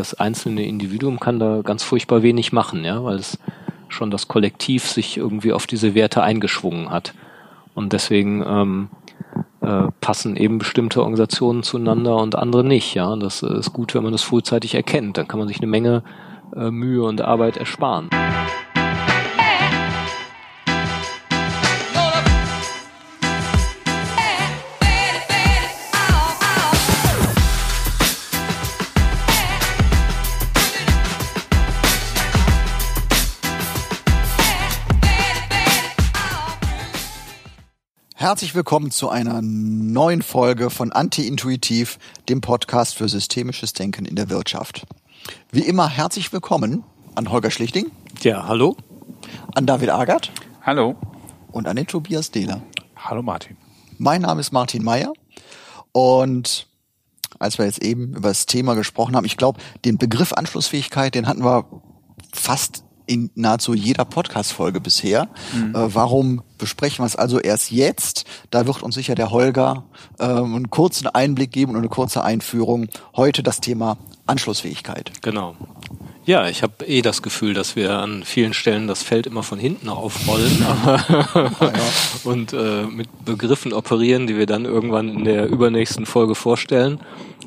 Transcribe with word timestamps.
das 0.00 0.14
einzelne 0.14 0.66
Individuum 0.66 1.20
kann 1.20 1.38
da 1.38 1.60
ganz 1.62 1.82
furchtbar 1.82 2.22
wenig 2.22 2.52
machen, 2.52 2.84
ja, 2.84 3.04
weil 3.04 3.16
es 3.16 3.38
schon 3.88 4.10
das 4.10 4.28
Kollektiv 4.28 4.86
sich 4.86 5.16
irgendwie 5.16 5.52
auf 5.52 5.66
diese 5.66 5.94
Werte 5.94 6.22
eingeschwungen 6.22 6.90
hat. 6.90 7.12
Und 7.74 7.92
deswegen 7.92 8.42
ähm, 8.46 8.88
äh, 9.60 9.88
passen 10.00 10.36
eben 10.36 10.58
bestimmte 10.58 11.00
Organisationen 11.00 11.62
zueinander 11.62 12.16
und 12.16 12.34
andere 12.34 12.64
nicht. 12.64 12.94
Ja, 12.94 13.08
und 13.08 13.20
das 13.20 13.42
ist 13.42 13.72
gut, 13.72 13.94
wenn 13.94 14.02
man 14.02 14.12
das 14.12 14.22
frühzeitig 14.22 14.74
erkennt. 14.74 15.18
Dann 15.18 15.28
kann 15.28 15.38
man 15.38 15.48
sich 15.48 15.58
eine 15.58 15.66
Menge 15.66 16.02
äh, 16.56 16.70
Mühe 16.70 17.02
und 17.04 17.20
Arbeit 17.20 17.56
ersparen. 17.56 18.08
Herzlich 38.30 38.54
willkommen 38.54 38.92
zu 38.92 39.08
einer 39.08 39.42
neuen 39.42 40.22
Folge 40.22 40.70
von 40.70 40.92
Anti-Intuitiv, 40.92 41.98
dem 42.28 42.40
Podcast 42.40 42.94
für 42.94 43.08
systemisches 43.08 43.72
Denken 43.72 44.04
in 44.04 44.14
der 44.14 44.30
Wirtschaft. 44.30 44.86
Wie 45.50 45.62
immer 45.62 45.88
herzlich 45.88 46.32
willkommen 46.32 46.84
an 47.16 47.32
Holger 47.32 47.50
Schlichting. 47.50 47.90
Ja, 48.20 48.46
hallo. 48.46 48.76
An 49.56 49.66
David 49.66 49.90
Agert. 49.90 50.30
Hallo. 50.62 50.94
Und 51.50 51.66
an 51.66 51.74
den 51.74 51.88
Tobias 51.88 52.30
Dehler. 52.30 52.62
Hallo 52.94 53.20
Martin. 53.20 53.56
Mein 53.98 54.22
Name 54.22 54.40
ist 54.40 54.52
Martin 54.52 54.84
Meyer 54.84 55.12
und 55.90 56.68
als 57.40 57.58
wir 57.58 57.64
jetzt 57.64 57.82
eben 57.82 58.14
über 58.14 58.28
das 58.28 58.46
Thema 58.46 58.74
gesprochen 58.74 59.16
haben, 59.16 59.26
ich 59.26 59.38
glaube, 59.38 59.58
den 59.84 59.98
Begriff 59.98 60.34
Anschlussfähigkeit, 60.34 61.16
den 61.16 61.26
hatten 61.26 61.42
wir 61.42 61.64
fast 62.32 62.84
in 63.10 63.30
nahezu 63.34 63.74
jeder 63.74 64.04
Podcast-Folge 64.04 64.80
bisher. 64.80 65.28
Mhm. 65.52 65.74
Äh, 65.74 65.94
warum 65.94 66.42
besprechen 66.58 67.02
wir 67.02 67.06
es 67.06 67.16
also 67.16 67.40
erst 67.40 67.72
jetzt? 67.72 68.24
Da 68.50 68.68
wird 68.68 68.84
uns 68.84 68.94
sicher 68.94 69.16
der 69.16 69.32
Holger 69.32 69.82
äh, 70.20 70.26
einen 70.26 70.70
kurzen 70.70 71.08
Einblick 71.08 71.50
geben 71.50 71.72
und 71.72 71.78
eine 71.78 71.88
kurze 71.88 72.22
Einführung. 72.22 72.86
Heute 73.16 73.42
das 73.42 73.60
Thema 73.60 73.98
Anschlussfähigkeit. 74.26 75.10
Genau. 75.22 75.56
Ja, 76.24 76.46
ich 76.46 76.62
habe 76.62 76.84
eh 76.86 77.02
das 77.02 77.22
Gefühl, 77.22 77.54
dass 77.54 77.74
wir 77.74 77.98
an 77.98 78.22
vielen 78.22 78.54
Stellen 78.54 78.86
das 78.86 79.02
Feld 79.02 79.26
immer 79.26 79.42
von 79.42 79.58
hinten 79.58 79.88
aufrollen 79.88 80.64
und 82.24 82.52
äh, 82.52 82.84
mit 82.84 83.08
Begriffen 83.24 83.72
operieren, 83.72 84.28
die 84.28 84.36
wir 84.36 84.46
dann 84.46 84.66
irgendwann 84.66 85.08
in 85.08 85.24
der 85.24 85.48
übernächsten 85.48 86.06
Folge 86.06 86.36
vorstellen. 86.36 87.00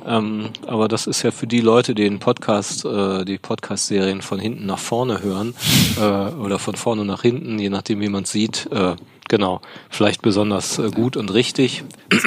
Ähm, 0.05 0.49
aber 0.67 0.87
das 0.87 1.07
ist 1.07 1.23
ja 1.23 1.31
für 1.31 1.47
die 1.47 1.61
Leute, 1.61 1.95
die 1.95 2.03
den 2.03 2.19
Podcast, 2.19 2.85
äh, 2.85 3.25
die 3.25 3.37
Podcast-Serien 3.37 4.21
von 4.21 4.39
hinten 4.39 4.65
nach 4.65 4.79
vorne 4.79 5.21
hören 5.21 5.55
äh, 5.97 6.01
oder 6.01 6.59
von 6.59 6.75
vorne 6.75 7.05
nach 7.05 7.21
hinten, 7.21 7.59
je 7.59 7.69
nachdem 7.69 8.01
wie 8.01 8.09
man 8.09 8.23
es 8.23 8.31
sieht, 8.31 8.67
äh, 8.71 8.95
genau, 9.27 9.61
vielleicht 9.89 10.21
besonders 10.21 10.79
äh, 10.79 10.89
gut 10.91 11.17
und 11.17 11.33
richtig. 11.33 11.83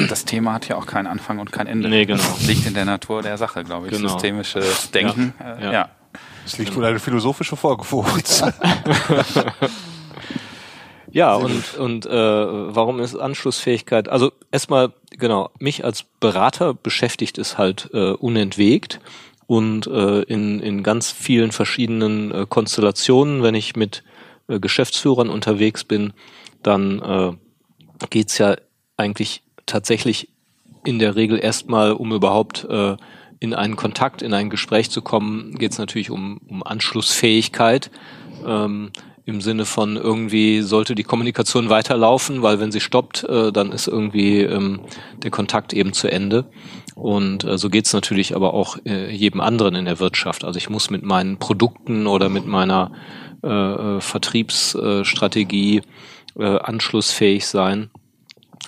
Das 0.08 0.24
Thema 0.24 0.54
hat 0.54 0.68
ja 0.68 0.76
auch 0.76 0.86
keinen 0.86 1.06
Anfang 1.06 1.38
und 1.38 1.52
kein 1.52 1.66
Ende. 1.66 1.88
Nee, 1.88 2.06
genau. 2.06 2.18
Das 2.18 2.42
liegt 2.46 2.66
in 2.66 2.74
der 2.74 2.84
Natur 2.84 3.22
der 3.22 3.38
Sache, 3.38 3.64
glaube 3.64 3.86
ich. 3.86 3.92
Genau. 3.92 4.08
Systemisches 4.08 4.90
Denken. 4.90 5.34
Ja. 5.38 5.54
Äh, 5.54 5.64
ja. 5.64 5.72
ja. 5.72 5.88
Es 6.44 6.58
liegt 6.58 6.74
wohl 6.76 6.84
eine 6.84 7.00
philosophische 7.00 7.56
Folge 7.56 7.84
Ja, 11.16 11.34
und, 11.34 11.78
und 11.78 12.04
äh, 12.04 12.10
warum 12.12 13.00
ist 13.00 13.16
Anschlussfähigkeit? 13.16 14.06
Also 14.10 14.32
erstmal, 14.52 14.92
genau, 15.12 15.48
mich 15.58 15.82
als 15.82 16.02
Berater 16.02 16.74
beschäftigt 16.74 17.38
es 17.38 17.56
halt 17.56 17.88
äh, 17.94 18.10
unentwegt 18.10 19.00
und 19.46 19.86
äh, 19.86 20.20
in, 20.24 20.60
in 20.60 20.82
ganz 20.82 21.10
vielen 21.10 21.52
verschiedenen 21.52 22.32
äh, 22.32 22.46
Konstellationen, 22.46 23.42
wenn 23.42 23.54
ich 23.54 23.76
mit 23.76 24.04
äh, 24.48 24.60
Geschäftsführern 24.60 25.30
unterwegs 25.30 25.84
bin, 25.84 26.12
dann 26.62 27.00
äh, 27.00 27.32
geht's 28.10 28.36
ja 28.36 28.56
eigentlich 28.98 29.42
tatsächlich 29.64 30.28
in 30.84 30.98
der 30.98 31.16
Regel 31.16 31.42
erstmal, 31.42 31.92
um 31.92 32.12
überhaupt 32.12 32.66
äh, 32.68 32.98
in 33.40 33.54
einen 33.54 33.76
Kontakt, 33.76 34.20
in 34.20 34.34
ein 34.34 34.50
Gespräch 34.50 34.90
zu 34.90 35.00
kommen, 35.00 35.54
geht's 35.54 35.78
natürlich 35.78 36.10
um, 36.10 36.42
um 36.46 36.62
Anschlussfähigkeit. 36.62 37.90
Ähm, 38.46 38.90
im 39.26 39.40
Sinne 39.40 39.64
von 39.64 39.96
irgendwie 39.96 40.62
sollte 40.62 40.94
die 40.94 41.02
Kommunikation 41.02 41.68
weiterlaufen, 41.68 42.42
weil 42.42 42.60
wenn 42.60 42.70
sie 42.70 42.80
stoppt, 42.80 43.24
äh, 43.24 43.50
dann 43.50 43.72
ist 43.72 43.88
irgendwie 43.88 44.40
ähm, 44.42 44.82
der 45.22 45.32
Kontakt 45.32 45.72
eben 45.72 45.92
zu 45.92 46.10
Ende. 46.10 46.44
Und 46.94 47.42
äh, 47.42 47.58
so 47.58 47.68
geht's 47.68 47.92
natürlich 47.92 48.36
aber 48.36 48.54
auch 48.54 48.78
äh, 48.86 49.12
jedem 49.12 49.40
anderen 49.40 49.74
in 49.74 49.84
der 49.84 49.98
Wirtschaft. 49.98 50.44
Also 50.44 50.58
ich 50.58 50.70
muss 50.70 50.90
mit 50.90 51.02
meinen 51.02 51.38
Produkten 51.38 52.06
oder 52.06 52.28
mit 52.28 52.46
meiner 52.46 52.92
äh, 53.42 53.48
äh 53.48 54.00
Vertriebsstrategie 54.00 55.82
äh, 56.38 56.58
anschlussfähig 56.58 57.48
sein. 57.48 57.90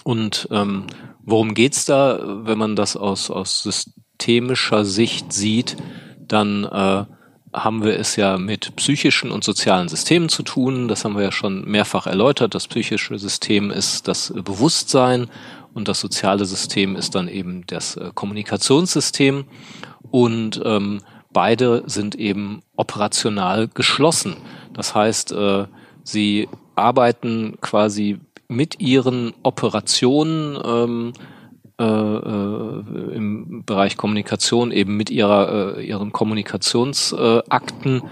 Und 0.02 0.48
ähm, 0.50 0.86
worum 1.22 1.54
geht's 1.54 1.84
da, 1.84 2.20
wenn 2.44 2.58
man 2.58 2.74
das 2.74 2.96
aus, 2.96 3.30
aus 3.30 3.62
systemischer 3.62 4.84
Sicht 4.84 5.32
sieht, 5.32 5.76
dann 6.18 6.64
äh, 6.64 7.04
haben 7.64 7.84
wir 7.84 7.98
es 7.98 8.16
ja 8.16 8.38
mit 8.38 8.76
psychischen 8.76 9.30
und 9.30 9.44
sozialen 9.44 9.88
Systemen 9.88 10.28
zu 10.28 10.42
tun. 10.42 10.88
Das 10.88 11.04
haben 11.04 11.16
wir 11.16 11.24
ja 11.24 11.32
schon 11.32 11.64
mehrfach 11.64 12.06
erläutert. 12.06 12.54
Das 12.54 12.68
psychische 12.68 13.18
System 13.18 13.70
ist 13.70 14.08
das 14.08 14.32
Bewusstsein 14.34 15.28
und 15.74 15.88
das 15.88 16.00
soziale 16.00 16.44
System 16.44 16.96
ist 16.96 17.14
dann 17.14 17.28
eben 17.28 17.64
das 17.66 17.96
äh, 17.96 18.10
Kommunikationssystem. 18.14 19.44
Und 20.10 20.60
ähm, 20.64 21.00
beide 21.32 21.82
sind 21.86 22.14
eben 22.14 22.62
operational 22.76 23.68
geschlossen. 23.68 24.36
Das 24.72 24.94
heißt, 24.94 25.32
äh, 25.32 25.66
sie 26.02 26.48
arbeiten 26.74 27.58
quasi 27.60 28.18
mit 28.48 28.80
ihren 28.80 29.34
Operationen 29.42 30.58
ähm, 30.64 31.12
äh, 31.78 31.84
äh, 31.84 33.14
im 33.14 33.64
Bereich 33.64 33.96
Kommunikation 33.96 34.72
eben 34.72 34.96
mit 34.96 35.10
ihrer 35.10 35.76
äh, 35.78 35.86
ihren 35.86 36.12
Kommunikationsakten 36.12 38.02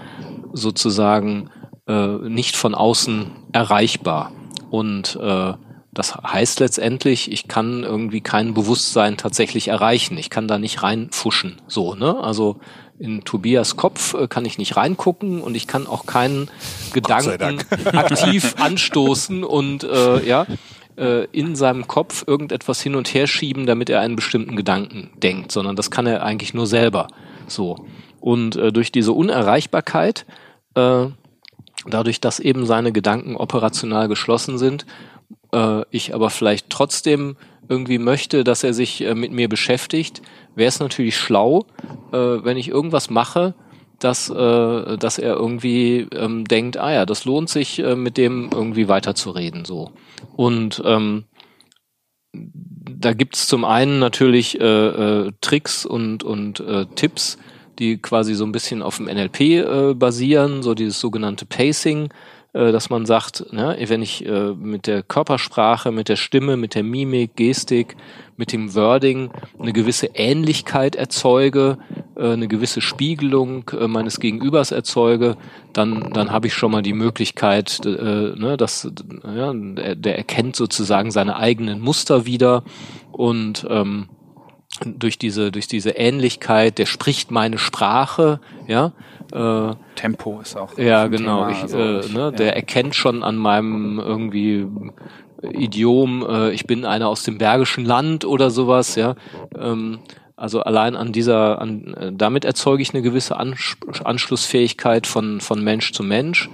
sozusagen 0.53 1.49
äh, 1.87 2.07
nicht 2.29 2.55
von 2.55 2.75
außen 2.75 3.31
erreichbar 3.51 4.31
und 4.69 5.17
äh, 5.21 5.53
das 5.97 6.15
heißt 6.15 6.59
letztendlich, 6.59 7.31
ich 7.31 7.47
kann 7.47 7.83
irgendwie 7.83 8.21
kein 8.21 8.53
Bewusstsein 8.53 9.17
tatsächlich 9.17 9.69
erreichen. 9.69 10.15
Ich 10.19 10.29
kann 10.29 10.47
da 10.47 10.59
nicht 10.59 10.83
reinfuschen. 10.83 11.59
So, 11.67 11.95
ne? 11.95 12.19
Also 12.19 12.57
in 12.99 13.23
Tobias 13.23 13.77
Kopf 13.77 14.13
äh, 14.13 14.27
kann 14.27 14.45
ich 14.45 14.59
nicht 14.59 14.77
reingucken 14.77 15.41
und 15.41 15.55
ich 15.55 15.65
kann 15.65 15.87
auch 15.87 16.05
keinen 16.05 16.49
Gedanken 16.93 17.63
aktiv 17.93 18.55
anstoßen 18.59 19.43
und 19.43 19.83
äh, 19.85 20.23
ja, 20.23 20.45
äh, 20.97 21.25
in 21.31 21.55
seinem 21.55 21.87
Kopf 21.87 22.23
irgendetwas 22.27 22.81
hin 22.81 22.95
und 22.95 23.13
her 23.13 23.27
schieben, 23.27 23.65
damit 23.65 23.89
er 23.89 24.01
einen 24.01 24.15
bestimmten 24.15 24.55
Gedanken 24.55 25.11
denkt, 25.21 25.51
sondern 25.51 25.75
das 25.75 25.91
kann 25.91 26.07
er 26.07 26.23
eigentlich 26.23 26.53
nur 26.53 26.67
selber. 26.67 27.07
So. 27.47 27.85
Und 28.19 28.55
äh, 28.55 28.71
durch 28.71 28.91
diese 28.91 29.13
Unerreichbarkeit, 29.13 30.25
äh, 30.75 31.07
dadurch, 31.87 32.19
dass 32.19 32.39
eben 32.39 32.65
seine 32.65 32.91
Gedanken 32.91 33.35
operational 33.35 34.07
geschlossen 34.07 34.57
sind, 34.57 34.85
äh, 35.53 35.83
ich 35.91 36.13
aber 36.13 36.29
vielleicht 36.29 36.69
trotzdem 36.69 37.37
irgendwie 37.69 37.99
möchte, 37.99 38.43
dass 38.43 38.63
er 38.63 38.73
sich 38.73 39.01
äh, 39.01 39.13
mit 39.13 39.31
mir 39.31 39.49
beschäftigt, 39.49 40.21
wäre 40.55 40.69
es 40.69 40.79
natürlich 40.79 41.17
schlau, 41.17 41.65
äh, 42.11 42.17
wenn 42.17 42.57
ich 42.57 42.69
irgendwas 42.69 43.09
mache, 43.09 43.53
dass, 43.99 44.29
äh, 44.29 44.97
dass 44.97 45.17
er 45.17 45.35
irgendwie 45.35 46.07
ähm, 46.13 46.45
denkt, 46.45 46.77
ah 46.77 46.91
ja, 46.91 47.05
das 47.05 47.25
lohnt 47.25 47.49
sich, 47.49 47.79
äh, 47.79 47.95
mit 47.95 48.17
dem 48.17 48.49
irgendwie 48.53 48.87
weiterzureden. 48.87 49.65
So. 49.65 49.91
Und 50.35 50.81
ähm, 50.85 51.25
da 52.33 53.13
gibt's 53.13 53.47
zum 53.47 53.65
einen 53.65 53.99
natürlich 53.99 54.59
äh, 54.59 54.63
äh, 54.63 55.31
Tricks 55.41 55.85
und, 55.85 56.23
und 56.23 56.59
äh, 56.59 56.85
Tipps, 56.95 57.37
die 57.79 57.97
quasi 57.97 58.33
so 58.33 58.45
ein 58.45 58.51
bisschen 58.51 58.81
auf 58.81 58.97
dem 58.97 59.05
NLP 59.05 59.39
äh, 59.41 59.93
basieren, 59.93 60.63
so 60.63 60.73
dieses 60.73 60.99
sogenannte 60.99 61.45
Pacing, 61.45 62.09
äh, 62.53 62.71
dass 62.71 62.89
man 62.89 63.05
sagt, 63.05 63.51
ne, 63.53 63.77
wenn 63.87 64.01
ich 64.01 64.25
äh, 64.25 64.53
mit 64.53 64.87
der 64.87 65.03
Körpersprache, 65.03 65.91
mit 65.91 66.09
der 66.09 66.15
Stimme, 66.15 66.57
mit 66.57 66.75
der 66.75 66.83
Mimik, 66.83 67.35
Gestik, 67.35 67.95
mit 68.37 68.53
dem 68.53 68.73
Wording 68.75 69.31
eine 69.59 69.73
gewisse 69.73 70.11
Ähnlichkeit 70.13 70.95
erzeuge, 70.95 71.79
äh, 72.15 72.33
eine 72.33 72.47
gewisse 72.47 72.81
Spiegelung 72.81 73.69
äh, 73.71 73.87
meines 73.87 74.19
Gegenübers 74.19 74.71
erzeuge, 74.71 75.37
dann, 75.73 76.11
dann 76.13 76.31
habe 76.31 76.47
ich 76.47 76.53
schon 76.53 76.71
mal 76.71 76.83
die 76.83 76.93
Möglichkeit, 76.93 77.81
äh, 77.85 77.89
ne, 77.89 78.55
dass 78.57 78.89
ja, 79.35 79.51
der, 79.53 80.17
erkennt 80.17 80.55
sozusagen 80.55 81.11
seine 81.11 81.35
eigenen 81.37 81.81
Muster 81.81 82.25
wieder 82.25 82.63
und 83.11 83.65
ähm, 83.69 84.09
durch 84.85 85.17
diese 85.17 85.51
durch 85.51 85.67
diese 85.67 85.91
Ähnlichkeit, 85.91 86.77
der 86.77 86.85
spricht 86.85 87.31
meine 87.31 87.57
Sprache, 87.57 88.39
ja. 88.67 88.91
Äh, 89.31 89.73
Tempo 89.95 90.39
ist 90.39 90.55
auch. 90.55 90.77
Ja, 90.77 91.07
genau. 91.07 91.47
Thema, 91.47 91.51
ich, 91.51 91.61
also 91.63 91.77
äh, 91.79 92.13
ne, 92.13 92.19
ja. 92.19 92.31
Der 92.31 92.55
erkennt 92.55 92.95
schon 92.95 93.23
an 93.23 93.35
meinem 93.35 93.99
irgendwie 93.99 94.67
Idiom, 95.41 96.25
äh, 96.27 96.51
ich 96.51 96.65
bin 96.65 96.85
einer 96.85 97.07
aus 97.07 97.23
dem 97.23 97.37
Bergischen 97.37 97.85
Land 97.85 98.25
oder 98.25 98.49
sowas, 98.49 98.95
ja. 98.95 99.15
Ähm, 99.57 99.99
Also 100.39 100.61
allein 100.61 100.95
an 100.95 101.11
dieser, 101.11 101.59
an, 101.59 101.95
äh, 101.95 102.11
damit 102.13 102.45
erzeuge 102.45 102.83
ich 102.83 102.93
eine 102.93 103.01
gewisse 103.01 103.37
Anschlussfähigkeit 103.39 105.07
von, 105.07 105.41
von 105.41 105.63
Mensch 105.63 105.93
zu 105.93 106.03
Mensch. 106.03 106.49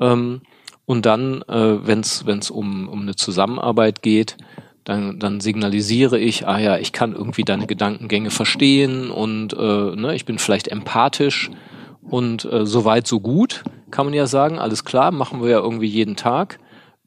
Ähm, 0.00 0.40
und 0.84 1.06
dann, 1.06 1.42
äh, 1.42 1.86
wenn 1.86 2.00
es 2.00 2.50
um, 2.50 2.88
um 2.88 3.02
eine 3.02 3.14
Zusammenarbeit 3.14 4.02
geht, 4.02 4.36
dann, 4.82 5.20
dann 5.20 5.40
signalisiere 5.40 6.18
ich, 6.18 6.48
ah 6.48 6.58
ja, 6.58 6.78
ich 6.78 6.90
kann 6.90 7.14
irgendwie 7.14 7.44
deine 7.44 7.68
Gedankengänge 7.68 8.30
verstehen 8.30 9.12
und 9.12 9.52
äh, 9.52 9.94
ne, 9.94 10.14
ich 10.16 10.24
bin 10.24 10.38
vielleicht 10.38 10.66
empathisch 10.66 11.50
und 12.02 12.44
äh, 12.46 12.66
so 12.66 12.84
weit, 12.84 13.06
so 13.06 13.20
gut, 13.20 13.62
kann 13.92 14.06
man 14.06 14.14
ja 14.14 14.26
sagen, 14.26 14.58
alles 14.58 14.84
klar, 14.84 15.12
machen 15.12 15.40
wir 15.40 15.50
ja 15.50 15.60
irgendwie 15.60 15.86
jeden 15.86 16.16
Tag. 16.16 16.58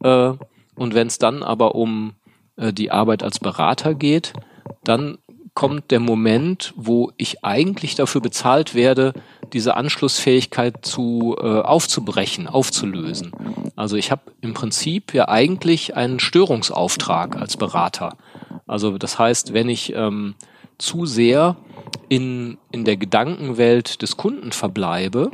Äh, 0.02 0.34
und 0.76 0.94
wenn 0.94 1.08
es 1.08 1.18
dann 1.18 1.44
aber 1.44 1.76
um 1.76 2.14
äh, 2.56 2.74
die 2.74 2.92
Arbeit 2.92 3.24
als 3.24 3.40
Berater 3.40 3.94
geht, 3.94 4.34
dann 4.84 5.18
kommt 5.54 5.92
der 5.92 6.00
Moment, 6.00 6.74
wo 6.76 7.12
ich 7.18 7.44
eigentlich 7.44 7.96
dafür 7.96 8.22
bezahlt 8.22 8.74
werde, 8.74 9.14
diese 9.54 9.78
Anschlussfähigkeit 9.78 10.84
zu 10.84 11.36
äh, 11.40 11.62
aufzubrechen, 11.62 12.48
aufzulösen. 12.48 13.32
Also 13.76 13.96
ich 13.96 14.10
habe 14.12 14.24
im 14.42 14.54
Prinzip 14.54 15.14
ja 15.14 15.28
eigentlich 15.28 15.96
einen 15.96 16.20
Störungsauftrag 16.20 17.36
als 17.36 17.58
Berater. 17.58 18.18
Also 18.66 18.98
das 18.98 19.20
heißt, 19.20 19.54
wenn 19.54 19.70
ich 19.70 19.94
ähm, 19.94 20.34
zu 20.80 21.06
sehr 21.06 21.56
in, 22.10 22.58
in 22.72 22.84
der 22.84 22.98
Gedankenwelt 22.98 24.02
des 24.02 24.18
Kunden 24.18 24.52
verbleibe, 24.52 25.30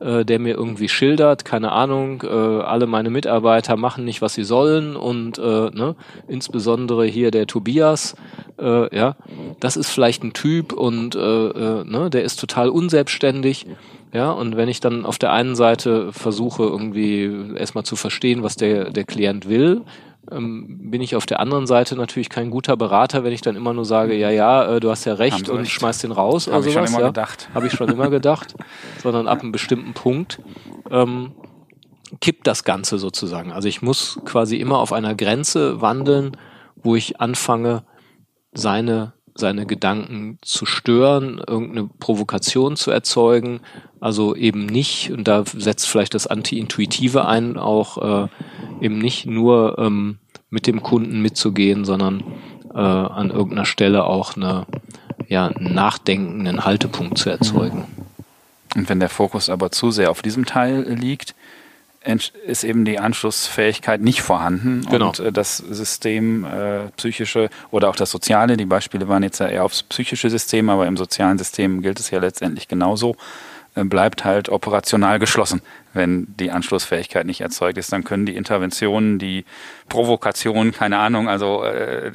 äh, 0.00 0.24
der 0.24 0.38
mir 0.38 0.54
irgendwie 0.54 0.88
schildert, 0.88 1.44
keine 1.44 1.72
Ahnung, 1.72 2.22
äh, 2.24 2.28
alle 2.28 2.86
meine 2.86 3.10
Mitarbeiter 3.10 3.76
machen 3.76 4.04
nicht, 4.04 4.22
was 4.22 4.34
sie 4.34 4.44
sollen 4.44 4.96
und 4.96 5.38
äh, 5.38 5.70
ne, 5.70 5.94
insbesondere 6.26 7.06
hier 7.06 7.30
der 7.30 7.46
Tobias, 7.46 8.16
äh, 8.58 8.96
ja, 8.96 9.16
das 9.60 9.76
ist 9.76 9.90
vielleicht 9.90 10.24
ein 10.24 10.32
Typ 10.32 10.72
und 10.72 11.14
äh, 11.14 11.18
äh, 11.20 11.84
ne, 11.84 12.10
der 12.10 12.22
ist 12.22 12.40
total 12.40 12.68
unselbstständig. 12.68 13.66
Ja, 14.12 14.32
und 14.32 14.56
wenn 14.56 14.68
ich 14.68 14.80
dann 14.80 15.06
auf 15.06 15.18
der 15.18 15.32
einen 15.32 15.54
Seite 15.54 16.12
versuche, 16.12 16.64
irgendwie 16.64 17.54
erstmal 17.56 17.84
zu 17.84 17.94
verstehen, 17.94 18.42
was 18.42 18.56
der, 18.56 18.90
der 18.90 19.04
Klient 19.04 19.48
will, 19.48 19.82
ähm, 20.30 20.90
bin 20.90 21.00
ich 21.02 21.16
auf 21.16 21.26
der 21.26 21.40
anderen 21.40 21.66
Seite 21.66 21.96
natürlich 21.96 22.28
kein 22.28 22.50
guter 22.50 22.76
Berater, 22.76 23.24
wenn 23.24 23.32
ich 23.32 23.40
dann 23.40 23.56
immer 23.56 23.72
nur 23.72 23.84
sage, 23.84 24.14
ja, 24.14 24.30
ja, 24.30 24.76
äh, 24.76 24.80
du 24.80 24.90
hast 24.90 25.04
ja 25.04 25.14
recht 25.14 25.48
und 25.48 25.60
recht. 25.60 25.70
schmeiß 25.70 25.98
den 25.98 26.12
raus 26.12 26.46
Hab 26.46 26.54
oder 26.54 26.62
sowas. 26.62 26.76
Habe 26.76 26.84
ich 26.84 26.90
schon 26.90 26.94
immer 26.94 27.00
ja. 27.00 27.06
gedacht. 27.08 27.48
Habe 27.54 27.66
ich 27.66 27.72
schon 27.72 27.88
immer 27.88 28.10
gedacht. 28.10 28.54
Sondern 29.02 29.28
ab 29.28 29.40
einem 29.40 29.52
bestimmten 29.52 29.92
Punkt 29.92 30.40
ähm, 30.90 31.32
kippt 32.20 32.46
das 32.46 32.64
Ganze 32.64 32.98
sozusagen. 32.98 33.52
Also 33.52 33.68
ich 33.68 33.82
muss 33.82 34.20
quasi 34.24 34.56
immer 34.56 34.78
auf 34.78 34.92
einer 34.92 35.14
Grenze 35.14 35.80
wandeln, 35.80 36.36
wo 36.76 36.96
ich 36.96 37.20
anfange, 37.20 37.84
seine 38.52 39.12
seine 39.40 39.66
Gedanken 39.66 40.38
zu 40.42 40.66
stören, 40.66 41.42
irgendeine 41.44 41.88
Provokation 41.98 42.76
zu 42.76 42.92
erzeugen, 42.92 43.60
also 43.98 44.36
eben 44.36 44.66
nicht, 44.66 45.10
und 45.10 45.26
da 45.26 45.44
setzt 45.44 45.88
vielleicht 45.88 46.14
das 46.14 46.28
Anti-Intuitive 46.28 47.26
ein, 47.26 47.56
auch 47.56 48.28
äh, 48.28 48.28
eben 48.80 48.98
nicht 48.98 49.26
nur 49.26 49.78
ähm, 49.78 50.18
mit 50.50 50.66
dem 50.66 50.82
Kunden 50.82 51.20
mitzugehen, 51.20 51.84
sondern 51.84 52.22
äh, 52.72 52.78
an 52.78 53.30
irgendeiner 53.30 53.66
Stelle 53.66 54.04
auch 54.04 54.36
eine, 54.36 54.66
ja, 55.28 55.48
einen 55.48 55.74
nachdenkenden 55.74 56.64
Haltepunkt 56.64 57.18
zu 57.18 57.30
erzeugen. 57.30 57.84
Und 58.76 58.88
wenn 58.88 59.00
der 59.00 59.08
Fokus 59.08 59.50
aber 59.50 59.72
zu 59.72 59.90
sehr 59.90 60.10
auf 60.10 60.22
diesem 60.22 60.46
Teil 60.46 60.82
liegt, 60.88 61.34
ist 62.02 62.64
eben 62.64 62.84
die 62.84 62.98
Anschlussfähigkeit 62.98 64.00
nicht 64.00 64.22
vorhanden 64.22 64.86
genau. 64.90 65.08
und 65.08 65.18
äh, 65.20 65.32
das 65.32 65.58
System 65.58 66.44
äh, 66.44 66.88
psychische 66.96 67.50
oder 67.70 67.90
auch 67.90 67.96
das 67.96 68.10
soziale, 68.10 68.56
die 68.56 68.64
Beispiele 68.64 69.06
waren 69.08 69.22
jetzt 69.22 69.38
ja 69.38 69.48
eher 69.48 69.64
aufs 69.64 69.82
psychische 69.82 70.30
System, 70.30 70.70
aber 70.70 70.86
im 70.86 70.96
sozialen 70.96 71.36
System 71.36 71.82
gilt 71.82 72.00
es 72.00 72.10
ja 72.10 72.18
letztendlich 72.18 72.68
genauso, 72.68 73.16
äh, 73.74 73.84
bleibt 73.84 74.24
halt 74.24 74.48
operational 74.48 75.18
geschlossen, 75.18 75.60
wenn 75.92 76.26
die 76.38 76.50
Anschlussfähigkeit 76.50 77.26
nicht 77.26 77.42
erzeugt 77.42 77.76
ist. 77.76 77.92
Dann 77.92 78.02
können 78.02 78.24
die 78.24 78.36
Interventionen, 78.36 79.18
die 79.18 79.44
Provokationen, 79.90 80.72
keine 80.72 80.98
Ahnung, 80.98 81.28
also 81.28 81.64
äh, 81.64 82.12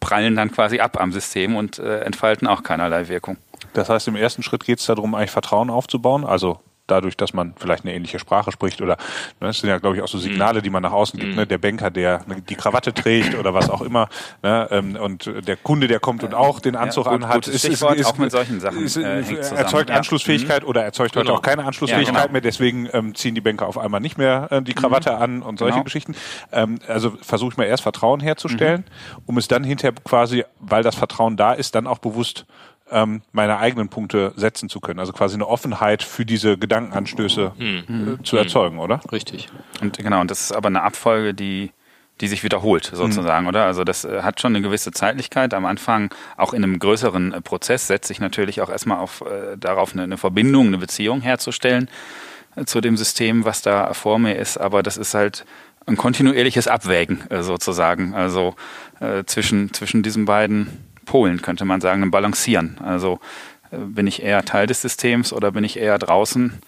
prallen 0.00 0.36
dann 0.36 0.50
quasi 0.52 0.80
ab 0.80 0.98
am 0.98 1.12
System 1.12 1.54
und 1.54 1.78
äh, 1.78 2.00
entfalten 2.00 2.48
auch 2.48 2.62
keinerlei 2.62 3.08
Wirkung. 3.08 3.36
Das 3.74 3.90
heißt, 3.90 4.08
im 4.08 4.16
ersten 4.16 4.42
Schritt 4.42 4.64
geht 4.64 4.78
es 4.78 4.86
darum, 4.86 5.14
eigentlich 5.14 5.30
Vertrauen 5.30 5.68
aufzubauen, 5.68 6.24
also 6.24 6.60
dadurch, 6.90 7.16
dass 7.16 7.32
man 7.32 7.54
vielleicht 7.56 7.84
eine 7.84 7.94
ähnliche 7.94 8.18
Sprache 8.18 8.52
spricht 8.52 8.80
oder 8.82 8.96
ne, 9.40 9.48
das 9.48 9.60
sind 9.60 9.68
ja, 9.68 9.78
glaube 9.78 9.96
ich, 9.96 10.02
auch 10.02 10.08
so 10.08 10.18
Signale, 10.18 10.62
die 10.62 10.70
man 10.70 10.82
nach 10.82 10.92
außen 10.92 11.18
gibt. 11.18 11.36
Ne? 11.36 11.46
Der 11.46 11.58
Banker, 11.58 11.90
der 11.90 12.24
die 12.48 12.54
Krawatte 12.54 12.92
trägt 12.92 13.36
oder 13.36 13.54
was 13.54 13.70
auch 13.70 13.82
immer 13.82 14.08
ne? 14.42 14.68
Ähm, 14.70 14.96
und 14.96 15.30
der 15.46 15.56
Kunde, 15.56 15.88
der 15.88 16.00
kommt 16.00 16.22
und 16.24 16.34
auch 16.34 16.60
den 16.60 16.76
Anzug 16.76 17.06
ja, 17.06 17.12
gut, 17.12 17.24
anhat, 17.24 17.48
ist, 17.48 17.64
ist, 17.64 17.82
ist, 17.82 17.82
auch 17.82 18.18
mit 18.18 18.30
solchen 18.30 18.60
Sachen 18.60 18.84
ist, 18.84 18.96
äh, 18.96 19.22
erzeugt 19.54 19.90
Anschlussfähigkeit 19.90 20.62
ja. 20.62 20.68
oder 20.68 20.82
erzeugt 20.82 21.12
genau. 21.12 21.24
heute 21.24 21.32
auch 21.34 21.42
keine 21.42 21.64
Anschlussfähigkeit 21.64 22.14
ja, 22.14 22.20
genau. 22.22 22.32
mehr. 22.32 22.40
Deswegen 22.40 22.88
ähm, 22.92 23.14
ziehen 23.14 23.34
die 23.34 23.40
Banker 23.40 23.66
auf 23.66 23.78
einmal 23.78 24.00
nicht 24.00 24.18
mehr 24.18 24.48
äh, 24.50 24.62
die 24.62 24.74
Krawatte 24.74 25.12
mhm. 25.12 25.22
an 25.22 25.42
und 25.42 25.58
solche 25.58 25.74
genau. 25.74 25.84
Geschichten. 25.84 26.14
Ähm, 26.52 26.78
also 26.88 27.12
versuche 27.22 27.52
ich 27.52 27.56
mal 27.56 27.64
erst 27.64 27.82
Vertrauen 27.82 28.20
herzustellen, 28.20 28.84
mhm. 28.86 29.22
um 29.26 29.38
es 29.38 29.48
dann 29.48 29.64
hinterher 29.64 29.94
quasi, 30.04 30.44
weil 30.60 30.82
das 30.82 30.94
Vertrauen 30.94 31.36
da 31.36 31.52
ist, 31.52 31.74
dann 31.74 31.86
auch 31.86 31.98
bewusst 31.98 32.46
ähm, 32.90 33.22
meine 33.32 33.58
eigenen 33.58 33.88
Punkte 33.88 34.32
setzen 34.36 34.68
zu 34.68 34.80
können. 34.80 35.00
Also 35.00 35.12
quasi 35.12 35.34
eine 35.34 35.46
Offenheit 35.46 36.02
für 36.02 36.24
diese 36.24 36.58
Gedankenanstöße 36.58 37.52
mhm. 37.58 38.18
äh, 38.20 38.22
zu 38.22 38.36
erzeugen, 38.36 38.78
oder? 38.78 39.00
Richtig. 39.12 39.48
Und 39.80 39.98
genau, 39.98 40.20
und 40.20 40.30
das 40.30 40.40
ist 40.40 40.52
aber 40.52 40.68
eine 40.68 40.82
Abfolge, 40.82 41.34
die 41.34 41.72
die 42.20 42.28
sich 42.28 42.42
wiederholt 42.42 42.90
sozusagen, 42.92 43.44
mhm. 43.44 43.48
oder? 43.48 43.64
Also 43.64 43.84
das 43.84 44.04
äh, 44.04 44.22
hat 44.22 44.40
schon 44.40 44.54
eine 44.54 44.62
gewisse 44.62 44.90
Zeitlichkeit. 44.90 45.54
Am 45.54 45.66
Anfang, 45.66 46.12
auch 46.36 46.52
in 46.52 46.64
einem 46.64 46.78
größeren 46.78 47.32
äh, 47.32 47.40
Prozess, 47.40 47.86
setzt 47.86 48.08
sich 48.08 48.20
natürlich 48.20 48.60
auch 48.60 48.70
erstmal 48.70 48.98
auf, 48.98 49.22
äh, 49.22 49.56
darauf 49.56 49.92
eine, 49.92 50.02
eine, 50.02 50.16
Verbindung, 50.16 50.68
eine 50.68 50.78
Beziehung 50.78 51.20
herzustellen 51.20 51.88
äh, 52.56 52.64
zu 52.64 52.80
dem 52.80 52.96
System, 52.96 53.44
was 53.44 53.62
da 53.62 53.94
vor 53.94 54.18
mir 54.18 54.34
ist. 54.34 54.58
Aber 54.58 54.82
das 54.82 54.96
ist 54.96 55.14
halt 55.14 55.44
ein 55.86 55.96
kontinuierliches 55.96 56.68
Abwägen 56.68 57.28
äh, 57.30 57.42
sozusagen, 57.42 58.14
also 58.14 58.54
äh, 59.00 59.24
zwischen, 59.24 59.72
zwischen 59.72 60.02
diesen 60.02 60.24
beiden 60.26 60.87
Polen, 61.08 61.42
könnte 61.42 61.64
man 61.64 61.80
sagen, 61.80 62.02
ein 62.02 62.10
Balancieren. 62.10 62.78
Also 62.84 63.18
äh, 63.70 63.78
bin 63.78 64.06
ich 64.06 64.22
eher 64.22 64.44
Teil 64.44 64.66
des 64.66 64.82
Systems 64.82 65.32
oder 65.32 65.52
bin 65.52 65.64
ich 65.64 65.78
eher 65.78 65.98
draußen? 65.98 66.60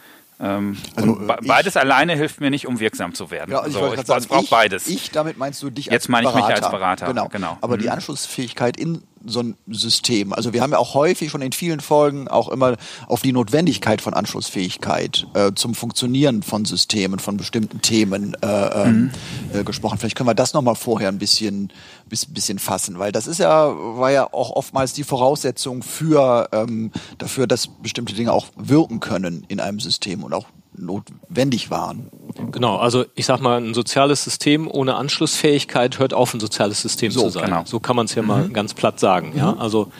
Ähm, 0.42 0.78
also, 0.96 1.20
beides 1.46 1.74
ich, 1.74 1.80
alleine 1.80 2.16
hilft 2.16 2.40
mir 2.40 2.50
nicht, 2.50 2.66
um 2.66 2.80
wirksam 2.80 3.12
zu 3.14 3.30
werden. 3.30 3.52
Ja, 3.52 3.58
also 3.58 3.78
so, 3.78 3.92
ich, 3.92 4.00
ich, 4.00 4.08
ich 4.08 4.28
brauche 4.28 4.46
beides. 4.48 4.88
Ich, 4.88 5.10
damit 5.10 5.36
meinst 5.36 5.62
du 5.62 5.68
dich 5.68 5.92
als 5.92 6.06
Berater. 6.06 6.24
Jetzt 6.24 6.26
meine 6.26 6.28
ich 6.28 6.34
mich 6.34 6.56
als 6.56 6.70
Berater. 6.70 7.06
Genau. 7.06 7.28
genau. 7.28 7.58
Aber 7.60 7.76
mhm. 7.76 7.82
die 7.82 7.90
Anschlussfähigkeit 7.90 8.78
in 8.78 9.02
so 9.24 9.40
ein 9.40 9.56
System. 9.68 10.32
Also 10.32 10.52
wir 10.52 10.62
haben 10.62 10.72
ja 10.72 10.78
auch 10.78 10.94
häufig 10.94 11.30
schon 11.30 11.42
in 11.42 11.52
vielen 11.52 11.80
Folgen 11.80 12.28
auch 12.28 12.48
immer 12.48 12.76
auf 13.06 13.20
die 13.20 13.32
Notwendigkeit 13.32 14.00
von 14.00 14.14
Anschlussfähigkeit 14.14 15.26
äh, 15.34 15.52
zum 15.54 15.74
Funktionieren 15.74 16.42
von 16.42 16.64
Systemen, 16.64 17.18
von 17.18 17.36
bestimmten 17.36 17.82
Themen 17.82 18.34
äh, 18.42 18.46
ähm, 18.46 19.10
mhm. 19.52 19.60
äh, 19.60 19.64
gesprochen. 19.64 19.98
Vielleicht 19.98 20.16
können 20.16 20.28
wir 20.28 20.34
das 20.34 20.54
nochmal 20.54 20.74
vorher 20.74 21.08
ein 21.08 21.18
bisschen, 21.18 21.70
bisschen 22.10 22.58
fassen, 22.58 22.98
weil 22.98 23.12
das 23.12 23.26
ist 23.26 23.38
ja, 23.38 23.72
war 23.98 24.10
ja 24.10 24.32
auch 24.32 24.50
oftmals 24.50 24.92
die 24.92 25.04
Voraussetzung 25.04 25.82
für 25.82 26.48
ähm, 26.52 26.90
dafür, 27.18 27.46
dass 27.46 27.68
bestimmte 27.68 28.14
Dinge 28.14 28.32
auch 28.32 28.46
wirken 28.56 29.00
können 29.00 29.44
in 29.48 29.60
einem 29.60 29.80
System 29.80 30.24
und 30.24 30.34
auch 30.34 30.46
notwendig 30.76 31.70
waren. 31.70 32.10
Genau, 32.52 32.76
also 32.76 33.04
ich 33.14 33.26
sag 33.26 33.40
mal, 33.40 33.60
ein 33.60 33.74
soziales 33.74 34.24
System 34.24 34.68
ohne 34.70 34.94
Anschlussfähigkeit 34.94 35.98
hört 35.98 36.14
auf, 36.14 36.32
ein 36.34 36.40
soziales 36.40 36.80
System 36.80 37.10
so, 37.10 37.22
zu 37.22 37.30
sein. 37.30 37.46
Genau. 37.46 37.62
So 37.64 37.80
kann 37.80 37.96
man 37.96 38.06
es 38.06 38.14
ja 38.14 38.22
mhm. 38.22 38.28
mal 38.28 38.48
ganz 38.48 38.74
platt 38.74 39.00
sagen. 39.00 39.30
Mhm. 39.32 39.38
Ja? 39.38 39.56
Also 39.56 39.90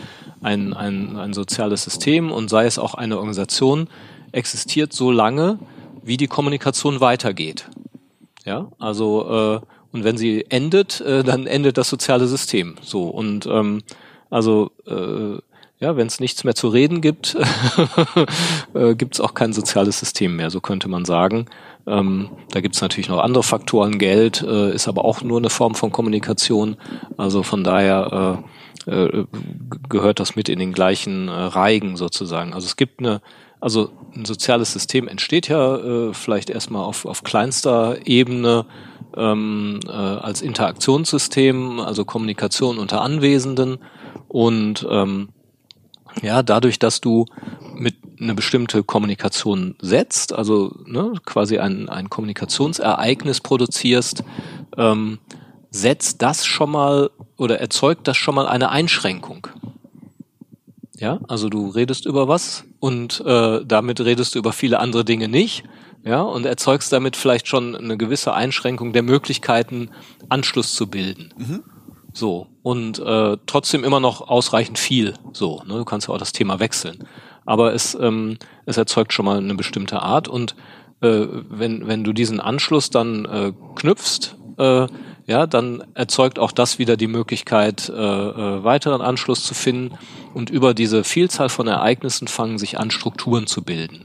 ein, 0.43 0.73
ein, 0.73 1.17
ein 1.17 1.33
soziales 1.35 1.85
System 1.85 2.31
und 2.31 2.49
sei 2.49 2.67
es 2.67 2.79
auch 2.79 2.95
eine 2.95 3.17
Organisation 3.17 3.89
existiert 4.33 4.93
so 4.93 5.11
lange, 5.11 5.59
wie 6.03 6.17
die 6.17 6.29
Kommunikation 6.29 7.01
weitergeht. 7.01 7.69
Ja, 8.45 8.69
also 8.79 9.61
äh, 9.61 9.61
und 9.93 10.05
wenn 10.05 10.17
sie 10.17 10.47
endet, 10.49 11.01
äh, 11.01 11.23
dann 11.23 11.47
endet 11.47 11.79
das 11.79 11.89
soziale 11.89 12.27
System. 12.27 12.77
So 12.83 13.05
und 13.09 13.47
ähm, 13.47 13.83
also 14.31 14.71
äh, 14.87 15.39
ja, 15.81 15.97
wenn 15.97 16.07
es 16.07 16.21
nichts 16.21 16.45
mehr 16.45 16.55
zu 16.55 16.69
reden 16.69 17.01
gibt, 17.01 17.37
äh, 18.75 18.95
gibt 18.95 19.15
es 19.15 19.21
auch 19.21 19.33
kein 19.33 19.55
soziales 19.55 19.99
System 19.99 20.37
mehr, 20.37 20.51
so 20.51 20.61
könnte 20.61 20.89
man 20.89 21.07
sagen. 21.07 21.47
Ähm, 21.87 22.29
da 22.51 22.61
gibt 22.61 22.75
es 22.75 22.83
natürlich 22.83 23.09
noch 23.09 23.19
andere 23.19 23.43
Faktoren. 23.43 23.99
Geld 23.99 24.43
äh, 24.43 24.75
ist 24.75 24.89
aber 24.89 25.07
auch 25.07 25.23
nur 25.23 25.39
eine 25.39 25.49
Form 25.49 25.75
von 25.75 25.91
Kommunikation. 25.91 26.77
Also 27.17 27.43
von 27.43 27.65
daher 27.65 28.45
äh, 28.87 28.91
äh, 28.91 29.25
gehört 29.89 30.21
das 30.21 30.37
mit 30.37 30.51
in 30.51 30.59
den 30.59 30.75
gleichen 30.75 31.29
äh, 31.29 31.33
Reigen 31.33 31.97
sozusagen. 31.97 32.53
Also 32.53 32.67
es 32.67 32.77
gibt 32.77 33.01
eine, 33.01 33.23
also 33.59 33.91
ein 34.15 34.27
soziales 34.27 34.75
System 34.75 35.09
entsteht 35.09 35.49
ja 35.49 35.77
äh, 35.77 36.15
vielleicht 36.15 36.51
erstmal 36.51 36.85
auf, 36.85 37.07
auf 37.07 37.25
kleinster 37.25 38.07
Ebene 38.07 38.67
ähm, 39.17 39.81
äh, 39.87 39.91
als 39.91 40.43
Interaktionssystem, 40.43 41.81
also 41.81 42.05
Kommunikation 42.05 42.79
unter 42.79 43.03
Anwesenden 43.03 43.79
und 44.29 44.87
ähm, 44.91 45.29
ja, 46.23 46.43
dadurch, 46.43 46.79
dass 46.79 47.01
du 47.01 47.27
mit 47.75 47.97
eine 48.21 48.35
bestimmte 48.35 48.83
Kommunikation 48.83 49.77
setzt, 49.81 50.33
also 50.33 50.75
ne, 50.85 51.13
quasi 51.25 51.59
ein, 51.59 51.89
ein 51.89 52.11
Kommunikationsereignis 52.11 53.41
produzierst, 53.41 54.25
ähm, 54.77 55.19
setzt 55.71 56.21
das 56.21 56.45
schon 56.45 56.71
mal 56.71 57.11
oder 57.37 57.61
erzeugt 57.61 58.09
das 58.09 58.17
schon 58.17 58.35
mal 58.35 58.47
eine 58.47 58.71
Einschränkung. 58.71 59.47
Ja, 60.99 61.21
also 61.29 61.49
du 61.49 61.69
redest 61.69 62.05
über 62.05 62.29
was 62.29 62.65
und 62.79 63.23
äh, 63.25 63.65
damit 63.65 64.01
redest 64.01 64.35
du 64.35 64.39
über 64.39 64.53
viele 64.53 64.81
andere 64.81 65.05
Dinge 65.05 65.29
nicht. 65.29 65.65
Ja, 66.05 66.23
und 66.23 66.47
erzeugst 66.47 66.93
damit 66.93 67.17
vielleicht 67.17 67.47
schon 67.47 67.77
eine 67.77 67.97
gewisse 67.97 68.33
Einschränkung 68.33 68.93
der 68.93 69.03
Möglichkeiten, 69.03 69.91
Anschluss 70.29 70.75
zu 70.75 70.87
bilden. 70.87 71.35
Mhm. 71.37 71.63
So. 72.13 72.47
Und 72.63 72.99
äh, 72.99 73.37
trotzdem 73.47 73.85
immer 73.85 74.01
noch 74.01 74.29
ausreichend 74.29 74.79
viel. 74.79 75.15
So, 75.33 75.63
ne? 75.67 75.75
Du 75.75 75.85
kannst 75.85 76.09
ja 76.09 76.15
auch 76.15 76.19
das 76.19 76.33
Thema 76.33 76.59
wechseln. 76.59 77.07
Aber 77.45 77.75
es, 77.75 77.95
ähm, 77.95 78.39
es 78.67 78.77
erzeugt 78.77 79.13
schon 79.13 79.25
mal 79.25 79.39
eine 79.39 79.55
bestimmte 79.55 80.01
Art 80.01 80.29
und 80.29 80.55
äh, 81.01 81.27
wenn, 81.49 81.87
wenn 81.87 82.05
du 82.05 82.13
diesen 82.13 82.41
Anschluss 82.41 82.91
dann 82.91 83.25
äh, 83.25 83.53
knüpfst, 83.77 84.37
äh, 84.59 84.87
ja, 85.27 85.47
dann 85.47 85.85
erzeugt 85.95 86.39
auch 86.39 86.53
das 86.53 86.79
wieder 86.79 86.97
die 86.97 87.07
Möglichkeit, 87.07 87.89
äh, 87.89 87.93
äh, 87.93 88.65
weiteren 88.65 89.01
Anschluss 89.01 89.45
zu 89.45 89.55
finden 89.55 89.97
und 90.35 90.51
über 90.51 90.75
diese 90.75 91.05
Vielzahl 91.05 91.49
von 91.49 91.69
Ereignissen 91.69 92.27
fangen 92.29 92.59
sich 92.59 92.79
an, 92.79 92.91
Strukturen 92.91 93.47
zu 93.47 93.63
bilden. 93.63 94.05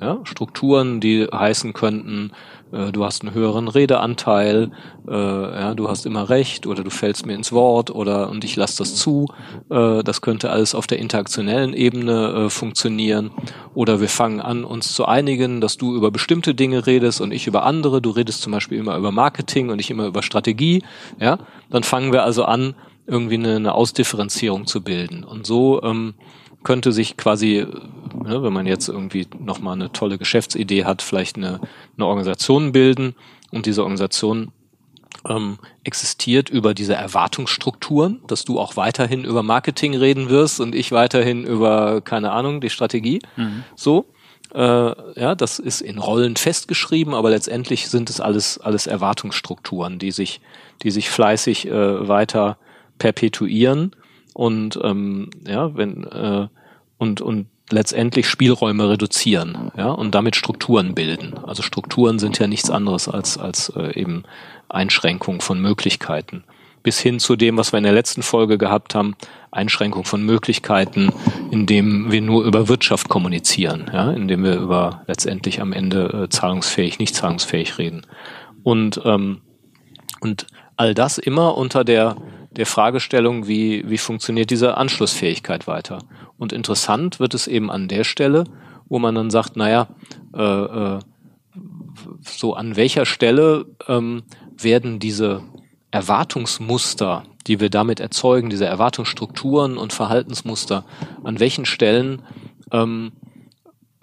Ja, 0.00 0.18
Strukturen, 0.24 1.00
die 1.00 1.24
heißen 1.24 1.72
könnten, 1.72 2.32
äh, 2.72 2.92
du 2.92 3.04
hast 3.04 3.22
einen 3.22 3.34
höheren 3.34 3.68
Redeanteil, 3.68 4.70
äh, 5.08 5.12
ja, 5.12 5.74
du 5.74 5.88
hast 5.88 6.04
immer 6.04 6.28
recht 6.28 6.66
oder 6.66 6.84
du 6.84 6.90
fällst 6.90 7.24
mir 7.24 7.34
ins 7.34 7.52
Wort 7.52 7.90
oder 7.90 8.28
und 8.28 8.44
ich 8.44 8.56
lasse 8.56 8.78
das 8.78 8.94
zu. 8.96 9.26
Äh, 9.70 10.02
das 10.02 10.20
könnte 10.20 10.50
alles 10.50 10.74
auf 10.74 10.86
der 10.86 10.98
interaktionellen 10.98 11.72
Ebene 11.72 12.46
äh, 12.46 12.50
funktionieren. 12.50 13.30
Oder 13.74 14.00
wir 14.00 14.08
fangen 14.08 14.40
an, 14.40 14.64
uns 14.64 14.92
zu 14.92 15.06
einigen, 15.06 15.60
dass 15.60 15.76
du 15.76 15.94
über 15.94 16.10
bestimmte 16.10 16.54
Dinge 16.54 16.86
redest 16.86 17.20
und 17.20 17.32
ich 17.32 17.46
über 17.46 17.64
andere. 17.64 18.02
Du 18.02 18.10
redest 18.10 18.42
zum 18.42 18.52
Beispiel 18.52 18.78
immer 18.78 18.96
über 18.96 19.12
Marketing 19.12 19.70
und 19.70 19.80
ich 19.80 19.90
immer 19.90 20.06
über 20.06 20.22
Strategie. 20.22 20.82
Ja, 21.20 21.38
dann 21.70 21.84
fangen 21.84 22.12
wir 22.12 22.24
also 22.24 22.44
an, 22.44 22.74
irgendwie 23.06 23.34
eine, 23.34 23.56
eine 23.56 23.74
Ausdifferenzierung 23.74 24.66
zu 24.66 24.82
bilden. 24.82 25.24
Und 25.24 25.46
so 25.46 25.82
ähm, 25.82 26.14
könnte 26.66 26.90
sich 26.90 27.16
quasi, 27.16 27.64
ne, 28.24 28.42
wenn 28.42 28.52
man 28.52 28.66
jetzt 28.66 28.88
irgendwie 28.88 29.28
nochmal 29.38 29.74
eine 29.74 29.92
tolle 29.92 30.18
Geschäftsidee 30.18 30.84
hat, 30.84 31.00
vielleicht 31.00 31.36
eine, 31.36 31.60
eine 31.96 32.06
Organisation 32.06 32.72
bilden 32.72 33.14
und 33.52 33.66
diese 33.66 33.84
Organisation 33.84 34.50
ähm, 35.28 35.58
existiert 35.84 36.50
über 36.50 36.74
diese 36.74 36.94
Erwartungsstrukturen, 36.94 38.20
dass 38.26 38.44
du 38.44 38.58
auch 38.58 38.76
weiterhin 38.76 39.22
über 39.22 39.44
Marketing 39.44 39.94
reden 39.94 40.28
wirst 40.28 40.58
und 40.58 40.74
ich 40.74 40.90
weiterhin 40.90 41.44
über, 41.44 42.00
keine 42.00 42.32
Ahnung, 42.32 42.60
die 42.60 42.70
Strategie. 42.70 43.20
Mhm. 43.36 43.62
So. 43.76 44.06
Äh, 44.52 44.60
ja, 44.60 45.36
das 45.36 45.60
ist 45.60 45.82
in 45.82 45.98
Rollen 45.98 46.34
festgeschrieben, 46.34 47.14
aber 47.14 47.30
letztendlich 47.30 47.88
sind 47.88 48.10
es 48.10 48.20
alles, 48.20 48.58
alles 48.58 48.88
Erwartungsstrukturen, 48.88 50.00
die 50.00 50.10
sich, 50.10 50.40
die 50.82 50.90
sich 50.90 51.10
fleißig 51.10 51.68
äh, 51.68 52.08
weiter 52.08 52.58
perpetuieren 52.98 53.94
und 54.36 54.78
ähm, 54.82 55.30
ja, 55.46 55.74
wenn 55.76 56.04
äh, 56.04 56.48
und 56.98 57.22
und 57.22 57.46
letztendlich 57.70 58.28
Spielräume 58.28 58.90
reduzieren, 58.90 59.72
ja, 59.78 59.90
und 59.90 60.14
damit 60.14 60.36
Strukturen 60.36 60.94
bilden. 60.94 61.38
Also 61.42 61.62
Strukturen 61.62 62.18
sind 62.18 62.38
ja 62.38 62.46
nichts 62.46 62.68
anderes 62.68 63.08
als 63.08 63.38
als 63.38 63.70
äh, 63.70 63.98
eben 63.98 64.24
Einschränkung 64.68 65.40
von 65.40 65.58
Möglichkeiten. 65.58 66.44
Bis 66.82 67.00
hin 67.00 67.18
zu 67.18 67.34
dem, 67.34 67.56
was 67.56 67.72
wir 67.72 67.78
in 67.78 67.84
der 67.84 67.94
letzten 67.94 68.22
Folge 68.22 68.58
gehabt 68.58 68.94
haben, 68.94 69.16
Einschränkung 69.50 70.04
von 70.04 70.22
Möglichkeiten, 70.22 71.12
indem 71.50 72.12
wir 72.12 72.20
nur 72.20 72.44
über 72.44 72.68
Wirtschaft 72.68 73.08
kommunizieren, 73.08 73.90
ja, 73.90 74.12
indem 74.12 74.44
wir 74.44 74.56
über 74.56 75.02
letztendlich 75.06 75.62
am 75.62 75.72
Ende 75.72 76.24
äh, 76.24 76.28
zahlungsfähig, 76.28 76.98
nicht 76.98 77.14
zahlungsfähig 77.14 77.78
reden. 77.78 78.02
Und 78.62 79.00
ähm, 79.06 79.40
und 80.20 80.46
all 80.76 80.94
das 80.94 81.18
immer 81.18 81.56
unter 81.56 81.84
der 81.84 82.16
der 82.56 82.66
Fragestellung, 82.66 83.46
wie, 83.46 83.88
wie 83.88 83.98
funktioniert 83.98 84.50
diese 84.50 84.76
Anschlussfähigkeit 84.76 85.66
weiter. 85.66 85.98
Und 86.38 86.52
interessant 86.52 87.20
wird 87.20 87.34
es 87.34 87.46
eben 87.46 87.70
an 87.70 87.88
der 87.88 88.04
Stelle, 88.04 88.44
wo 88.88 88.98
man 88.98 89.14
dann 89.14 89.30
sagt, 89.30 89.56
naja, 89.56 89.88
äh, 90.34 90.42
äh, 90.42 90.98
so 92.20 92.54
an 92.54 92.76
welcher 92.76 93.06
Stelle 93.06 93.66
ähm, 93.88 94.22
werden 94.56 94.98
diese 94.98 95.42
Erwartungsmuster, 95.90 97.24
die 97.46 97.60
wir 97.60 97.70
damit 97.70 98.00
erzeugen, 98.00 98.50
diese 98.50 98.66
Erwartungsstrukturen 98.66 99.76
und 99.76 99.92
Verhaltensmuster, 99.92 100.84
an 101.24 101.40
welchen 101.40 101.66
Stellen 101.66 102.22
ähm, 102.72 103.12
äh, 103.22 103.25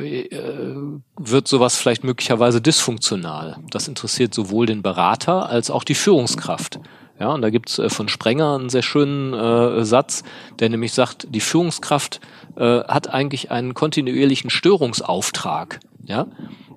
wird 0.03 1.48
sowas 1.48 1.75
vielleicht 1.75 2.03
möglicherweise 2.03 2.62
dysfunktional. 2.62 3.57
Das 3.69 3.88
interessiert 3.88 4.33
sowohl 4.33 4.65
den 4.65 4.81
Berater 4.81 5.50
als 5.50 5.72
auch 5.72 5.83
die 5.83 5.95
Führungskraft. 5.95 6.79
Ja, 7.19 7.31
und 7.31 7.41
da 7.41 7.50
gibt's 7.50 7.79
äh, 7.79 7.89
von 7.89 8.10
Sprenger 8.10 8.55
einen 8.55 8.69
sehr 8.69 8.81
schönen 8.81 9.33
äh, 9.33 9.86
Satz, 9.86 10.24
der 10.60 10.69
nämlich 10.69 10.93
sagt, 10.93 11.27
die 11.29 11.39
Führungskraft 11.39 12.19
äh, 12.55 12.79
hat 12.83 13.10
eigentlich 13.10 13.51
einen 13.51 13.74
kontinuierlichen 13.74 14.50
Störungsauftrag. 14.50 15.79
Ja, 16.05 16.27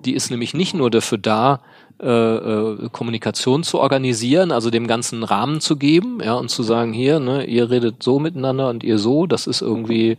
die 0.05 0.13
ist 0.13 0.29
nämlich 0.29 0.53
nicht 0.53 0.73
nur 0.73 0.89
dafür 0.89 1.17
da, 1.17 1.59
äh, 1.99 2.07
äh, 2.07 2.89
Kommunikation 2.91 3.63
zu 3.63 3.79
organisieren, 3.79 4.51
also 4.51 4.69
dem 4.69 4.85
ganzen 4.85 5.23
Rahmen 5.23 5.59
zu 5.61 5.77
geben, 5.77 6.19
ja, 6.23 6.35
und 6.35 6.49
zu 6.49 6.61
sagen, 6.61 6.93
hier, 6.93 7.19
ne, 7.19 7.45
ihr 7.45 7.71
redet 7.71 8.03
so 8.03 8.19
miteinander 8.19 8.69
und 8.69 8.83
ihr 8.83 8.99
so, 8.99 9.25
das 9.25 9.47
ist 9.47 9.61
irgendwie 9.61 10.15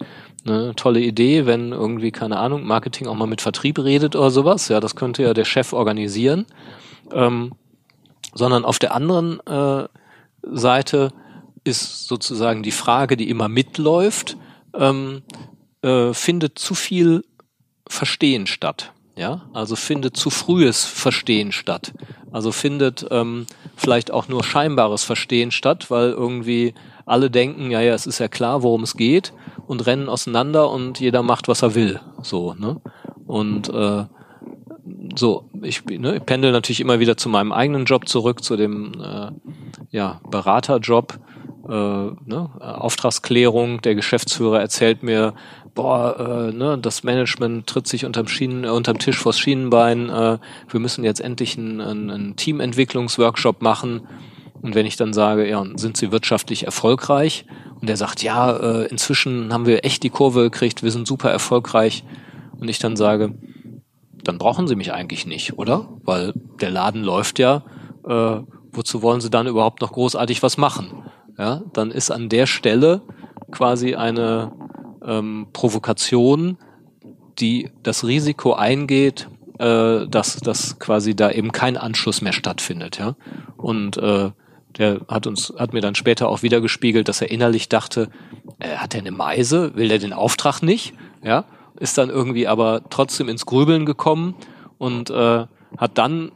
eine 0.47 0.75
tolle 0.75 1.01
Idee, 1.01 1.47
wenn 1.47 1.73
irgendwie, 1.73 2.11
keine 2.11 2.39
Ahnung, 2.39 2.65
Marketing 2.65 3.07
auch 3.07 3.15
mal 3.15 3.27
mit 3.27 3.41
Vertrieb 3.41 3.79
redet 3.79 4.17
oder 4.17 4.31
sowas, 4.31 4.69
ja, 4.69 4.81
das 4.81 4.97
könnte 4.97 5.23
ja 5.23 5.35
der 5.35 5.45
Chef 5.45 5.73
organisieren, 5.73 6.47
ähm, 7.13 7.53
sondern 8.35 8.65
auf 8.65 8.79
der 8.79 8.95
anderen 8.95 9.41
äh, 9.47 9.89
Seite 10.43 11.13
ist 11.65 12.07
sozusagen 12.07 12.63
die 12.63 12.71
Frage, 12.71 13.17
die 13.17 13.29
immer 13.29 13.49
mitläuft, 13.49 14.37
ähm, 14.75 15.23
äh, 15.83 16.13
findet 16.15 16.59
zu 16.59 16.75
viel 16.75 17.25
Verstehen 17.89 18.47
statt. 18.47 18.93
Ja, 19.17 19.49
also 19.53 19.75
findet 19.75 20.17
zu 20.17 20.31
frühes 20.31 20.85
Verstehen 20.85 21.51
statt. 21.51 21.93
Also 22.31 22.53
findet 22.53 23.05
ähm, 23.11 23.47
vielleicht 23.75 24.13
auch 24.13 24.29
nur 24.29 24.45
scheinbares 24.45 25.03
Verstehen 25.03 25.51
statt, 25.51 25.91
weil 25.91 26.11
irgendwie 26.11 26.73
alle 27.05 27.29
denken, 27.29 27.73
ja, 27.73 27.81
ja, 27.81 27.95
es 27.95 28.07
ist 28.07 28.21
ja 28.21 28.29
klar, 28.29 28.63
worum 28.63 28.85
es 28.85 28.97
geht 28.97 29.33
und 29.69 29.87
rennen 29.87 30.09
auseinander 30.09 30.71
und 30.71 30.99
jeder 30.99 31.23
macht, 31.23 31.47
was 31.47 31.63
er 31.63 31.75
will. 31.75 32.01
So, 32.23 32.55
ne? 32.55 32.81
Und 33.27 33.69
äh, 33.69 34.05
so, 35.15 35.51
ich, 35.63 35.85
ne, 35.85 36.17
ich 36.17 36.25
pendel 36.25 36.53
natürlich 36.53 36.81
immer 36.81 37.01
wieder 37.01 37.19
zu 37.19 37.29
meinem 37.29 37.53
eigenen 37.53 37.85
Job 37.85 38.09
zurück, 38.09 38.43
zu 38.43 38.57
dem 38.57 38.93
äh, 38.95 39.31
ja, 39.91 40.21
Beraterjob, 40.31 41.21
äh, 41.69 41.71
ne, 41.71 42.51
Auftragsklärung. 42.61 43.83
Der 43.83 43.95
Geschäftsführer 43.95 44.59
erzählt 44.59 45.03
mir, 45.03 45.35
boah, 45.75 46.49
äh, 46.49 46.57
ne, 46.57 46.79
das 46.79 47.05
Management 47.05 47.67
tritt 47.67 47.87
sich 47.87 48.07
unterm, 48.07 48.27
Schienen, 48.27 48.65
äh, 48.65 48.69
unterm 48.69 48.99
Tisch 48.99 49.19
vors 49.19 49.39
Schienenbein, 49.39 50.09
äh, 50.09 50.39
wir 50.69 50.81
müssen 50.81 51.05
jetzt 51.05 51.21
endlich 51.21 51.59
einen, 51.59 51.81
einen 51.83 52.37
Teamentwicklungsworkshop 52.37 53.61
machen. 53.61 54.09
Und 54.63 54.75
wenn 54.75 54.87
ich 54.87 54.97
dann 54.97 55.13
sage, 55.13 55.49
ja, 55.49 55.65
sind 55.77 55.97
Sie 55.97 56.11
wirtschaftlich 56.11 56.65
erfolgreich? 56.65 57.45
Und 57.81 57.89
er 57.89 57.97
sagt, 57.97 58.23
ja, 58.23 58.57
äh, 58.57 58.87
inzwischen 58.87 59.53
haben 59.53 59.67
wir 59.67 59.85
echt 59.85 60.03
die 60.03 60.11
Kurve 60.11 60.43
gekriegt, 60.43 60.83
wir 60.83 60.91
sind 60.91 61.07
super 61.07 61.31
erfolgreich. 61.31 62.05
Und 62.59 62.69
ich 62.69 62.79
dann 62.79 62.97
sage, 62.97 63.35
dann 64.25 64.39
brauchen 64.39 64.67
Sie 64.67 64.77
mich 64.77 64.93
eigentlich 64.93 65.27
nicht, 65.27 65.59
oder? 65.59 65.89
Weil 66.03 66.33
der 66.61 66.71
Laden 66.71 67.03
läuft 67.03 67.39
ja. 67.39 67.63
Äh, 68.07 68.41
wozu 68.73 69.03
wollen 69.03 69.21
Sie 69.21 69.31
dann 69.31 69.47
überhaupt 69.47 69.81
noch 69.81 69.93
großartig 69.93 70.43
was 70.43 70.57
machen? 70.57 71.05
Ja, 71.39 71.63
dann 71.73 71.91
ist 71.93 72.11
an 72.11 72.29
der 72.29 72.47
Stelle 72.47 73.03
quasi 73.53 73.95
eine 73.95 74.53
ähm, 75.05 75.47
Provokation, 75.53 76.59
die 77.39 77.71
das 77.85 78.05
Risiko 78.05 78.55
eingeht, 78.55 79.29
äh, 79.59 80.07
dass, 80.09 80.37
dass 80.37 80.79
quasi 80.81 81.15
da 81.15 81.31
eben 81.31 81.53
kein 81.53 81.77
Anschluss 81.77 82.21
mehr 82.21 82.33
stattfindet. 82.33 82.99
Ja, 82.99 83.15
und 83.57 83.97
äh, 83.99 84.31
der 84.79 85.01
hat 85.09 85.27
uns, 85.27 85.53
hat 85.59 85.73
mir 85.73 85.81
dann 85.81 85.95
später 85.95 86.29
auch 86.29 86.43
wieder 86.43 86.61
gespiegelt, 86.61 87.09
dass 87.09 87.21
er 87.21 87.31
innerlich 87.31 87.69
dachte, 87.69 88.09
äh, 88.59 88.77
hat 88.77 88.95
er 88.95 89.01
eine 89.01 89.11
Meise? 89.11 89.75
Will 89.75 89.91
er 89.91 89.99
den 89.99 90.13
Auftrag 90.13 90.63
nicht? 90.63 90.95
Ja, 91.23 91.45
ist 91.79 91.99
dann 91.99 92.11
irgendwie 92.11 92.47
aber 92.47 92.83
trotzdem 92.91 93.29
ins 93.29 93.47
Grübeln 93.47 93.87
gekommen 93.87 94.35
und 94.79 95.11
äh, 95.11 95.47
hat 95.77 95.99
dann 95.99 96.33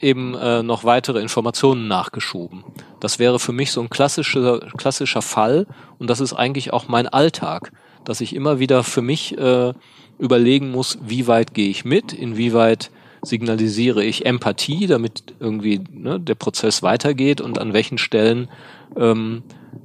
eben 0.00 0.34
äh, 0.34 0.62
noch 0.62 0.84
weitere 0.84 1.20
Informationen 1.20 1.88
nachgeschoben. 1.88 2.64
Das 3.00 3.18
wäre 3.18 3.38
für 3.38 3.52
mich 3.52 3.72
so 3.72 3.80
ein 3.80 3.90
klassischer, 3.90 4.60
klassischer 4.76 5.22
Fall 5.22 5.66
und 5.98 6.10
das 6.10 6.20
ist 6.20 6.32
eigentlich 6.32 6.72
auch 6.72 6.88
mein 6.88 7.08
Alltag, 7.08 7.72
dass 8.04 8.20
ich 8.20 8.34
immer 8.34 8.58
wieder 8.58 8.84
für 8.84 9.02
mich 9.02 9.36
äh, 9.38 9.72
überlegen 10.18 10.70
muss, 10.70 10.98
wie 11.02 11.26
weit 11.26 11.54
gehe 11.54 11.70
ich 11.70 11.84
mit, 11.84 12.12
inwieweit 12.12 12.90
signalisiere 13.26 14.04
ich 14.04 14.26
Empathie, 14.26 14.86
damit 14.86 15.34
irgendwie 15.40 15.80
ne, 15.90 16.20
der 16.20 16.34
Prozess 16.34 16.82
weitergeht 16.82 17.40
und 17.40 17.58
an 17.58 17.72
welchen 17.72 17.98
Stellen 17.98 18.48
ähm, 18.96 19.42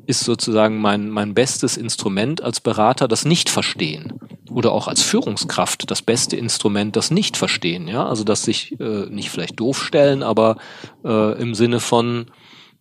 ist 0.07 0.21
sozusagen 0.21 0.79
mein, 0.79 1.09
mein 1.09 1.33
bestes 1.33 1.77
Instrument 1.77 2.41
als 2.41 2.59
Berater 2.59 3.07
das 3.07 3.25
Nicht-Verstehen 3.25 4.19
oder 4.49 4.71
auch 4.71 4.87
als 4.87 5.01
Führungskraft 5.01 5.89
das 5.89 6.01
beste 6.01 6.35
Instrument 6.37 6.95
das 6.95 7.11
Nicht-Verstehen. 7.11 7.87
Ja? 7.87 8.05
Also 8.05 8.23
dass 8.23 8.43
sich 8.43 8.79
äh, 8.79 9.05
nicht 9.09 9.29
vielleicht 9.29 9.59
doof 9.59 9.83
stellen, 9.83 10.23
aber 10.23 10.57
äh, 11.03 11.41
im 11.41 11.55
Sinne 11.55 11.79
von, 11.79 12.27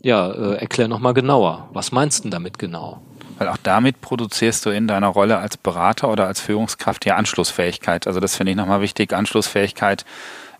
ja, 0.02 0.30
äh, 0.30 0.56
erklär 0.56 0.88
nochmal 0.88 1.14
genauer. 1.14 1.68
Was 1.72 1.92
meinst 1.92 2.24
du 2.24 2.30
damit 2.30 2.58
genau? 2.58 3.02
Weil 3.38 3.48
auch 3.48 3.56
damit 3.62 4.00
produzierst 4.02 4.66
du 4.66 4.70
in 4.70 4.86
deiner 4.86 5.08
Rolle 5.08 5.38
als 5.38 5.56
Berater 5.56 6.10
oder 6.10 6.26
als 6.26 6.40
Führungskraft 6.40 7.06
ja 7.06 7.16
Anschlussfähigkeit. 7.16 8.06
Also 8.06 8.20
das 8.20 8.36
finde 8.36 8.50
ich 8.52 8.56
nochmal 8.56 8.82
wichtig. 8.82 9.14
Anschlussfähigkeit 9.14 10.04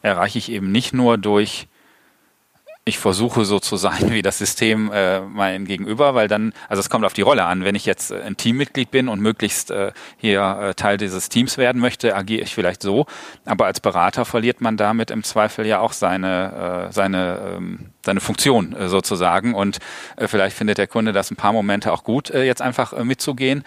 erreiche 0.03 0.39
ich 0.39 0.51
eben 0.51 0.73
nicht 0.73 0.93
nur 0.93 1.19
durch 1.19 1.69
ich 2.91 2.99
versuche 2.99 3.45
so 3.45 3.61
zu 3.61 3.77
sein 3.77 4.11
wie 4.11 4.23
das 4.23 4.39
System 4.39 4.91
äh, 4.93 5.21
mein 5.21 5.65
Gegenüber, 5.65 6.15
weil 6.15 6.29
dann, 6.29 6.53
also 6.69 6.81
es 6.81 6.89
kommt 6.89 7.05
auf 7.05 7.13
die 7.13 7.23
Rolle 7.23 7.45
an. 7.45 7.63
Wenn 7.63 7.75
ich 7.75 7.85
jetzt 7.85 8.11
äh, 8.11 8.23
ein 8.23 8.37
Teammitglied 8.37 8.91
bin 8.91 9.09
und 9.09 9.21
möglichst 9.21 9.71
äh, 9.71 9.93
hier 10.17 10.41
äh, 10.61 10.75
Teil 10.75 10.97
dieses 10.97 11.29
Teams 11.29 11.59
werden 11.59 11.81
möchte, 11.81 12.17
agiere 12.17 12.43
ich 12.43 12.55
vielleicht 12.55 12.83
so. 12.83 13.07
Aber 13.45 13.67
als 13.67 13.81
Berater 13.81 14.25
verliert 14.25 14.61
man 14.61 14.77
damit 14.77 15.11
im 15.11 15.23
Zweifel 15.23 15.67
ja 15.67 15.81
auch 15.81 15.93
seine, 15.93 16.89
äh, 16.89 16.93
seine, 16.93 17.57
ähm, 17.57 17.91
seine 18.05 18.21
Funktion 18.21 18.75
äh, 18.75 18.89
sozusagen. 18.89 19.55
Und 19.55 19.79
äh, 20.17 20.27
vielleicht 20.27 20.57
findet 20.57 20.79
der 20.79 20.87
Kunde 20.87 21.13
das 21.13 21.31
ein 21.31 21.37
paar 21.37 21.53
Momente 21.53 21.93
auch 21.93 22.03
gut, 22.03 22.31
äh, 22.31 22.45
jetzt 22.45 22.63
einfach 22.63 22.93
äh, 22.93 23.05
mitzugehen. 23.05 23.63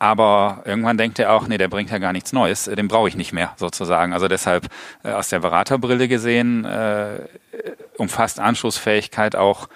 Aber 0.00 0.62
irgendwann 0.64 0.96
denkt 0.96 1.18
er 1.18 1.30
auch, 1.30 1.46
nee, 1.46 1.58
der 1.58 1.68
bringt 1.68 1.90
ja 1.90 1.98
gar 1.98 2.14
nichts 2.14 2.32
Neues, 2.32 2.64
den 2.64 2.88
brauche 2.88 3.08
ich 3.08 3.16
nicht 3.16 3.34
mehr 3.34 3.52
sozusagen. 3.56 4.14
Also 4.14 4.28
deshalb 4.28 4.66
äh, 5.04 5.12
aus 5.12 5.28
der 5.28 5.40
Beraterbrille 5.40 6.08
gesehen 6.08 6.64
äh, 6.64 7.20
umfasst 7.98 8.40
Anschlussfähigkeit 8.40 9.36
auch 9.36 9.68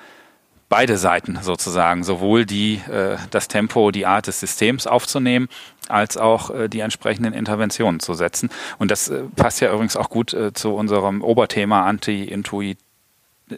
beide 0.70 0.96
Seiten 0.96 1.38
sozusagen, 1.42 2.04
sowohl 2.04 2.46
die 2.46 2.80
äh, 2.90 3.18
das 3.30 3.48
Tempo, 3.48 3.90
die 3.90 4.06
Art 4.06 4.26
des 4.26 4.40
Systems 4.40 4.86
aufzunehmen, 4.86 5.48
als 5.88 6.16
auch 6.16 6.50
äh, 6.50 6.68
die 6.68 6.80
entsprechenden 6.80 7.34
Interventionen 7.34 8.00
zu 8.00 8.14
setzen. 8.14 8.48
Und 8.78 8.90
das 8.90 9.08
äh, 9.08 9.24
passt 9.36 9.60
ja 9.60 9.70
übrigens 9.70 9.94
auch 9.94 10.08
gut 10.08 10.32
äh, 10.32 10.54
zu 10.54 10.74
unserem 10.74 11.22
Oberthema 11.22 11.84
Anti-Intuit 11.84 12.78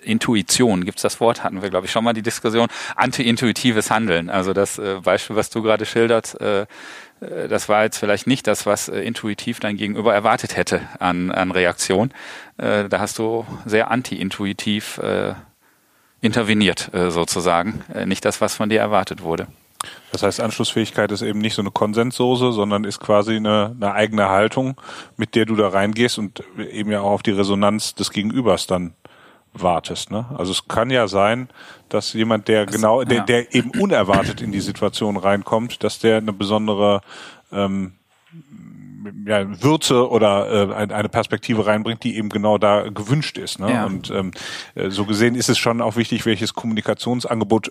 Intuition, 0.02 0.84
gibt's 0.84 1.02
das 1.02 1.20
Wort? 1.20 1.44
Hatten 1.44 1.62
wir, 1.62 1.70
glaube 1.70 1.86
ich, 1.86 1.92
schon 1.92 2.02
mal 2.02 2.12
die 2.12 2.22
Diskussion. 2.22 2.68
Anti-intuitives 2.96 3.90
Handeln. 3.90 4.30
Also 4.30 4.52
das 4.52 4.78
äh, 4.78 5.00
Beispiel, 5.02 5.36
was 5.36 5.50
du 5.50 5.62
gerade 5.62 5.86
schilderst, 5.86 6.40
äh, 6.40 6.66
äh, 7.20 7.48
das 7.48 7.68
war 7.68 7.84
jetzt 7.84 7.98
vielleicht 7.98 8.26
nicht 8.26 8.46
das, 8.46 8.66
was 8.66 8.88
äh, 8.88 9.00
intuitiv 9.00 9.60
dein 9.60 9.76
Gegenüber 9.76 10.14
erwartet 10.14 10.56
hätte 10.56 10.82
an, 10.98 11.30
an 11.30 11.50
Reaktion. 11.50 12.12
Äh, 12.58 12.88
da 12.88 13.00
hast 13.00 13.18
du 13.18 13.46
sehr 13.64 13.90
anti-intuitiv 13.90 14.98
äh, 14.98 15.34
interveniert, 16.22 16.90
sozusagen. 17.08 17.84
Nicht 18.06 18.24
das, 18.24 18.40
was 18.40 18.56
von 18.56 18.70
dir 18.70 18.80
erwartet 18.80 19.22
wurde. 19.22 19.46
Das 20.10 20.22
heißt, 20.22 20.40
Anschlussfähigkeit 20.40 21.12
ist 21.12 21.22
eben 21.22 21.40
nicht 21.40 21.54
so 21.54 21.62
eine 21.62 21.70
Konsenssoße, 21.70 22.52
sondern 22.52 22.84
ist 22.84 23.00
quasi 23.00 23.36
eine, 23.36 23.76
eine 23.76 23.92
eigene 23.92 24.28
Haltung, 24.28 24.80
mit 25.16 25.34
der 25.34 25.44
du 25.44 25.54
da 25.54 25.68
reingehst 25.68 26.18
und 26.18 26.42
eben 26.58 26.90
ja 26.90 27.00
auch 27.00 27.10
auf 27.12 27.22
die 27.22 27.32
Resonanz 27.32 27.94
des 27.94 28.10
Gegenübers 28.10 28.66
dann 28.66 28.94
wartest. 29.62 30.10
Ne? 30.10 30.26
Also 30.36 30.52
es 30.52 30.68
kann 30.68 30.90
ja 30.90 31.08
sein, 31.08 31.48
dass 31.88 32.12
jemand, 32.12 32.48
der 32.48 32.66
genau, 32.66 33.04
der, 33.04 33.22
der 33.22 33.54
eben 33.54 33.70
unerwartet 33.70 34.40
in 34.40 34.52
die 34.52 34.60
Situation 34.60 35.16
reinkommt, 35.16 35.82
dass 35.84 35.98
der 35.98 36.18
eine 36.18 36.32
besondere 36.32 37.00
ähm, 37.52 37.92
ja, 39.26 39.62
Würze 39.62 40.08
oder 40.10 40.70
äh, 40.70 40.92
eine 40.92 41.08
Perspektive 41.08 41.66
reinbringt, 41.66 42.02
die 42.02 42.16
eben 42.16 42.28
genau 42.28 42.58
da 42.58 42.88
gewünscht 42.88 43.38
ist. 43.38 43.58
Ne? 43.58 43.72
Ja. 43.72 43.86
Und 43.86 44.10
ähm, 44.10 44.32
äh, 44.74 44.90
so 44.90 45.04
gesehen 45.04 45.34
ist 45.34 45.48
es 45.48 45.58
schon 45.58 45.80
auch 45.80 45.96
wichtig, 45.96 46.26
welches 46.26 46.54
Kommunikationsangebot 46.54 47.70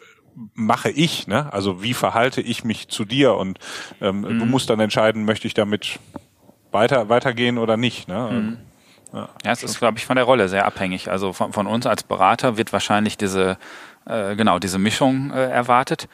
mache 0.54 0.90
ich. 0.90 1.28
Ne? 1.28 1.52
Also 1.52 1.82
wie 1.82 1.94
verhalte 1.94 2.42
ich 2.42 2.64
mich 2.64 2.88
zu 2.88 3.06
dir? 3.06 3.36
Und 3.36 3.60
ähm, 4.02 4.22
mhm. 4.22 4.40
du 4.40 4.46
musst 4.46 4.70
dann 4.70 4.80
entscheiden, 4.80 5.26
möchte 5.26 5.48
ich 5.48 5.54
damit 5.54 6.00
weiter 6.72 7.10
weitergehen 7.10 7.58
oder 7.58 7.78
nicht. 7.78 8.08
Ne? 8.08 8.30
Mhm. 8.32 8.58
Ja, 9.14 9.30
es 9.44 9.64
ist, 9.64 9.80
glaube 9.80 9.98
ich, 9.98 10.06
von 10.06 10.16
der 10.16 10.26
Rolle 10.26 10.50
sehr 10.50 10.66
abhängig. 10.66 11.10
Also 11.10 11.34
von, 11.34 11.54
von 11.54 11.68
uns 11.68 11.86
als 11.86 12.04
Berater 12.04 12.58
wird 12.58 12.74
wahrscheinlich 12.74 13.18
diese, 13.18 13.58
äh, 14.06 14.36
genau, 14.36 14.60
diese 14.60 14.80
Mischung 14.80 15.32
äh, 15.32 15.50
erwartet. 15.50 16.08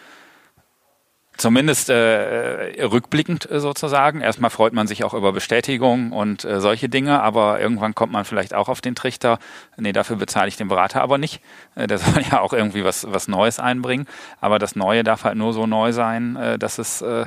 Zumindest 1.38 1.90
äh, 1.90 2.84
rückblickend 2.84 3.50
äh, 3.50 3.60
sozusagen. 3.60 4.22
Erstmal 4.22 4.52
freut 4.52 4.74
man 4.74 4.86
sich 4.86 5.04
auch 5.04 5.16
über 5.16 5.32
Bestätigung 5.32 6.12
und 6.12 6.46
äh, 6.46 6.62
solche 6.62 6.88
Dinge, 6.88 7.22
aber 7.24 7.60
irgendwann 7.60 7.96
kommt 7.96 8.12
man 8.12 8.26
vielleicht 8.26 8.54
auch 8.54 8.70
auf 8.70 8.82
den 8.82 8.94
Trichter, 8.94 9.40
nee, 9.78 9.92
dafür 9.92 10.18
bezahle 10.18 10.50
ich 10.50 10.58
den 10.58 10.68
Berater 10.68 11.02
aber 11.02 11.18
nicht. 11.18 11.42
Äh, 11.74 11.88
der 11.88 11.98
soll 12.00 12.22
ja 12.30 12.42
auch 12.42 12.54
irgendwie 12.54 12.84
was, 12.84 13.12
was 13.12 13.28
Neues 13.28 13.60
einbringen. 13.60 14.08
Aber 14.40 14.60
das 14.60 14.76
Neue 14.76 15.04
darf 15.04 15.24
halt 15.24 15.36
nur 15.36 15.54
so 15.54 15.66
neu 15.66 15.94
sein, 15.94 16.36
äh, 16.36 16.60
dass 16.60 16.78
es 16.78 17.02
äh, 17.02 17.26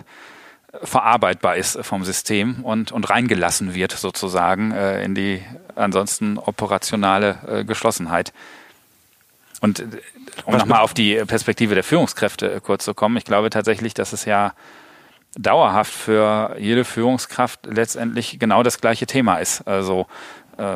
verarbeitbar 0.83 1.57
ist 1.57 1.79
vom 1.83 2.05
System 2.05 2.65
und, 2.65 2.93
und 2.93 3.09
reingelassen 3.09 3.75
wird 3.75 3.93
sozusagen 3.93 4.73
äh, 4.73 5.05
in 5.05 5.15
die 5.15 5.43
ansonsten 5.77 6.39
operationale 6.39 7.39
äh, 7.47 7.65
Geschlossenheit. 7.65 8.33
Und 9.61 9.81
äh, 9.81 9.87
um 10.45 10.57
nochmal 10.57 10.81
auf 10.81 10.95
die 10.95 11.17
Perspektive 11.25 11.75
der 11.75 11.85
Führungskräfte 11.85 12.53
äh, 12.53 12.61
kurz 12.61 12.85
zu 12.85 12.95
kommen, 12.95 13.17
ich 13.17 13.25
glaube 13.25 13.51
tatsächlich, 13.51 13.95
dass 13.95 14.13
es 14.13 14.25
ja 14.25 14.53
dauerhaft 15.37 15.93
für 15.93 16.57
jede 16.59 16.85
Führungskraft 16.85 17.67
letztendlich 17.67 18.39
genau 18.39 18.63
das 18.63 18.81
gleiche 18.81 19.07
Thema 19.07 19.39
ist. 19.39 19.67
Also 19.67 20.07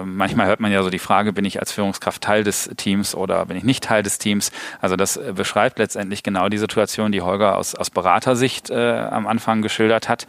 manchmal 0.04 0.46
hört 0.46 0.60
man 0.60 0.72
ja 0.72 0.82
so 0.82 0.90
die 0.90 0.98
Frage, 0.98 1.32
bin 1.32 1.44
ich 1.44 1.60
als 1.60 1.72
Führungskraft 1.72 2.22
Teil 2.22 2.44
des 2.44 2.70
Teams 2.76 3.14
oder 3.14 3.46
bin 3.46 3.56
ich 3.56 3.64
nicht 3.64 3.84
Teil 3.84 4.02
des 4.02 4.18
Teams? 4.18 4.50
Also 4.80 4.96
das 4.96 5.16
äh, 5.16 5.32
beschreibt 5.34 5.78
letztendlich 5.78 6.22
genau 6.22 6.48
die 6.48 6.58
Situation, 6.58 7.12
die 7.12 7.22
Holger 7.22 7.56
aus, 7.56 7.74
aus 7.74 7.90
Beratersicht 7.90 8.70
äh, 8.70 8.74
am 8.74 9.26
Anfang 9.26 9.62
geschildert 9.62 10.08
hat. 10.08 10.26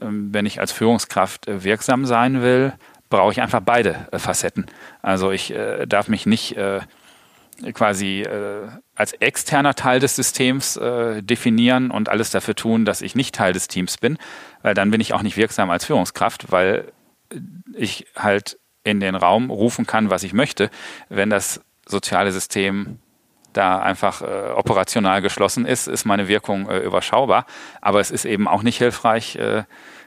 Ähm, 0.00 0.32
wenn 0.32 0.46
ich 0.46 0.60
als 0.60 0.72
Führungskraft 0.72 1.48
äh, 1.48 1.64
wirksam 1.64 2.04
sein 2.04 2.42
will, 2.42 2.72
brauche 3.10 3.32
ich 3.32 3.40
einfach 3.40 3.60
beide 3.60 4.08
äh, 4.12 4.18
Facetten. 4.18 4.66
Also 5.02 5.30
ich 5.30 5.52
äh, 5.52 5.86
darf 5.86 6.08
mich 6.08 6.26
nicht 6.26 6.56
quasi 7.72 8.26
als 8.96 9.12
externer 9.12 9.74
Teil 9.74 10.00
des 10.00 10.16
Systems 10.16 10.74
definieren 11.20 11.92
und 11.92 12.08
alles 12.08 12.30
dafür 12.30 12.56
tun, 12.56 12.84
dass 12.84 13.00
ich 13.00 13.14
nicht 13.14 13.32
Teil 13.32 13.52
des 13.52 13.68
Teams 13.68 13.96
bin, 13.96 14.18
weil 14.62 14.74
dann 14.74 14.90
bin 14.90 15.00
ich 15.00 15.14
auch 15.14 15.22
nicht 15.22 15.36
wirksam 15.36 15.70
als 15.70 15.84
Führungskraft, 15.84 16.50
weil 16.50 16.92
ich 17.74 18.08
halt 18.16 18.58
in 18.84 19.00
den 19.00 19.14
Raum 19.14 19.50
rufen 19.50 19.86
kann, 19.86 20.10
was 20.10 20.22
ich 20.22 20.32
möchte, 20.32 20.70
wenn 21.08 21.30
das 21.30 21.60
soziale 21.86 22.32
System 22.32 22.98
da 23.52 23.78
einfach 23.78 24.22
äh, 24.22 24.50
operational 24.54 25.22
geschlossen 25.22 25.64
ist, 25.64 25.86
ist 25.86 26.04
meine 26.04 26.28
Wirkung 26.28 26.68
äh, 26.68 26.78
überschaubar. 26.78 27.46
Aber 27.80 28.00
es 28.00 28.10
ist 28.10 28.24
eben 28.24 28.48
auch 28.48 28.62
nicht 28.62 28.78
hilfreich, 28.78 29.36
äh, 29.36 29.64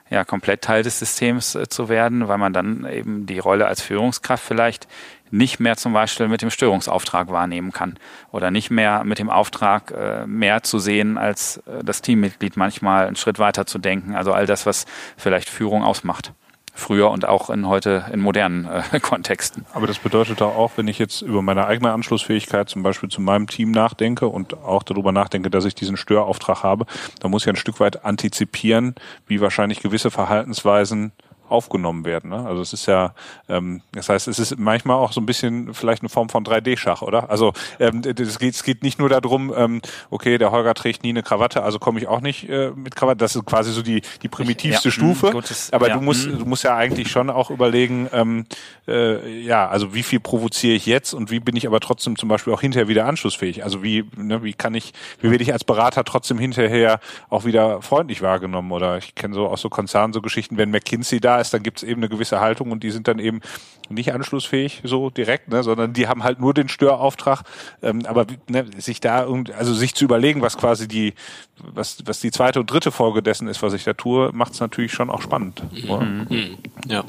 ja, 0.10 0.24
komplett 0.24 0.62
Teil 0.62 0.84
des 0.84 1.00
Systems 1.00 1.56
äh, 1.56 1.68
zu 1.68 1.90
werden, 1.90 2.28
weil 2.28 2.38
man 2.38 2.54
dann 2.54 2.86
eben 2.86 3.26
die 3.26 3.40
Rolle 3.40 3.68
als 3.68 3.82
Führungskraft 3.82 4.44
vielleicht 4.44 4.88
nicht 5.30 5.60
mehr 5.60 5.76
zum 5.76 5.92
Beispiel 5.94 6.28
mit 6.28 6.42
dem 6.42 6.50
Störungsauftrag 6.50 7.30
wahrnehmen 7.30 7.74
kann 7.74 7.98
oder 8.32 8.52
nicht 8.52 8.70
mehr 8.70 9.04
mit 9.04 9.20
dem 9.20 9.30
Auftrag 9.30 9.92
äh, 9.92 10.26
mehr 10.26 10.63
zu 10.63 10.80
sehen, 10.80 11.18
als 11.18 11.58
äh, 11.58 11.84
das 11.84 12.02
Teammitglied 12.02 12.56
manchmal 12.56 13.08
einen 13.08 13.18
Schritt 13.18 13.40
weiter 13.40 13.66
zu 13.66 13.80
denken. 13.80 14.16
Also 14.16 14.34
all 14.34 14.46
das, 14.46 14.66
was 14.66 14.86
vielleicht 15.18 15.50
Führung 15.50 15.84
ausmacht 15.84 16.34
früher 16.78 17.10
und 17.10 17.28
auch 17.28 17.50
in 17.50 17.68
heute 17.68 18.06
in 18.12 18.20
modernen 18.20 18.66
äh, 18.66 19.00
Kontexten. 19.02 19.66
Aber 19.74 19.88
das 19.88 19.98
bedeutet 19.98 20.42
auch, 20.42 20.72
wenn 20.76 20.88
ich 20.88 21.00
jetzt 21.00 21.22
über 21.22 21.42
meine 21.42 21.66
eigene 21.66 21.92
Anschlussfähigkeit 21.92 22.70
zum 22.70 22.84
Beispiel 22.84 23.10
zu 23.10 23.22
meinem 23.22 23.48
Team 23.48 23.72
nachdenke 23.72 24.28
und 24.28 24.54
auch 24.63 24.84
darüber 24.84 25.12
nachdenke, 25.12 25.50
dass 25.50 25.66
ich 25.66 25.76
diesen 25.76 25.98
Störauftrag 25.98 26.63
habe, 26.63 26.86
dann 27.20 27.32
muss 27.32 27.44
ich 27.44 27.50
ein 27.50 27.56
Stück 27.56 27.80
weit 27.80 28.06
antizipieren, 28.06 28.96
wie 29.26 29.42
wahrscheinlich 29.42 29.80
gewisse 29.80 30.12
Verhaltensweisen 30.12 31.12
aufgenommen 31.49 32.05
werden. 32.05 32.29
Ne? 32.29 32.45
Also 32.45 32.62
es 32.62 32.73
ist 32.73 32.86
ja, 32.86 33.13
ähm, 33.49 33.81
das 33.91 34.10
heißt, 34.10 34.27
es 34.27 34.39
ist 34.39 34.57
manchmal 34.57 34.97
auch 34.97 35.12
so 35.12 35.21
ein 35.21 35.25
bisschen 35.25 35.73
vielleicht 35.73 36.01
eine 36.01 36.10
Form 36.10 36.29
von 36.29 36.43
3D-Schach, 36.43 37.01
oder? 37.01 37.29
Also 37.29 37.53
ähm, 37.79 38.01
es, 38.03 38.39
geht, 38.39 38.55
es 38.55 38.63
geht 38.63 38.83
nicht 38.83 38.99
nur 38.99 39.10
darum, 39.10 39.53
ähm, 39.55 39.81
okay, 40.10 40.38
der 40.38 40.51
Holger 40.51 40.73
trägt 40.73 41.03
nie 41.03 41.10
eine 41.10 41.23
Krawatte, 41.23 41.63
also 41.63 41.79
komme 41.79 41.99
ich 41.99 42.07
auch 42.07 42.21
nicht 42.21 42.49
äh, 42.49 42.71
mit 42.75 42.95
Krawatte. 42.95 43.17
Das 43.17 43.36
ist 43.36 43.45
quasi 43.45 43.71
so 43.71 43.81
die, 43.81 44.01
die 44.21 44.27
primitivste 44.27 44.89
ja, 44.89 44.91
Stufe. 44.91 45.27
Mh, 45.27 45.31
gutes, 45.31 45.73
Aber 45.73 45.89
ja, 45.89 45.95
du 45.95 46.01
musst, 46.01 46.27
mh. 46.27 46.38
du 46.38 46.45
musst 46.45 46.63
ja 46.63 46.75
eigentlich 46.75 47.10
schon 47.10 47.29
auch 47.29 47.49
überlegen, 47.49 48.10
ähm, 48.12 48.45
äh, 48.88 49.41
ja, 49.41 49.67
also 49.67 49.93
wie 49.93 50.03
viel 50.03 50.19
provoziere 50.19 50.75
ich 50.75 50.86
jetzt 50.86 51.13
und 51.13 51.31
wie 51.31 51.39
bin 51.39 51.55
ich 51.55 51.67
aber 51.67 51.79
trotzdem 51.79 52.17
zum 52.17 52.29
Beispiel 52.29 52.53
auch 52.53 52.62
hinterher 52.62 52.88
wieder 52.88 53.05
anschlussfähig? 53.05 53.63
Also 53.63 53.83
wie, 53.83 54.05
ne, 54.15 54.43
wie 54.43 54.53
kann 54.53 54.75
ich, 54.75 54.93
wie 55.21 55.31
werde 55.31 55.43
ich 55.43 55.53
als 55.53 55.63
Berater 55.63 56.03
trotzdem 56.03 56.39
hinterher 56.39 56.99
auch 57.29 57.45
wieder 57.45 57.81
freundlich 57.81 58.21
wahrgenommen? 58.21 58.71
Oder 58.71 58.97
ich 58.97 59.15
kenne 59.15 59.33
so 59.33 59.47
aus 59.47 59.62
so 59.62 59.69
Konzernen 59.69 60.13
so 60.13 60.21
Geschichten, 60.21 60.57
wenn 60.57 60.71
McKinsey 60.71 61.19
da 61.19 61.37
ist, 61.39 61.54
dann 61.54 61.63
gibt 61.63 61.78
es 61.78 61.84
eben 61.84 62.02
eine 62.02 62.10
gewisse 62.10 62.39
Haltung 62.39 62.71
und 62.71 62.84
die 62.84 62.91
sind 62.91 63.08
dann 63.08 63.19
eben 63.19 63.41
nicht 63.89 64.13
anschlussfähig 64.13 64.82
so 64.84 65.10
direkt, 65.10 65.50
ne, 65.50 65.63
sondern 65.63 65.93
die 65.93 66.08
haben 66.08 66.23
halt 66.23 66.39
nur 66.39 66.54
den 66.54 66.69
Störauftrag. 66.69 67.43
Ähm, 67.82 68.06
aber 68.06 68.26
ne, 68.50 68.65
sich 68.78 69.00
da 69.00 69.28
also 69.58 69.73
sich 69.73 69.95
zu 69.95 70.06
überlegen, 70.06 70.41
was 70.41 70.58
quasi 70.58 70.88
die, 70.88 71.13
was, 71.58 72.04
was 72.06 72.19
die 72.19 72.32
zweite 72.32 72.60
und 72.60 72.71
dritte 72.71 72.91
Folge 72.91 73.21
dessen 73.21 73.47
ist, 73.47 73.62
was 73.62 73.73
ich 73.73 73.84
da 73.84 73.93
tue, 73.93 74.32
macht 74.34 74.54
es 74.54 74.60
natürlich 74.60 74.93
schon 74.93 75.10
auch 75.10 75.21
spannend. 75.21 75.63
Mhm. 75.71 76.28
Mhm. 76.30 76.58
Ja. 76.88 77.04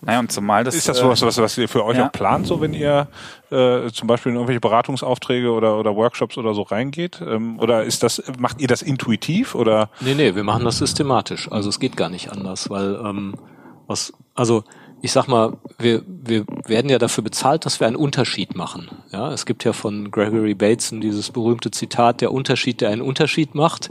Naja, 0.00 0.20
und 0.20 0.30
zumal 0.30 0.62
das. 0.62 0.76
Ist 0.76 0.88
das 0.88 0.98
sowas, 0.98 1.22
was, 1.22 1.38
was 1.38 1.58
ihr 1.58 1.68
für 1.68 1.84
euch 1.84 1.96
ja. 1.96 2.06
auch 2.06 2.12
plant, 2.12 2.46
so 2.46 2.60
wenn 2.60 2.72
ihr 2.72 3.08
äh, 3.50 3.90
zum 3.90 4.06
Beispiel 4.06 4.30
in 4.30 4.36
irgendwelche 4.36 4.60
Beratungsaufträge 4.60 5.50
oder, 5.50 5.76
oder 5.76 5.96
Workshops 5.96 6.38
oder 6.38 6.54
so 6.54 6.62
reingeht? 6.62 7.20
Ähm, 7.20 7.58
oder 7.58 7.82
ist 7.82 8.04
das, 8.04 8.22
macht 8.38 8.60
ihr 8.60 8.68
das 8.68 8.82
intuitiv 8.82 9.56
oder? 9.56 9.90
Nee, 10.00 10.14
nee, 10.14 10.34
wir 10.36 10.44
machen 10.44 10.64
das 10.64 10.78
systematisch. 10.78 11.50
Also 11.50 11.68
es 11.68 11.80
geht 11.80 11.96
gar 11.96 12.10
nicht 12.10 12.30
anders, 12.30 12.70
weil 12.70 12.94
ähm, 13.04 13.34
was, 13.88 14.12
also 14.34 14.62
ich 15.00 15.12
sag 15.12 15.28
mal, 15.28 15.56
wir, 15.78 16.02
wir 16.06 16.44
werden 16.66 16.90
ja 16.90 16.98
dafür 16.98 17.22
bezahlt, 17.22 17.66
dass 17.66 17.80
wir 17.80 17.86
einen 17.86 17.96
Unterschied 17.96 18.56
machen. 18.56 18.88
Ja, 19.12 19.32
es 19.32 19.46
gibt 19.46 19.64
ja 19.64 19.72
von 19.72 20.10
Gregory 20.10 20.54
Bateson 20.54 21.00
dieses 21.00 21.30
berühmte 21.30 21.70
Zitat, 21.70 22.20
der 22.20 22.32
Unterschied, 22.32 22.80
der 22.80 22.90
einen 22.90 23.02
Unterschied 23.02 23.54
macht. 23.54 23.90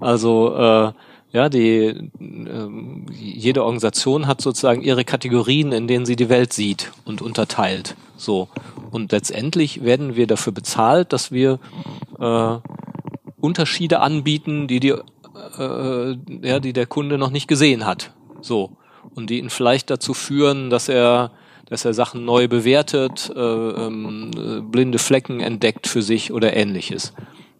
Also 0.00 0.54
äh, 0.54 0.92
ja, 1.32 1.48
die 1.48 1.86
äh, 1.86 2.68
jede 3.10 3.64
Organisation 3.64 4.28
hat 4.28 4.40
sozusagen 4.40 4.82
ihre 4.82 5.04
Kategorien, 5.04 5.72
in 5.72 5.88
denen 5.88 6.06
sie 6.06 6.16
die 6.16 6.28
Welt 6.28 6.52
sieht 6.52 6.92
und 7.04 7.20
unterteilt. 7.20 7.96
So 8.16 8.48
und 8.92 9.10
letztendlich 9.10 9.82
werden 9.82 10.14
wir 10.14 10.28
dafür 10.28 10.52
bezahlt, 10.52 11.12
dass 11.12 11.32
wir 11.32 11.58
äh, 12.20 12.56
Unterschiede 13.40 14.00
anbieten, 14.00 14.68
die 14.68 14.78
die 14.78 14.94
äh, 15.58 16.16
ja, 16.42 16.60
die 16.60 16.72
der 16.72 16.86
Kunde 16.86 17.18
noch 17.18 17.30
nicht 17.30 17.48
gesehen 17.48 17.84
hat. 17.84 18.12
So 18.40 18.76
und 19.14 19.30
die 19.30 19.38
ihn 19.38 19.50
vielleicht 19.50 19.90
dazu 19.90 20.14
führen, 20.14 20.70
dass 20.70 20.88
er 20.88 21.30
dass 21.66 21.84
er 21.84 21.94
Sachen 21.94 22.24
neu 22.24 22.46
bewertet, 22.46 23.32
äh, 23.34 23.40
ähm, 23.40 24.68
blinde 24.70 24.98
Flecken 24.98 25.40
entdeckt 25.40 25.86
für 25.86 26.02
sich 26.02 26.30
oder 26.30 26.54
ähnliches. 26.54 27.14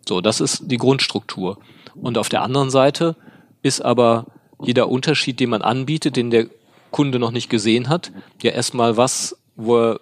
So, 0.07 0.20
das 0.20 0.40
ist 0.40 0.70
die 0.70 0.76
Grundstruktur. 0.76 1.59
Und 1.94 2.18
auf 2.18 2.28
der 2.28 2.42
anderen 2.42 2.70
Seite 2.70 3.16
ist 3.62 3.80
aber 3.80 4.26
jeder 4.62 4.88
Unterschied, 4.88 5.40
den 5.40 5.50
man 5.50 5.62
anbietet, 5.62 6.16
den 6.16 6.30
der 6.30 6.48
Kunde 6.90 7.18
noch 7.18 7.30
nicht 7.30 7.48
gesehen 7.48 7.88
hat, 7.88 8.12
ja 8.42 8.52
erstmal 8.52 8.96
was, 8.96 9.37
wo 9.57 9.78
er 9.78 10.00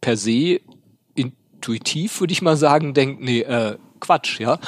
per 0.00 0.16
se 0.16 0.60
intuitiv, 1.14 2.20
würde 2.20 2.32
ich 2.32 2.42
mal 2.42 2.56
sagen, 2.56 2.94
denkt, 2.94 3.20
nee, 3.22 3.40
äh, 3.40 3.76
Quatsch, 4.00 4.40
ja. 4.40 4.58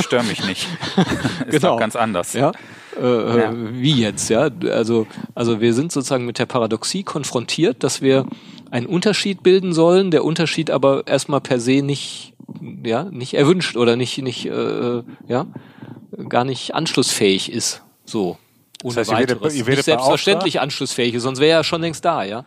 Stör 0.00 0.22
mich 0.22 0.44
nicht. 0.46 0.66
ist 1.46 1.50
genau. 1.50 1.76
ganz 1.76 1.96
anders. 1.96 2.32
Ja. 2.32 2.52
Äh, 3.00 3.38
ja. 3.38 3.52
Wie 3.54 4.00
jetzt, 4.00 4.28
ja? 4.30 4.50
Also, 4.70 5.06
also 5.34 5.60
wir 5.60 5.74
sind 5.74 5.92
sozusagen 5.92 6.26
mit 6.26 6.38
der 6.38 6.46
Paradoxie 6.46 7.02
konfrontiert, 7.02 7.82
dass 7.82 8.02
wir 8.02 8.26
einen 8.70 8.86
Unterschied 8.86 9.42
bilden 9.42 9.72
sollen, 9.72 10.10
der 10.10 10.24
Unterschied 10.24 10.70
aber 10.70 11.06
erstmal 11.06 11.40
per 11.40 11.60
se 11.60 11.82
nicht, 11.82 12.34
ja, 12.84 13.04
nicht 13.04 13.34
erwünscht 13.34 13.76
oder 13.76 13.96
nicht, 13.96 14.18
nicht, 14.18 14.46
äh, 14.46 15.02
ja, 15.26 15.46
gar 16.28 16.44
nicht 16.44 16.74
anschlussfähig 16.74 17.52
ist. 17.52 17.82
So. 18.04 18.38
Ohne 18.82 18.94
das 18.94 19.10
heißt, 19.10 19.20
weiteres. 19.20 19.36
Ihr 19.36 19.40
werdet, 19.42 19.58
ihr 19.58 19.66
werdet 19.66 19.78
nicht 19.78 19.84
selbstverständlich 19.84 20.60
anschlussfähig 20.60 21.14
ist, 21.14 21.22
sonst 21.22 21.38
wäre 21.38 21.58
er 21.58 21.64
schon 21.64 21.82
längst 21.82 22.04
da, 22.04 22.24
ja. 22.24 22.44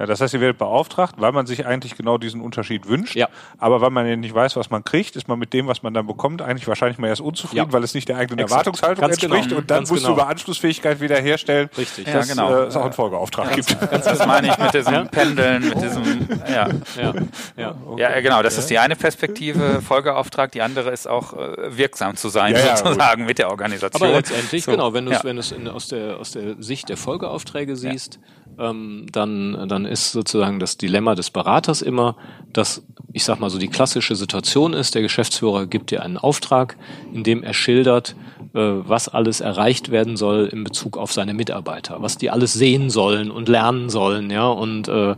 Ja, 0.00 0.06
das 0.06 0.22
heißt, 0.22 0.32
ihr 0.32 0.40
werdet 0.40 0.56
beauftragt, 0.56 1.16
weil 1.18 1.30
man 1.30 1.44
sich 1.44 1.66
eigentlich 1.66 1.94
genau 1.94 2.16
diesen 2.16 2.40
Unterschied 2.40 2.88
wünscht. 2.88 3.14
Ja. 3.16 3.28
Aber 3.58 3.82
weil 3.82 3.90
man 3.90 4.06
ja 4.06 4.16
nicht 4.16 4.34
weiß, 4.34 4.56
was 4.56 4.70
man 4.70 4.82
kriegt, 4.82 5.14
ist 5.14 5.28
man 5.28 5.38
mit 5.38 5.52
dem, 5.52 5.66
was 5.66 5.82
man 5.82 5.92
dann 5.92 6.06
bekommt, 6.06 6.40
eigentlich 6.40 6.66
wahrscheinlich 6.66 6.96
mal 6.96 7.08
erst 7.08 7.20
unzufrieden, 7.20 7.66
ja. 7.66 7.72
weil 7.74 7.84
es 7.84 7.92
nicht 7.92 8.08
der 8.08 8.16
eigenen 8.16 8.38
Exakt. 8.38 8.52
Erwartungshaltung 8.52 9.02
Ganz 9.02 9.22
entspricht. 9.22 9.48
Genau. 9.50 9.60
Und 9.60 9.70
dann 9.70 9.80
Ganz 9.80 9.90
musst 9.90 10.04
genau. 10.04 10.14
du 10.14 10.22
über 10.22 10.30
Anschlussfähigkeit 10.30 11.02
wiederherstellen, 11.02 11.68
Richtig. 11.76 12.06
dass 12.06 12.28
ja, 12.28 12.34
genau. 12.34 12.62
äh, 12.62 12.66
es 12.68 12.76
auch 12.76 12.84
einen 12.84 12.94
Folgeauftrag 12.94 13.50
Ganz, 13.50 13.66
gibt. 13.66 13.90
Ganz 13.90 14.06
das 14.06 14.26
meine 14.26 14.48
ich 14.48 14.56
mit 14.56 14.72
diesem 14.72 15.08
Pendeln, 15.08 15.68
mit 15.68 15.82
diesem, 15.82 16.28
ja. 16.48 16.68
Ja, 16.96 17.14
ja. 17.58 17.74
Okay. 17.86 18.00
ja 18.00 18.20
genau, 18.22 18.42
das 18.42 18.56
ist 18.56 18.70
die 18.70 18.78
eine 18.78 18.96
Perspektive, 18.96 19.82
Folgeauftrag. 19.82 20.50
Die 20.52 20.62
andere 20.62 20.92
ist 20.92 21.08
auch 21.08 21.34
äh, 21.34 21.76
wirksam 21.76 22.16
zu 22.16 22.30
sein, 22.30 22.56
sozusagen, 22.56 23.22
gut. 23.22 23.28
mit 23.28 23.38
der 23.38 23.50
Organisation. 23.50 24.02
Aber 24.02 24.16
letztendlich, 24.16 24.64
so. 24.64 24.70
genau, 24.70 24.94
wenn 24.94 25.04
du 25.04 25.12
es 25.12 25.24
wenn 25.24 25.36
in, 25.36 25.68
aus, 25.68 25.88
der, 25.88 26.16
aus 26.16 26.30
der 26.30 26.54
Sicht 26.58 26.88
der 26.88 26.96
Folgeaufträge 26.96 27.76
siehst, 27.76 28.18
ähm, 28.58 29.06
dann, 29.12 29.68
dann 29.68 29.84
ist 29.84 30.12
sozusagen 30.12 30.58
das 30.58 30.76
Dilemma 30.76 31.14
des 31.14 31.30
Beraters 31.30 31.82
immer, 31.82 32.16
dass, 32.52 32.82
ich 33.12 33.24
sag 33.24 33.40
mal 33.40 33.50
so, 33.50 33.58
die 33.58 33.68
klassische 33.68 34.16
Situation 34.16 34.72
ist, 34.72 34.94
der 34.94 35.02
Geschäftsführer 35.02 35.66
gibt 35.66 35.90
dir 35.90 36.02
einen 36.02 36.18
Auftrag, 36.18 36.76
in 37.12 37.22
dem 37.22 37.42
er 37.42 37.54
schildert, 37.54 38.16
äh, 38.54 38.58
was 38.60 39.08
alles 39.08 39.40
erreicht 39.40 39.90
werden 39.90 40.16
soll 40.16 40.46
in 40.46 40.64
Bezug 40.64 40.98
auf 40.98 41.12
seine 41.12 41.34
Mitarbeiter, 41.34 42.02
was 42.02 42.18
die 42.18 42.30
alles 42.30 42.52
sehen 42.52 42.90
sollen 42.90 43.30
und 43.30 43.48
lernen 43.48 43.88
sollen, 43.88 44.30
ja, 44.30 44.48
und 44.48 44.88
äh, 44.88 45.14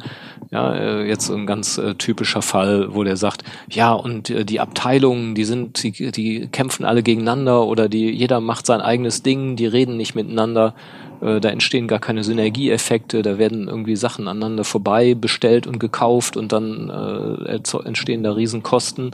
ja, 0.51 0.75
äh, 0.75 1.09
jetzt 1.09 1.31
ein 1.31 1.47
ganz 1.47 1.79
äh, 1.79 1.95
typischer 1.95 2.42
Fall, 2.42 2.95
wo 2.95 3.05
der 3.05 3.16
sagt, 3.16 3.42
ja, 3.71 3.92
und 3.92 4.29
äh, 4.29 4.45
die 4.45 4.61
Abteilungen, 4.61 5.35
die 5.35 5.45
sind, 5.45 5.83
die, 5.83 6.12
die 6.12 6.49
kämpfen 6.49 6.85
alle 6.85 7.03
gegeneinander 7.03 7.64
oder 7.64 7.88
die, 7.88 8.11
jeder 8.11 8.40
macht 8.40 8.66
sein 8.66 8.83
eigenes 8.83 9.23
Ding, 9.23 9.57
die 9.57 9.66
reden 9.66 9.97
nicht 9.97 10.14
miteinander 10.14 10.75
äh, 11.23 11.41
da 11.41 11.49
entstehen 11.49 11.89
gar 11.89 12.01
keine 12.01 12.25
Synergieeffekte, 12.25 13.23
da 13.23 13.39
werden 13.39 13.69
irgendwie 13.69 13.97
Sachen 13.97 14.29
aneinander 14.29 14.65
vorbei 14.65 15.15
bestellt 15.15 15.67
und 15.67 15.79
gekauft 15.79 16.37
und 16.37 16.53
dann 16.53 16.91
äh, 16.91 17.61
entstehen 17.85 18.23
da 18.23 18.33
Riesenkosten. 18.33 19.13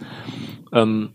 Ähm, 0.72 1.10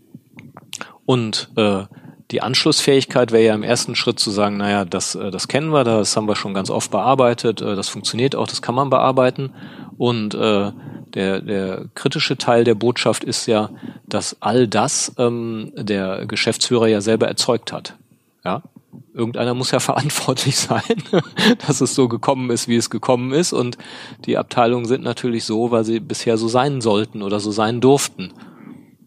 und 1.04 1.50
äh, 1.56 1.84
die 2.30 2.42
Anschlussfähigkeit 2.42 3.32
wäre 3.32 3.44
ja 3.44 3.54
im 3.54 3.62
ersten 3.62 3.94
Schritt 3.94 4.18
zu 4.18 4.30
sagen, 4.30 4.56
naja, 4.56 4.84
das, 4.84 5.14
äh, 5.14 5.30
das 5.30 5.48
kennen 5.48 5.70
wir, 5.70 5.84
das 5.84 6.16
haben 6.16 6.28
wir 6.28 6.36
schon 6.36 6.54
ganz 6.54 6.70
oft 6.70 6.90
bearbeitet, 6.90 7.60
äh, 7.60 7.76
das 7.76 7.88
funktioniert 7.88 8.36
auch, 8.36 8.46
das 8.46 8.62
kann 8.62 8.74
man 8.74 8.90
bearbeiten. 8.90 9.50
Und 9.98 10.34
äh, 10.34 10.72
der, 11.14 11.40
der 11.40 11.84
kritische 11.94 12.36
Teil 12.36 12.64
der 12.64 12.74
Botschaft 12.74 13.24
ist 13.24 13.46
ja, 13.46 13.70
dass 14.06 14.36
all 14.40 14.66
das 14.66 15.12
ähm, 15.18 15.72
der 15.76 16.26
Geschäftsführer 16.26 16.88
ja 16.88 17.00
selber 17.00 17.28
erzeugt 17.28 17.72
hat. 17.72 17.96
Ja, 18.44 18.62
irgendeiner 19.12 19.54
muss 19.54 19.70
ja 19.70 19.80
verantwortlich 19.80 20.56
sein, 20.56 21.02
dass 21.66 21.80
es 21.80 21.94
so 21.94 22.08
gekommen 22.08 22.50
ist, 22.50 22.68
wie 22.68 22.76
es 22.76 22.90
gekommen 22.90 23.32
ist. 23.32 23.52
Und 23.52 23.78
die 24.26 24.38
Abteilungen 24.38 24.86
sind 24.86 25.02
natürlich 25.02 25.44
so, 25.44 25.70
weil 25.70 25.84
sie 25.84 26.00
bisher 26.00 26.36
so 26.36 26.48
sein 26.48 26.80
sollten 26.80 27.22
oder 27.22 27.40
so 27.40 27.50
sein 27.50 27.80
durften. 27.80 28.32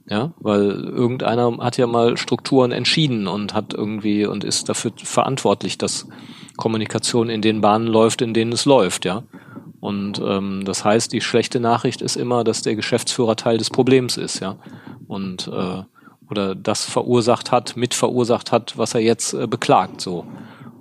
Ja, 0.09 0.33
weil 0.39 0.71
irgendeiner 0.71 1.57
hat 1.57 1.75
ja 1.75 1.85
mal 1.85 2.15
Strukturen 2.15 2.71
entschieden 2.71 3.27
und 3.27 3.53
hat 3.53 3.73
irgendwie 3.73 4.25
und 4.25 4.45
ist 4.45 4.69
dafür 4.69 4.93
verantwortlich, 4.95 5.77
dass 5.77 6.07
Kommunikation 6.55 7.29
in 7.29 7.41
den 7.41 7.59
Bahnen 7.59 7.87
läuft, 7.87 8.21
in 8.21 8.33
denen 8.33 8.53
es 8.53 8.63
läuft, 8.63 9.03
ja. 9.03 9.23
Und 9.81 10.21
ähm, 10.25 10.63
das 10.63 10.85
heißt, 10.85 11.11
die 11.11 11.21
schlechte 11.21 11.59
Nachricht 11.59 12.01
ist 12.01 12.15
immer, 12.15 12.45
dass 12.45 12.61
der 12.61 12.75
Geschäftsführer 12.75 13.35
Teil 13.35 13.57
des 13.57 13.69
Problems 13.69 14.15
ist, 14.15 14.39
ja. 14.39 14.57
Und 15.07 15.47
äh, 15.47 15.83
oder 16.29 16.55
das 16.55 16.85
verursacht 16.85 17.51
hat, 17.51 17.77
mit 17.77 17.93
verursacht 17.93 18.51
hat, 18.51 18.77
was 18.77 18.93
er 18.93 19.01
jetzt 19.01 19.33
äh, 19.33 19.47
beklagt, 19.47 20.01
so. 20.01 20.25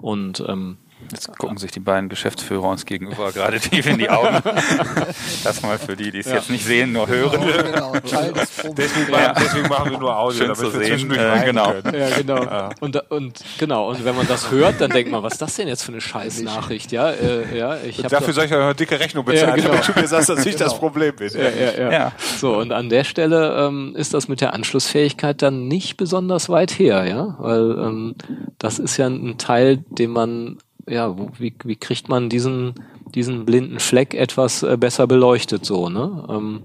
Und 0.00 0.44
ähm, 0.46 0.76
Jetzt 1.12 1.38
gucken 1.38 1.59
sich 1.59 1.71
die 1.71 1.81
beiden 1.81 2.09
Geschäftsführer 2.09 2.69
uns 2.69 2.85
gegenüber 2.85 3.33
gerade 3.33 3.61
tief 3.61 3.87
in 3.87 3.99
die 3.99 4.11
Augen. 4.11 4.38
das 5.45 5.62
mal 5.62 5.79
für 5.79 5.97
die, 5.97 6.11
die 6.11 6.19
es 6.19 6.27
ja. 6.27 6.37
jetzt 6.37 6.51
nicht 6.51 6.64
sehen, 6.64 6.92
nur 6.92 7.07
hören. 7.07 7.40
Genau, 7.40 7.92
genau. 7.92 7.92
deswegen, 8.77 9.12
ja. 9.12 9.33
deswegen, 9.33 9.69
machen 9.69 9.90
wir 9.90 9.99
nur 9.99 10.16
Audio, 10.16 10.38
Schön 10.38 10.49
damit 10.49 10.73
zu 10.73 10.81
wir 10.81 10.99
sehen. 10.99 11.11
Äh, 11.11 11.45
genau. 11.45 11.75
Ja, 11.75 12.16
genau. 12.16 12.45
Ja. 12.45 12.71
Und, 12.81 13.11
und 13.11 13.40
genau, 13.59 13.90
und 13.90 14.05
wenn 14.05 14.16
man 14.16 14.27
das 14.27 14.51
hört, 14.51 14.81
dann 14.81 14.90
denkt 14.90 15.11
man, 15.11 15.23
was 15.23 15.35
ist 15.35 15.42
das 15.42 15.57
denn 15.57 15.69
jetzt 15.69 15.83
für 15.83 15.92
eine 15.92 16.01
Scheißnachricht? 16.01 16.92
Ja, 16.92 17.11
äh, 17.11 17.57
ja, 17.57 17.77
ich 17.77 17.99
Dafür 17.99 18.33
soll 18.33 18.45
ich 18.45 18.51
ja 18.51 18.61
eine 18.61 18.75
dicke 18.75 18.99
Rechnung 18.99 19.25
bezahlen, 19.25 19.51
ja, 19.51 19.57
genau. 19.57 19.69
damit 19.69 19.88
du 19.88 20.01
mir 20.01 20.09
sagst, 20.09 20.29
dass 20.29 20.45
ich 20.45 20.53
genau. 20.57 20.64
das 20.64 20.79
Problem 20.79 21.16
bin. 21.16 21.31
Ja, 21.33 21.51
ja, 21.51 21.90
ja. 21.90 22.12
So, 22.38 22.57
und 22.57 22.73
an 22.73 22.88
der 22.88 23.05
Stelle 23.05 23.66
ähm, 23.66 23.95
ist 23.97 24.14
das 24.14 24.29
mit 24.29 24.40
der 24.40 24.55
Anschlussfähigkeit 24.55 25.42
dann 25.42 25.69
nicht 25.69 25.97
besonders 25.97 26.49
weit 26.49 26.79
her, 26.79 27.05
ja, 27.05 27.37
weil 27.38 27.79
ähm, 27.79 28.14
das 28.59 28.79
ist 28.79 28.97
ja 28.97 29.07
ein 29.07 29.38
Teil, 29.38 29.79
den 29.88 30.11
man 30.11 30.59
ja, 30.88 31.16
wie, 31.38 31.55
wie 31.64 31.77
kriegt 31.77 32.09
man 32.09 32.29
diesen, 32.29 32.75
diesen 33.14 33.44
blinden 33.44 33.81
Fleck 33.81 34.14
etwas 34.14 34.62
äh, 34.62 34.77
besser 34.79 35.07
beleuchtet 35.07 35.64
so, 35.64 35.88
ne? 35.88 36.27
Ähm, 36.29 36.62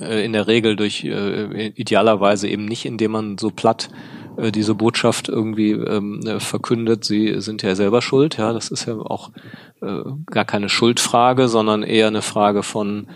äh, 0.00 0.24
in 0.24 0.32
der 0.32 0.46
Regel 0.46 0.76
durch 0.76 1.04
äh, 1.04 1.68
idealerweise 1.68 2.48
eben 2.48 2.64
nicht, 2.64 2.84
indem 2.84 3.12
man 3.12 3.38
so 3.38 3.50
platt 3.50 3.90
äh, 4.36 4.52
diese 4.52 4.74
Botschaft 4.74 5.28
irgendwie 5.28 5.72
ähm, 5.72 6.20
äh, 6.26 6.40
verkündet, 6.40 7.04
sie 7.04 7.40
sind 7.40 7.62
ja 7.62 7.74
selber 7.74 8.02
schuld, 8.02 8.36
ja, 8.38 8.52
das 8.52 8.70
ist 8.70 8.86
ja 8.86 8.94
auch 8.94 9.30
äh, 9.80 10.02
gar 10.26 10.44
keine 10.44 10.68
Schuldfrage, 10.68 11.48
sondern 11.48 11.82
eher 11.82 12.08
eine 12.08 12.22
Frage 12.22 12.62
von 12.62 13.08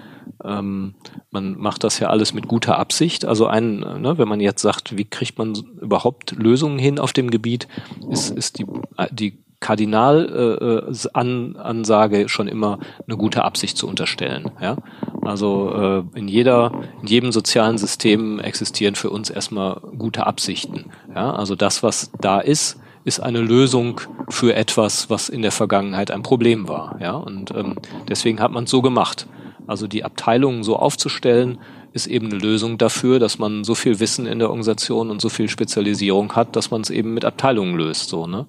ähm, 0.45 0.95
man 1.31 1.57
macht 1.59 1.85
das 1.85 1.99
ja 1.99 2.09
alles 2.09 2.35
mit 2.35 2.49
guter 2.49 2.79
Absicht. 2.79 3.25
Also 3.25 3.47
ein, 3.47 3.79
ne, 3.79 4.19
wenn 4.19 4.29
man 4.29 4.41
jetzt 4.41 4.63
sagt, 4.63 4.97
wie 4.97 5.05
kriegt 5.05 5.39
man 5.39 5.55
überhaupt 5.81 6.33
Lösungen 6.33 6.79
hin 6.79 6.99
auf 6.99 7.13
dem 7.13 7.31
Gebiet, 7.31 7.69
ist, 8.11 8.31
ist 8.31 8.59
die, 8.59 8.67
die 9.11 9.39
Kardinalansage 9.63 12.23
äh, 12.23 12.29
schon 12.29 12.49
immer 12.49 12.79
eine 13.07 13.17
gute 13.17 13.45
Absicht 13.45 13.79
zu 13.79 13.89
unterstellen. 13.89 14.51
Ja? 14.61 14.77
Also 15.23 15.73
äh, 15.75 16.03
in 16.19 16.29
jeder, 16.29 16.73
in 17.01 17.09
jedem 17.09 17.33
sozialen 17.33 17.79
System 17.79 18.41
existieren 18.41 18.95
für 18.95 19.09
uns 19.09 19.31
erstmal 19.31 19.81
gute 19.97 20.27
Absichten. 20.27 20.91
Ja? 21.15 21.33
Also 21.33 21.57
das, 21.57 21.83
was 21.83 22.11
da 22.21 22.41
ist, 22.41 22.79
ist 23.05 23.21
eine 23.21 23.41
Lösung 23.41 24.03
für 24.29 24.55
etwas, 24.55 25.09
was 25.09 25.31
in 25.31 25.41
der 25.41 25.53
Vergangenheit 25.53 26.11
ein 26.11 26.23
Problem 26.23 26.69
war. 26.69 26.99
Ja? 27.01 27.13
Und 27.13 27.53
ähm, 27.53 27.77
deswegen 28.09 28.41
hat 28.41 28.53
man 28.53 28.65
es 28.65 28.71
so 28.71 28.83
gemacht. 28.83 29.27
Also 29.67 29.87
die 29.87 30.05
Abteilungen 30.05 30.65
so 30.65 30.77
aufzustellen, 30.77 31.57
ist 31.93 32.07
eben 32.07 32.27
eine 32.27 32.39
Lösung 32.39 32.79
dafür, 32.79 33.19
dass 33.19 33.39
man 33.39 33.65
so 33.65 33.75
viel 33.75 34.01
Wissen 34.01 34.27
in 34.27 34.39
der 34.39 34.49
Organisation 34.49 35.11
und 35.11 35.21
so 35.21 35.29
viel 35.29 35.49
Spezialisierung 35.49 36.35
hat, 36.35 36.57
dass 36.57 36.71
man 36.71 36.81
es 36.81 36.91
eben 36.91 37.15
mit 37.15 37.25
Abteilungen 37.25 37.77
löst. 37.77 38.09
So, 38.09 38.27
ne? 38.27 38.47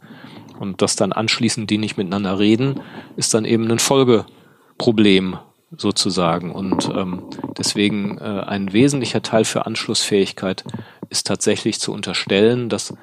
Und 0.60 0.82
dass 0.82 0.96
dann 0.96 1.12
anschließend 1.12 1.70
die 1.70 1.78
nicht 1.78 1.98
miteinander 1.98 2.40
reden, 2.40 2.80
ist 3.16 3.34
dann 3.34 3.46
eben 3.46 3.70
ein 3.72 3.80
Folgeproblem 3.80 5.38
sozusagen. 5.78 6.52
Und 6.52 6.90
ähm, 6.96 7.24
deswegen 7.58 8.18
äh, 8.20 8.24
ein 8.24 8.74
wesentlicher 8.74 9.22
Teil 9.22 9.46
für 9.46 9.66
Anschlussfähigkeit 9.66 10.64
ist 11.10 11.28
tatsächlich 11.28 11.80
zu 11.80 11.92
unterstellen, 11.92 12.70
dass 12.70 12.94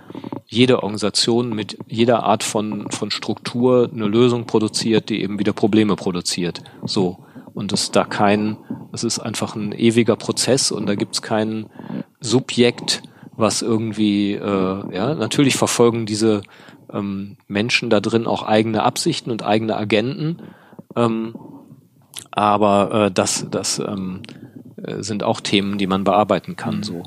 jede 0.47 0.83
Organisation 0.83 1.51
mit 1.51 1.79
jeder 1.87 2.25
Art 2.25 2.43
von, 2.43 2.91
von 2.91 3.11
Struktur 3.11 3.89
eine 3.93 4.07
Lösung 4.07 4.47
produziert, 4.47 5.09
die 5.09 5.23
eben 5.23 5.39
wieder 5.39 5.53
Probleme 5.53 5.97
produziert. 5.97 6.63
So. 6.85 7.25
Und 7.55 7.73
es 7.73 7.91
da 7.91 8.05
kein, 8.05 8.57
es 8.93 9.05
ist 9.05 9.19
einfach 9.19 9.55
ein 9.55 9.73
ewiger 9.73 10.17
Prozess 10.17 10.71
und 10.73 10.87
da 10.87 10.95
gibt's 10.95 11.23
kein 11.23 11.67
Subjekt, 12.21 13.03
was 13.37 13.63
irgendwie, 13.63 14.35
äh, 14.35 14.95
ja, 14.95 15.15
natürlich 15.15 15.57
verfolgen 15.57 16.07
diese 16.07 16.43
ähm, 16.93 17.37
Menschen 17.49 17.91
da 17.91 18.01
drin 18.01 18.27
auch 18.27 18.43
eigene 18.43 18.83
Absichten 18.83 19.31
und 19.31 19.43
eigene 19.43 19.77
Agenten. 19.77 20.39
Ähm, 20.97 21.35
aber 22.31 23.07
äh, 23.07 23.11
das, 23.11 23.47
das 23.51 23.79
ähm, 23.79 24.23
äh, 24.83 25.03
sind 25.03 25.23
auch 25.23 25.41
Themen, 25.41 25.79
die 25.79 25.87
man 25.87 26.05
bearbeiten 26.05 26.57
kann. 26.57 26.79
Mhm. 26.79 26.83
So. 26.83 27.03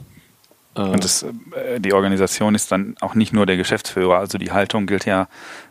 Äh, 0.76 0.82
und 0.82 1.04
das, 1.04 1.24
äh, 1.24 1.80
die 1.80 1.94
Organisation 1.94 2.56
ist 2.56 2.72
dann 2.72 2.96
auch 3.02 3.16
nicht 3.16 3.34
nur 3.34 3.46
der 3.46 3.58
Geschäftsführer, 3.58 4.18
also 4.18 4.38
die 4.38 4.52
Haltung 4.52 4.86
gilt 4.86 5.06
ja 5.06 5.28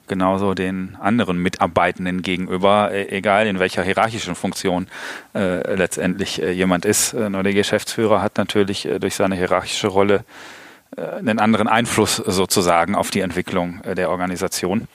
genauso 0.09 0.55
den 0.55 0.97
anderen 1.01 1.39
Mitarbeitenden 1.39 2.23
gegenüber, 2.23 2.91
e, 2.93 3.07
egal 3.17 3.47
in 3.47 3.59
welcher 3.59 3.83
hierarchischen 3.83 4.35
Funktion 4.35 4.89
äh, 5.35 5.75
letztendlich 5.75 6.43
äh, 6.43 6.51
jemand 6.53 6.85
ist. 6.85 7.13
Äh, 7.15 7.31
nur 7.31 7.43
der 7.43 7.55
Geschäftsführer 7.55 8.21
hat 8.23 8.37
natürlich 8.37 8.87
äh, 8.87 8.99
durch 8.99 9.15
seine 9.15 9.37
hierarchische 9.37 9.89
Rolle 9.89 10.25
einen 10.97 11.39
anderen 11.39 11.69
Einfluss 11.69 12.17
sozusagen 12.17 12.95
auf 12.95 13.11
die 13.11 13.21
Entwicklung 13.21 13.81
der 13.83 14.11
Organisation. 14.11 14.89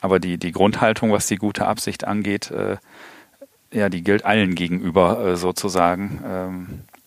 Aber 0.00 0.18
die, 0.18 0.38
die 0.38 0.52
Grundhaltung, 0.52 1.12
was 1.12 1.26
die 1.26 1.36
gute 1.36 1.66
Absicht 1.66 2.04
angeht, 2.04 2.52
ja, 3.72 3.88
die 3.88 4.02
gilt 4.02 4.24
allen 4.24 4.54
gegenüber 4.54 5.36
sozusagen. 5.36 6.22
Ähm, 6.26 6.66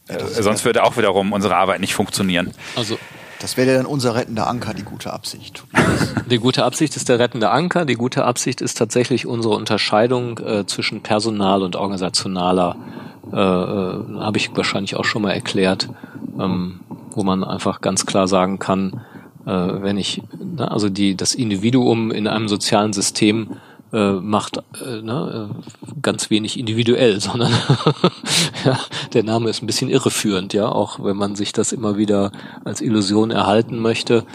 ja, 0.09 0.25
sonst 0.41 0.65
würde 0.65 0.83
auch 0.83 0.97
wiederum 0.97 1.33
unsere 1.33 1.55
Arbeit 1.55 1.81
nicht 1.81 1.93
funktionieren. 1.93 2.53
Also 2.75 2.97
das 3.39 3.55
wäre 3.55 3.73
dann 3.73 3.85
unser 3.85 4.15
rettender 4.15 4.47
Anker, 4.47 4.73
die 4.73 4.83
gute 4.83 5.13
Absicht. 5.13 5.63
Die 6.29 6.37
gute 6.37 6.63
Absicht 6.63 6.95
ist 6.95 7.09
der 7.09 7.17
rettende 7.17 7.49
Anker. 7.49 7.85
Die 7.85 7.95
gute 7.95 8.25
Absicht 8.25 8.61
ist 8.61 8.77
tatsächlich 8.77 9.25
unsere 9.25 9.55
Unterscheidung 9.55 10.37
äh, 10.39 10.65
zwischen 10.67 11.01
personal 11.01 11.63
und 11.63 11.75
organisationaler, 11.75 12.75
äh, 13.31 13.35
äh, 13.35 14.19
habe 14.19 14.37
ich 14.37 14.55
wahrscheinlich 14.55 14.95
auch 14.95 15.05
schon 15.05 15.21
mal 15.21 15.31
erklärt, 15.31 15.89
ähm, 16.39 16.79
wo 17.11 17.23
man 17.23 17.43
einfach 17.43 17.81
ganz 17.81 18.05
klar 18.05 18.27
sagen 18.27 18.59
kann, 18.59 19.01
äh, 19.45 19.51
wenn 19.51 19.97
ich, 19.97 20.21
ne, 20.37 20.69
also 20.69 20.89
die, 20.89 21.15
das 21.15 21.35
Individuum 21.35 22.11
in 22.11 22.27
einem 22.27 22.47
sozialen 22.47 22.93
System 22.93 23.57
äh, 23.91 24.13
macht 24.13 24.57
äh, 24.57 25.01
ne, 25.01 25.49
äh, 25.51 26.01
ganz 26.01 26.29
wenig 26.29 26.59
individuell, 26.59 27.19
sondern 27.19 27.51
ja, 28.65 28.79
der 29.13 29.23
Name 29.23 29.49
ist 29.49 29.61
ein 29.63 29.67
bisschen 29.67 29.89
irreführend, 29.89 30.53
ja, 30.53 30.69
auch 30.69 31.03
wenn 31.03 31.17
man 31.17 31.35
sich 31.35 31.53
das 31.53 31.71
immer 31.71 31.97
wieder 31.97 32.31
als 32.65 32.81
Illusion 32.81 33.31
erhalten 33.31 33.79
möchte, 33.79 34.25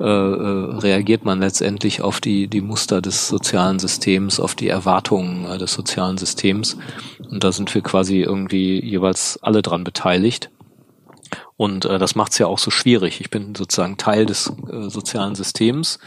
äh, 0.00 0.04
äh, 0.04 0.76
reagiert 0.78 1.24
man 1.24 1.40
letztendlich 1.40 2.02
auf 2.02 2.20
die, 2.20 2.48
die 2.48 2.60
Muster 2.60 3.00
des 3.02 3.28
sozialen 3.28 3.78
Systems, 3.78 4.40
auf 4.40 4.54
die 4.54 4.68
Erwartungen 4.68 5.44
äh, 5.44 5.58
des 5.58 5.74
sozialen 5.74 6.18
Systems. 6.18 6.76
Und 7.30 7.44
da 7.44 7.52
sind 7.52 7.72
wir 7.74 7.82
quasi 7.82 8.20
irgendwie 8.20 8.82
jeweils 8.82 9.38
alle 9.42 9.62
dran 9.62 9.84
beteiligt. 9.84 10.50
Und 11.56 11.84
äh, 11.84 11.98
das 11.98 12.14
macht 12.14 12.32
es 12.32 12.38
ja 12.38 12.46
auch 12.46 12.58
so 12.58 12.70
schwierig. 12.70 13.20
Ich 13.20 13.30
bin 13.30 13.54
sozusagen 13.54 13.96
Teil 13.96 14.26
des 14.26 14.52
äh, 14.70 14.88
sozialen 14.88 15.34
Systems 15.34 15.98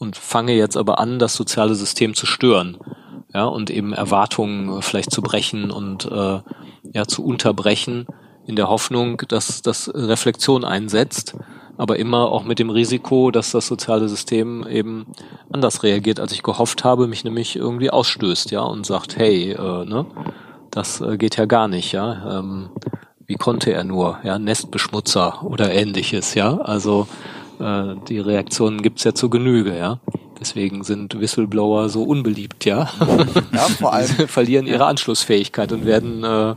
und 0.00 0.16
fange 0.16 0.54
jetzt 0.54 0.76
aber 0.76 0.98
an, 0.98 1.18
das 1.18 1.34
soziale 1.34 1.74
System 1.74 2.14
zu 2.14 2.26
stören. 2.26 2.78
Ja, 3.32 3.44
und 3.44 3.70
eben 3.70 3.92
Erwartungen 3.92 4.78
äh, 4.78 4.82
vielleicht 4.82 5.12
zu 5.12 5.22
brechen 5.22 5.70
und 5.70 6.06
äh, 6.10 6.40
ja, 6.92 7.06
zu 7.06 7.24
unterbrechen, 7.24 8.06
in 8.44 8.56
der 8.56 8.68
Hoffnung, 8.68 9.22
dass 9.28 9.62
das 9.62 9.92
Reflexion 9.94 10.64
einsetzt, 10.64 11.36
aber 11.76 11.98
immer 11.98 12.32
auch 12.32 12.42
mit 12.42 12.58
dem 12.58 12.70
Risiko, 12.70 13.30
dass 13.30 13.52
das 13.52 13.68
soziale 13.68 14.08
System 14.08 14.66
eben 14.66 15.06
anders 15.52 15.84
reagiert, 15.84 16.18
als 16.18 16.32
ich 16.32 16.42
gehofft 16.42 16.82
habe, 16.82 17.06
mich 17.06 17.22
nämlich 17.22 17.54
irgendwie 17.54 17.90
ausstößt, 17.90 18.50
ja, 18.50 18.62
und 18.62 18.86
sagt, 18.86 19.16
hey, 19.16 19.52
äh, 19.52 19.84
ne, 19.84 20.06
das 20.70 21.00
äh, 21.00 21.16
geht 21.18 21.36
ja 21.36 21.44
gar 21.44 21.68
nicht, 21.68 21.92
ja. 21.92 22.40
Ähm, 22.40 22.70
wie 23.26 23.36
konnte 23.36 23.72
er 23.72 23.84
nur, 23.84 24.18
ja, 24.24 24.40
Nestbeschmutzer 24.40 25.44
oder 25.44 25.72
ähnliches, 25.72 26.34
ja. 26.34 26.56
Also 26.56 27.06
äh, 27.60 27.94
die 28.08 28.18
Reaktionen 28.18 28.82
gibt's 28.82 29.04
ja 29.04 29.14
zu 29.14 29.30
Genüge, 29.30 29.76
ja. 29.76 30.00
Deswegen 30.40 30.84
sind 30.84 31.20
Whistleblower 31.20 31.90
so 31.90 32.02
unbeliebt, 32.02 32.64
ja. 32.64 32.88
Ja, 33.52 33.60
vor 33.78 33.92
allem. 33.92 34.06
Sie 34.06 34.26
verlieren 34.26 34.66
ihre 34.66 34.86
Anschlussfähigkeit 34.86 35.70
und 35.72 35.84
werden 35.84 36.24
äh, 36.24 36.54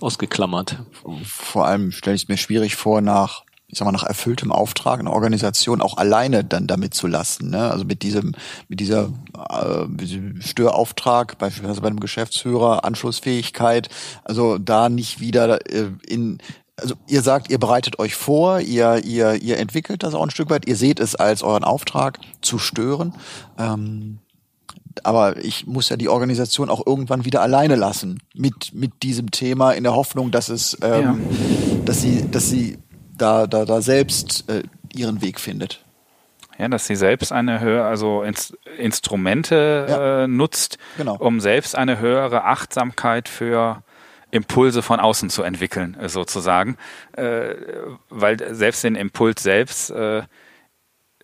ausgeklammert. 0.00 0.78
Vor 1.24 1.66
allem 1.66 1.92
stelle 1.92 2.16
ich 2.16 2.24
es 2.24 2.28
mir 2.28 2.36
schwierig 2.36 2.74
vor, 2.74 3.00
nach 3.00 3.44
ich 3.70 3.78
sag 3.78 3.84
mal, 3.84 3.92
nach 3.92 4.02
erfülltem 4.02 4.50
Auftrag 4.50 4.98
eine 4.98 5.12
Organisation 5.12 5.80
auch 5.80 5.96
alleine 5.96 6.42
dann 6.42 6.66
damit 6.66 6.92
zu 6.92 7.06
lassen. 7.06 7.50
Ne? 7.50 7.70
Also 7.70 7.84
mit 7.84 8.02
diesem, 8.02 8.34
mit 8.68 8.80
dieser 8.80 9.12
äh, 9.48 10.40
Störauftrag, 10.40 11.38
beispielsweise 11.38 11.80
bei 11.80 11.86
einem 11.86 12.00
Geschäftsführer, 12.00 12.84
Anschlussfähigkeit, 12.84 13.88
also 14.24 14.58
da 14.58 14.88
nicht 14.88 15.20
wieder 15.20 15.64
äh, 15.72 15.90
in 16.04 16.38
also 16.80 16.94
ihr 17.06 17.22
sagt, 17.22 17.50
ihr 17.50 17.58
bereitet 17.58 17.98
euch 17.98 18.14
vor, 18.14 18.60
ihr, 18.60 19.04
ihr, 19.04 19.34
ihr 19.34 19.58
entwickelt 19.58 20.02
das 20.02 20.14
auch 20.14 20.22
ein 20.22 20.30
Stück 20.30 20.50
weit, 20.50 20.66
ihr 20.66 20.76
seht 20.76 21.00
es 21.00 21.14
als 21.14 21.42
euren 21.42 21.64
Auftrag 21.64 22.18
zu 22.40 22.58
stören. 22.58 23.14
Ähm, 23.58 24.18
aber 25.04 25.36
ich 25.38 25.66
muss 25.66 25.88
ja 25.88 25.96
die 25.96 26.08
Organisation 26.08 26.68
auch 26.68 26.86
irgendwann 26.86 27.24
wieder 27.24 27.42
alleine 27.42 27.76
lassen 27.76 28.20
mit, 28.34 28.74
mit 28.74 29.02
diesem 29.02 29.30
Thema 29.30 29.72
in 29.72 29.84
der 29.84 29.94
Hoffnung, 29.94 30.30
dass 30.30 30.48
es, 30.48 30.76
ähm, 30.82 31.02
ja. 31.02 31.16
dass 31.84 32.02
sie, 32.02 32.28
dass 32.30 32.48
sie 32.48 32.78
da, 33.16 33.46
da, 33.46 33.64
da 33.64 33.80
selbst 33.82 34.48
äh, 34.48 34.62
ihren 34.94 35.22
Weg 35.22 35.38
findet. 35.40 35.84
Ja, 36.58 36.68
dass 36.68 36.86
sie 36.86 36.96
selbst 36.96 37.32
eine 37.32 37.60
höhere, 37.60 37.86
also 37.86 38.22
Inst 38.22 38.54
Instrumente 38.76 39.86
ja. 39.88 40.24
äh, 40.24 40.28
nutzt, 40.28 40.76
genau. 40.98 41.16
um 41.16 41.40
selbst 41.40 41.74
eine 41.74 41.98
höhere 41.98 42.44
Achtsamkeit 42.44 43.28
für 43.28 43.82
Impulse 44.30 44.82
von 44.82 45.00
außen 45.00 45.30
zu 45.30 45.42
entwickeln, 45.42 45.96
äh, 46.00 46.08
sozusagen. 46.08 46.76
Äh, 47.12 47.54
weil 48.08 48.54
selbst 48.54 48.84
den 48.84 48.94
Impuls 48.94 49.42
selbst, 49.42 49.90
äh, 49.90 50.22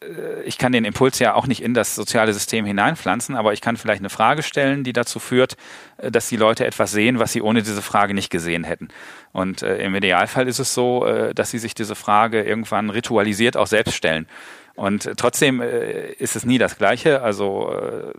äh, 0.01 0.43
ich 0.45 0.59
kann 0.59 0.73
den 0.73 0.85
Impuls 0.85 1.19
ja 1.19 1.35
auch 1.35 1.47
nicht 1.47 1.63
in 1.63 1.75
das 1.75 1.95
soziale 1.95 2.33
System 2.33 2.65
hineinpflanzen, 2.65 3.37
aber 3.37 3.53
ich 3.53 3.61
kann 3.61 3.77
vielleicht 3.77 4.01
eine 4.01 4.11
Frage 4.11 4.43
stellen, 4.43 4.85
die 4.85 4.93
dazu 4.93 5.19
führt, 5.19 5.57
äh, 5.99 6.11
dass 6.11 6.29
die 6.29 6.37
Leute 6.37 6.67
etwas 6.67 6.93
sehen, 6.93 7.19
was 7.19 7.33
sie 7.33 7.43
ohne 7.43 7.63
diese 7.63 7.83
Frage 7.83 8.15
nicht 8.15 8.31
gesehen 8.31 8.65
hätten. 8.65 8.89
Und 9.33 9.63
äh, 9.63 9.79
im 9.79 9.95
Idealfall 9.95 10.49
ist 10.49 10.59
es 10.59 10.75
so, 10.75 11.07
dass 11.35 11.51
sie 11.51 11.59
sich 11.59 11.75
diese 11.75 11.95
Frage 11.95 12.43
irgendwann 12.43 12.91
ritualisiert 12.91 13.57
auch 13.57 13.67
selbst 13.67 13.95
stellen. 13.95 14.27
Und 14.75 15.11
trotzdem 15.17 15.61
ist 15.61 16.37
es 16.37 16.45
nie 16.45 16.59
das 16.59 16.77
Gleiche. 16.77 17.23
Also 17.23 18.13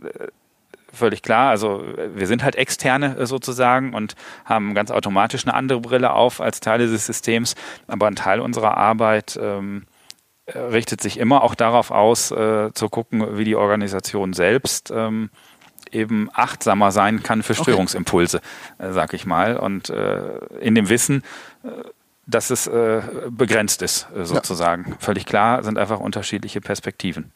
völlig 0.92 1.22
klar. 1.22 1.50
Also 1.50 1.84
wir 2.14 2.26
sind 2.26 2.42
halt 2.42 2.56
externe 2.56 3.16
äh, 3.16 3.26
sozusagen 3.26 3.94
und 3.94 4.14
haben 4.44 4.74
ganz 4.74 4.90
automatisch 4.90 5.46
eine 5.46 5.54
andere 5.54 5.80
Brille 5.80 6.12
auf 6.12 6.40
als 6.40 6.60
Teil 6.60 6.78
dieses 6.78 7.06
Systems. 7.06 7.54
Aber 7.86 8.06
ein 8.06 8.16
Teil 8.16 8.40
unserer 8.40 8.76
Arbeit 8.76 9.38
ähm, 9.40 9.84
äh, 10.46 10.58
richtet 10.58 11.00
sich 11.00 11.18
immer 11.18 11.42
auch 11.42 11.54
darauf 11.54 11.90
aus, 11.90 12.30
äh, 12.30 12.72
zu 12.72 12.88
gucken, 12.88 13.38
wie 13.38 13.44
die 13.44 13.56
Organisation 13.56 14.32
selbst 14.32 14.90
ähm, 14.94 15.30
eben 15.90 16.28
achtsamer 16.32 16.92
sein 16.92 17.22
kann 17.22 17.42
für 17.42 17.54
Störungsimpulse, 17.54 18.40
okay. 18.78 18.88
äh, 18.88 18.92
sag 18.92 19.14
ich 19.14 19.26
mal. 19.26 19.56
Und 19.56 19.90
äh, 19.90 20.38
in 20.60 20.74
dem 20.74 20.88
Wissen, 20.88 21.22
äh, 21.64 21.68
dass 22.26 22.50
es 22.50 22.70
begrenzt 23.30 23.80
ist, 23.80 24.06
sozusagen. 24.14 24.90
Ja. 24.90 24.96
Völlig 24.98 25.24
klar, 25.24 25.64
sind 25.64 25.78
einfach 25.78 25.98
unterschiedliche 25.98 26.60
Perspektiven. 26.60 27.32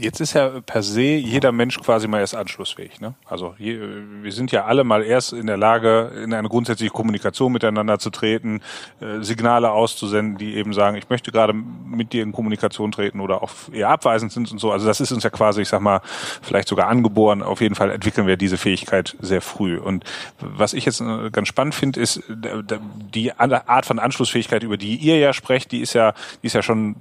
Jetzt 0.00 0.20
ist 0.20 0.34
ja 0.34 0.60
per 0.64 0.82
se 0.82 1.02
jeder 1.02 1.50
Mensch 1.50 1.78
quasi 1.80 2.06
mal 2.06 2.20
erst 2.20 2.36
anschlussfähig. 2.36 3.00
Ne? 3.00 3.14
Also 3.24 3.54
je, 3.58 3.80
wir 4.22 4.30
sind 4.32 4.52
ja 4.52 4.64
alle 4.64 4.84
mal 4.84 5.02
erst 5.02 5.32
in 5.32 5.46
der 5.46 5.56
Lage, 5.56 6.12
in 6.22 6.32
eine 6.32 6.48
grundsätzliche 6.48 6.92
Kommunikation 6.92 7.52
miteinander 7.52 7.98
zu 7.98 8.10
treten, 8.10 8.60
äh, 9.00 9.22
Signale 9.22 9.70
auszusenden, 9.70 10.38
die 10.38 10.54
eben 10.54 10.72
sagen, 10.72 10.96
ich 10.96 11.08
möchte 11.08 11.32
gerade 11.32 11.52
mit 11.52 12.12
dir 12.12 12.22
in 12.22 12.30
Kommunikation 12.30 12.92
treten 12.92 13.18
oder 13.18 13.42
auch 13.42 13.50
eher 13.72 13.88
abweisend 13.88 14.30
sind 14.30 14.52
und 14.52 14.58
so. 14.58 14.70
Also 14.70 14.86
das 14.86 15.00
ist 15.00 15.10
uns 15.10 15.24
ja 15.24 15.30
quasi, 15.30 15.62
ich 15.62 15.68
sag 15.68 15.80
mal, 15.80 16.00
vielleicht 16.42 16.68
sogar 16.68 16.86
angeboren. 16.86 17.42
Auf 17.42 17.60
jeden 17.60 17.74
Fall 17.74 17.90
entwickeln 17.90 18.28
wir 18.28 18.36
diese 18.36 18.56
Fähigkeit 18.56 19.16
sehr 19.20 19.40
früh. 19.40 19.78
Und 19.78 20.04
was 20.38 20.74
ich 20.74 20.84
jetzt 20.84 21.00
äh, 21.00 21.30
ganz 21.30 21.48
spannend 21.48 21.74
finde, 21.74 22.00
ist 22.00 22.22
die 23.14 23.32
Art 23.32 23.86
von 23.86 23.98
Anschlussfähigkeit, 23.98 24.62
über 24.62 24.76
die 24.76 24.94
ihr 24.94 25.18
ja 25.18 25.32
sprecht, 25.32 25.72
die 25.72 25.80
ist 25.80 25.94
ja, 25.94 26.14
die 26.42 26.46
ist 26.46 26.52
ja 26.52 26.62
schon 26.62 26.94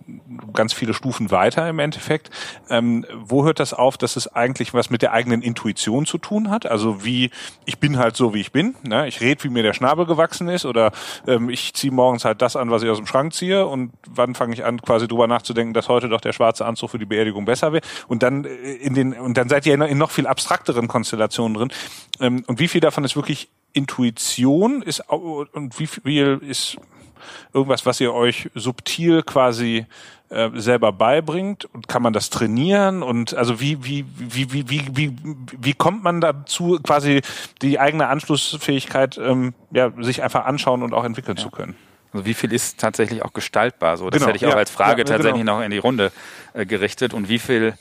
ganz 0.53 0.73
viele 0.73 0.95
Stufen 0.95 1.29
weiter 1.29 1.69
im 1.69 1.77
Endeffekt. 1.77 2.31
Ähm, 2.69 2.86
ähm, 2.87 3.05
wo 3.15 3.45
hört 3.45 3.59
das 3.59 3.73
auf, 3.73 3.97
dass 3.97 4.15
es 4.15 4.33
eigentlich 4.33 4.73
was 4.73 4.89
mit 4.89 5.01
der 5.01 5.13
eigenen 5.13 5.41
Intuition 5.41 6.05
zu 6.05 6.17
tun 6.17 6.49
hat? 6.49 6.65
Also 6.65 7.03
wie, 7.03 7.29
ich 7.65 7.79
bin 7.79 7.97
halt 7.97 8.15
so, 8.15 8.33
wie 8.33 8.41
ich 8.41 8.51
bin. 8.51 8.75
Ne? 8.83 9.07
Ich 9.07 9.21
rede, 9.21 9.43
wie 9.43 9.49
mir 9.49 9.63
der 9.63 9.73
Schnabel 9.73 10.05
gewachsen 10.05 10.47
ist 10.47 10.65
oder 10.65 10.91
ähm, 11.27 11.49
ich 11.49 11.73
ziehe 11.73 11.91
morgens 11.91 12.25
halt 12.25 12.41
das 12.41 12.55
an, 12.55 12.71
was 12.71 12.83
ich 12.83 12.89
aus 12.89 12.97
dem 12.97 13.07
Schrank 13.07 13.33
ziehe 13.33 13.65
und 13.65 13.91
wann 14.07 14.35
fange 14.35 14.53
ich 14.53 14.63
an, 14.63 14.81
quasi 14.81 15.07
drüber 15.07 15.27
nachzudenken, 15.27 15.73
dass 15.73 15.89
heute 15.89 16.09
doch 16.09 16.21
der 16.21 16.33
schwarze 16.33 16.65
Anzug 16.65 16.91
für 16.91 16.99
die 16.99 17.05
Beerdigung 17.05 17.45
besser 17.45 17.73
wäre. 17.73 17.83
Und 18.07 18.23
dann 18.23 18.45
äh, 18.45 18.47
in 18.47 18.93
den, 18.93 19.13
und 19.13 19.37
dann 19.37 19.49
seid 19.49 19.65
ihr 19.65 19.73
in 19.73 19.97
noch 19.97 20.11
viel 20.11 20.27
abstrakteren 20.27 20.87
Konstellationen 20.87 21.55
drin. 21.55 21.71
Ähm, 22.19 22.43
und 22.47 22.59
wie 22.59 22.67
viel 22.67 22.81
davon 22.81 23.03
ist 23.03 23.15
wirklich 23.15 23.49
Intuition 23.73 24.81
ist 24.81 25.03
und 25.09 25.79
wie 25.79 25.87
viel 25.87 26.39
ist 26.41 26.77
irgendwas, 27.53 27.85
was 27.85 27.99
ihr 27.99 28.13
euch 28.13 28.49
subtil 28.55 29.21
quasi 29.21 29.85
äh, 30.29 30.49
selber 30.55 30.91
beibringt? 30.91 31.65
Und 31.65 31.87
kann 31.87 32.01
man 32.01 32.13
das 32.13 32.29
trainieren? 32.29 33.03
Und 33.03 33.33
also 33.33 33.59
wie, 33.59 33.83
wie, 33.83 34.05
wie, 34.17 34.51
wie, 34.51 34.69
wie, 34.69 34.81
wie, 34.93 35.15
wie 35.59 35.73
kommt 35.73 36.03
man 36.03 36.21
dazu, 36.21 36.79
quasi 36.83 37.21
die 37.61 37.79
eigene 37.79 38.07
Anschlussfähigkeit 38.07 39.17
ähm, 39.17 39.53
ja, 39.71 39.91
sich 39.99 40.23
einfach 40.23 40.45
anschauen 40.45 40.83
und 40.83 40.93
auch 40.93 41.03
entwickeln 41.03 41.37
ja. 41.37 41.43
zu 41.43 41.49
können? 41.49 41.75
Also 42.13 42.25
wie 42.25 42.33
viel 42.33 42.53
ist 42.53 42.79
tatsächlich 42.79 43.23
auch 43.23 43.33
gestaltbar? 43.33 43.97
So, 43.97 44.09
das 44.09 44.19
genau, 44.19 44.29
hätte 44.29 44.37
ich 44.37 44.45
auch 44.45 44.51
ja, 44.51 44.57
als 44.57 44.71
Frage 44.71 45.01
ja, 45.01 45.05
tatsächlich 45.05 45.41
genau. 45.41 45.57
noch 45.57 45.65
in 45.65 45.71
die 45.71 45.77
Runde 45.77 46.11
äh, 46.53 46.65
gerichtet. 46.65 47.13
Und 47.13 47.29
wie 47.29 47.39
viel 47.39 47.73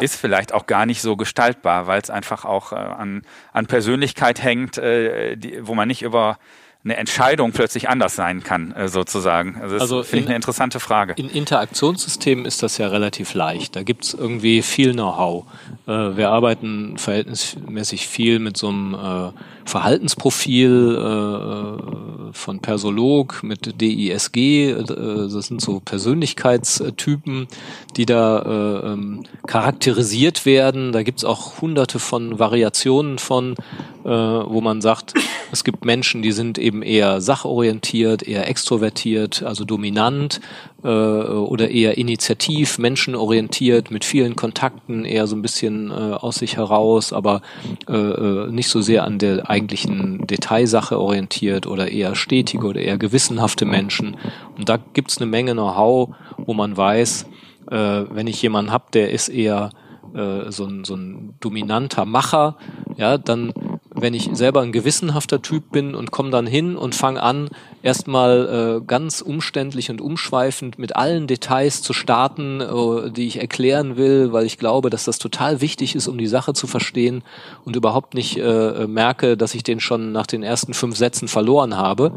ist 0.00 0.16
vielleicht 0.16 0.52
auch 0.52 0.66
gar 0.66 0.86
nicht 0.86 1.02
so 1.02 1.16
gestaltbar, 1.16 1.86
weil 1.86 2.00
es 2.00 2.10
einfach 2.10 2.44
auch 2.44 2.72
äh, 2.72 2.76
an, 2.76 3.22
an 3.52 3.66
Persönlichkeit 3.66 4.42
hängt, 4.42 4.78
äh, 4.78 5.36
die, 5.36 5.66
wo 5.66 5.74
man 5.74 5.88
nicht 5.88 6.02
über 6.02 6.38
eine 6.84 6.96
Entscheidung 6.96 7.52
plötzlich 7.52 7.88
anders 7.88 8.16
sein 8.16 8.42
kann, 8.42 8.72
äh, 8.72 8.88
sozusagen. 8.88 9.56
Also 9.60 9.74
das 9.74 9.82
also 9.82 10.02
finde 10.02 10.24
ich 10.24 10.26
eine 10.28 10.36
interessante 10.36 10.80
Frage. 10.80 11.14
In 11.16 11.28
Interaktionssystemen 11.28 12.44
ist 12.44 12.62
das 12.62 12.78
ja 12.78 12.88
relativ 12.88 13.34
leicht. 13.34 13.76
Da 13.76 13.84
gibt's 13.84 14.14
irgendwie 14.14 14.62
viel 14.62 14.92
Know-how. 14.92 15.44
Äh, 15.86 16.16
wir 16.16 16.30
arbeiten 16.30 16.98
verhältnismäßig 16.98 18.08
viel 18.08 18.40
mit 18.40 18.56
so 18.56 18.68
einem 18.68 18.94
äh, 18.94 19.61
Verhaltensprofil 19.64 20.96
äh, 20.98 22.32
von 22.32 22.60
Persolog 22.60 23.42
mit 23.42 23.80
DISG. 23.80 24.36
Äh, 24.36 24.84
das 24.84 25.46
sind 25.46 25.60
so 25.60 25.80
Persönlichkeitstypen, 25.80 27.46
die 27.96 28.06
da 28.06 28.38
äh, 28.42 28.92
ähm, 28.92 29.24
charakterisiert 29.46 30.46
werden. 30.46 30.92
Da 30.92 31.02
gibt's 31.02 31.24
auch 31.24 31.60
hunderte 31.60 31.98
von 31.98 32.38
Variationen 32.38 33.18
von, 33.18 33.54
äh, 34.04 34.08
wo 34.08 34.60
man 34.60 34.80
sagt, 34.80 35.14
es 35.52 35.64
gibt 35.64 35.84
Menschen, 35.84 36.22
die 36.22 36.32
sind 36.32 36.58
eben 36.58 36.82
eher 36.82 37.20
sachorientiert, 37.20 38.22
eher 38.26 38.48
extrovertiert, 38.48 39.42
also 39.42 39.64
dominant 39.64 40.40
äh, 40.82 40.88
oder 40.88 41.70
eher 41.70 41.98
initiativ, 41.98 42.78
menschenorientiert, 42.78 43.90
mit 43.90 44.04
vielen 44.04 44.34
Kontakten, 44.36 45.04
eher 45.04 45.26
so 45.26 45.36
ein 45.36 45.42
bisschen 45.42 45.90
äh, 45.90 45.92
aus 45.92 46.36
sich 46.36 46.56
heraus, 46.56 47.12
aber 47.12 47.42
äh, 47.88 47.92
äh, 47.92 48.50
nicht 48.50 48.68
so 48.68 48.80
sehr 48.80 49.04
an 49.04 49.18
der 49.18 49.48
eigentlichen 49.52 50.26
Detailsache 50.26 50.98
orientiert 50.98 51.66
oder 51.66 51.90
eher 51.90 52.14
stetige 52.14 52.66
oder 52.66 52.80
eher 52.80 52.96
gewissenhafte 52.96 53.66
Menschen. 53.66 54.16
Und 54.56 54.68
da 54.68 54.78
gibt's 54.94 55.18
eine 55.18 55.30
Menge 55.30 55.52
Know-how, 55.52 56.14
wo 56.38 56.54
man 56.54 56.74
weiß, 56.76 57.26
äh, 57.70 57.76
wenn 57.76 58.26
ich 58.26 58.40
jemanden 58.40 58.72
hab, 58.72 58.90
der 58.92 59.10
ist 59.10 59.28
eher 59.28 59.70
äh, 60.14 60.50
so, 60.50 60.64
ein, 60.64 60.84
so 60.84 60.94
ein 60.94 61.34
dominanter 61.40 62.06
Macher, 62.06 62.56
ja, 62.96 63.18
dann 63.18 63.52
wenn 64.02 64.14
ich 64.14 64.28
selber 64.32 64.62
ein 64.62 64.72
gewissenhafter 64.72 65.40
Typ 65.42 65.70
bin 65.70 65.94
und 65.94 66.10
komme 66.10 66.30
dann 66.30 66.46
hin 66.46 66.76
und 66.76 66.96
fange 66.96 67.22
an, 67.22 67.50
erstmal 67.84 68.80
äh, 68.80 68.84
ganz 68.84 69.20
umständlich 69.20 69.90
und 69.90 70.00
umschweifend 70.00 70.76
mit 70.76 70.96
allen 70.96 71.28
Details 71.28 71.82
zu 71.82 71.92
starten, 71.92 72.60
äh, 72.60 73.12
die 73.12 73.28
ich 73.28 73.40
erklären 73.40 73.96
will, 73.96 74.32
weil 74.32 74.44
ich 74.44 74.58
glaube, 74.58 74.90
dass 74.90 75.04
das 75.04 75.20
total 75.20 75.60
wichtig 75.60 75.94
ist, 75.94 76.08
um 76.08 76.18
die 76.18 76.26
Sache 76.26 76.52
zu 76.52 76.66
verstehen 76.66 77.22
und 77.64 77.76
überhaupt 77.76 78.14
nicht 78.14 78.38
äh, 78.38 78.88
merke, 78.88 79.36
dass 79.36 79.54
ich 79.54 79.62
den 79.62 79.78
schon 79.78 80.10
nach 80.10 80.26
den 80.26 80.42
ersten 80.42 80.74
fünf 80.74 80.96
Sätzen 80.96 81.28
verloren 81.28 81.76
habe. 81.76 82.12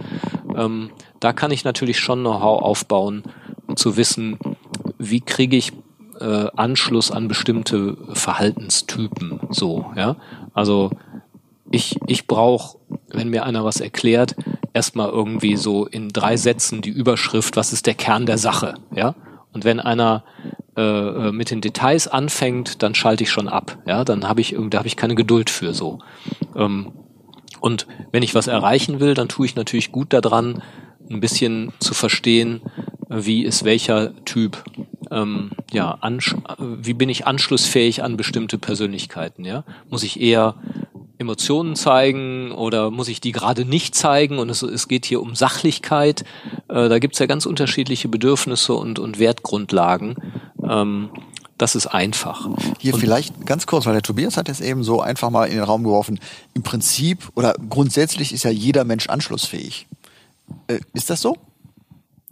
Ähm, 0.58 0.90
da 1.20 1.34
kann 1.34 1.52
ich 1.52 1.66
natürlich 1.66 2.00
schon 2.00 2.22
Know-how 2.22 2.64
aufbauen, 2.64 3.22
um 3.68 3.78
zu 3.78 3.96
wissen, 3.96 4.40
wie 4.98 5.22
kriege 5.22 5.56
ich 5.56 5.72
äh, 6.20 6.48
Anschluss 6.56 7.12
an 7.12 7.28
bestimmte 7.28 7.96
Verhaltenstypen 8.14 9.42
so, 9.52 9.86
ja. 9.96 10.16
Also 10.54 10.90
ich, 11.72 11.98
ich 12.08 12.28
brauche, 12.28 12.78
wenn 13.10 13.30
mir 13.30 13.46
einer 13.46 13.64
was 13.64 13.82
erklärt, 13.82 14.36
erstmal 14.74 15.10
irgendwie 15.10 15.56
so 15.56 15.86
in 15.86 16.10
drei 16.10 16.38
Sätzen 16.38 16.82
die 16.82 16.90
Überschrift, 16.90 17.56
was 17.56 17.74
ist 17.74 17.88
der 17.88 17.94
Kern 17.94 18.26
der 18.26 18.38
Sache, 18.38 18.76
ja? 18.94 19.16
Und 19.54 19.64
wenn 19.64 19.80
einer 19.80 20.24
äh, 20.76 20.82
äh 20.82 21.32
mit 21.32 21.50
den 21.50 21.62
Details 21.62 22.08
anfängt, 22.08 22.84
dann 22.84 22.94
schalte 22.94 23.24
ich 23.24 23.32
schon 23.32 23.48
ab, 23.48 23.78
ja? 23.88 24.04
Dann 24.04 24.28
habe 24.28 24.42
ich 24.42 24.56
da 24.70 24.78
habe 24.80 24.88
ich 24.88 24.98
keine 24.98 25.16
Geduld 25.16 25.50
für 25.50 25.74
so. 25.74 26.00
Ähm, 26.56 26.92
und 27.62 27.88
wenn 28.12 28.22
ich 28.22 28.36
was 28.36 28.48
erreichen 28.48 29.00
will, 29.00 29.14
dann 29.14 29.30
tue 29.30 29.46
ich 29.46 29.56
natürlich 29.56 29.92
gut 29.92 30.14
daran, 30.14 30.62
ein 31.10 31.20
bisschen 31.20 31.72
zu 31.80 31.94
verstehen, 31.94 32.62
wie 33.10 33.44
ist 33.44 33.64
welcher 33.64 34.14
Typ 34.26 34.64
ähm, 35.12 35.52
ja, 35.72 35.98
wie 36.60 36.94
bin 36.94 37.10
ich 37.10 37.28
anschlussfähig 37.28 38.04
an 38.04 38.18
bestimmte 38.18 38.58
Persönlichkeiten, 38.58 39.46
ja? 39.46 39.64
Muss 39.90 40.04
ich 40.04 40.20
eher 40.20 40.56
Emotionen 41.18 41.76
zeigen 41.76 42.52
oder 42.52 42.92
muss 42.92 43.08
ich 43.08 43.22
die 43.22 43.32
gerade 43.32 43.66
nicht 43.66 43.96
zeigen? 43.96 44.40
Und 44.40 44.50
es, 44.50 44.62
es 44.62 44.88
geht 44.88 45.06
hier 45.06 45.22
um 45.22 45.36
Sachlichkeit. 45.36 46.24
Äh, 46.68 46.90
da 46.90 47.00
gibt's 47.00 47.20
ja 47.20 47.26
ganz 47.26 47.46
unterschiedliche 47.46 48.08
Bedürfnisse 48.08 48.74
und, 48.74 49.00
und 49.00 49.20
Wertgrundlagen. 49.20 50.16
Ähm, 50.68 51.10
das 51.58 51.76
ist 51.76 51.88
einfach. 51.88 52.50
Hier 52.80 52.94
und 52.94 53.00
vielleicht 53.00 53.46
ganz 53.46 53.66
kurz, 53.66 53.86
weil 53.86 53.94
der 53.94 54.02
Tobias 54.02 54.36
hat 54.36 54.50
es 54.50 54.60
eben 54.60 54.84
so 54.84 55.02
einfach 55.02 55.30
mal 55.30 55.46
in 55.46 55.56
den 55.56 55.64
Raum 55.64 55.84
geworfen. 55.84 56.20
Im 56.54 56.64
Prinzip 56.64 57.32
oder 57.36 57.56
grundsätzlich 57.70 58.34
ist 58.34 58.44
ja 58.44 58.52
jeder 58.52 58.84
Mensch 58.84 59.08
anschlussfähig. 59.08 59.88
Äh, 60.68 60.80
ist 60.94 61.10
das 61.10 61.22
so? 61.22 61.38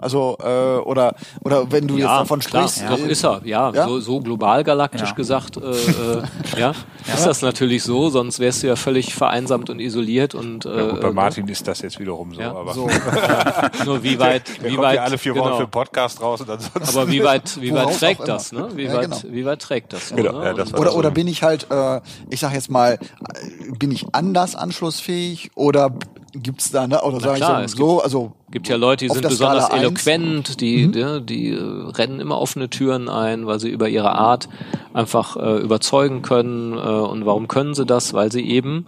Also 0.03 0.37
äh, 0.43 0.79
oder 0.79 1.15
oder 1.41 1.71
wenn 1.71 1.87
du 1.87 1.95
ja, 1.97 2.01
jetzt 2.01 2.21
davon 2.21 2.41
sprichst, 2.41 2.79
klar, 2.79 2.97
doch 2.97 3.05
ist 3.05 3.23
er, 3.23 3.41
ja, 3.45 3.71
ja? 3.71 3.87
So, 3.87 3.99
so 3.99 4.19
global 4.19 4.63
galaktisch 4.63 5.09
ja. 5.09 5.15
gesagt, 5.15 5.57
äh, 5.57 5.61
äh, 5.71 6.23
ja, 6.59 6.73
ist 7.13 7.25
das 7.25 7.41
natürlich 7.41 7.83
so, 7.83 8.09
sonst 8.09 8.39
wärst 8.39 8.63
du 8.63 8.67
ja 8.67 8.75
völlig 8.75 9.13
vereinsamt 9.13 9.69
und 9.69 9.79
isoliert 9.79 10.35
und 10.35 10.65
äh, 10.65 10.69
gut, 10.69 11.01
bei 11.01 11.07
äh, 11.07 11.13
Martin 11.13 11.47
ist 11.47 11.67
das 11.67 11.81
jetzt 11.81 11.99
wiederum 11.99 12.33
so, 12.33 12.41
aber 12.41 12.73
so, 12.73 12.89
nur 13.85 14.03
wie 14.03 14.19
weit, 14.19 14.43
wie 14.63 14.77
weit 14.77 14.99
alle 14.99 15.17
vier 15.17 15.35
Wochen 15.35 15.45
genau. 15.45 15.57
für 15.57 15.67
Podcast 15.67 16.21
raus 16.21 16.41
und 16.41 16.49
ansonsten. 16.49 16.83
Aber 16.83 17.09
wie 17.09 17.23
weit, 17.23 17.61
wie 17.61 17.73
weit 17.73 17.97
trägt 17.97 18.27
das, 18.27 18.51
ne? 18.51 18.69
Wie 18.75 18.91
weit, 18.91 19.21
genau. 19.21 19.33
wie 19.33 19.45
weit 19.45 19.61
trägt 19.61 19.93
das? 19.93 20.13
Genau. 20.15 20.39
Ne? 20.39 20.53
Das 20.53 20.73
oder 20.73 20.95
oder 20.95 21.11
bin 21.11 21.27
ich 21.27 21.43
halt, 21.43 21.67
äh, 21.71 22.01
ich 22.29 22.39
sag 22.39 22.53
jetzt 22.53 22.69
mal, 22.69 22.93
äh, 22.93 23.71
bin 23.77 23.91
ich 23.91 24.05
anders 24.11 24.55
anschlussfähig 24.55 25.51
oder 25.55 25.93
gibt's 26.33 26.71
da, 26.71 26.87
ne? 26.87 27.01
Oder 27.01 27.19
sage 27.19 27.65
ich 27.65 27.71
so, 27.71 27.77
so, 27.77 28.01
also 28.01 28.31
gibt 28.51 28.67
ja 28.67 28.75
Leute, 28.75 29.05
die 29.05 29.13
sind 29.13 29.27
besonders 29.27 29.69
eloquent, 29.69 30.59
die, 30.59 30.87
mhm. 30.87 30.91
die, 30.91 31.25
die 31.25 31.49
äh, 31.51 31.91
rennen 31.91 32.19
immer 32.19 32.39
offene 32.39 32.69
Türen 32.69 33.09
ein, 33.09 33.45
weil 33.45 33.59
sie 33.59 33.69
über 33.69 33.89
ihre 33.89 34.13
Art 34.13 34.49
einfach 34.93 35.37
äh, 35.37 35.57
überzeugen 35.57 36.21
können. 36.21 36.73
Äh, 36.73 36.77
und 36.77 37.25
warum 37.25 37.47
können 37.47 37.73
sie 37.73 37.85
das? 37.85 38.13
Weil 38.13 38.31
sie 38.31 38.47
eben 38.47 38.87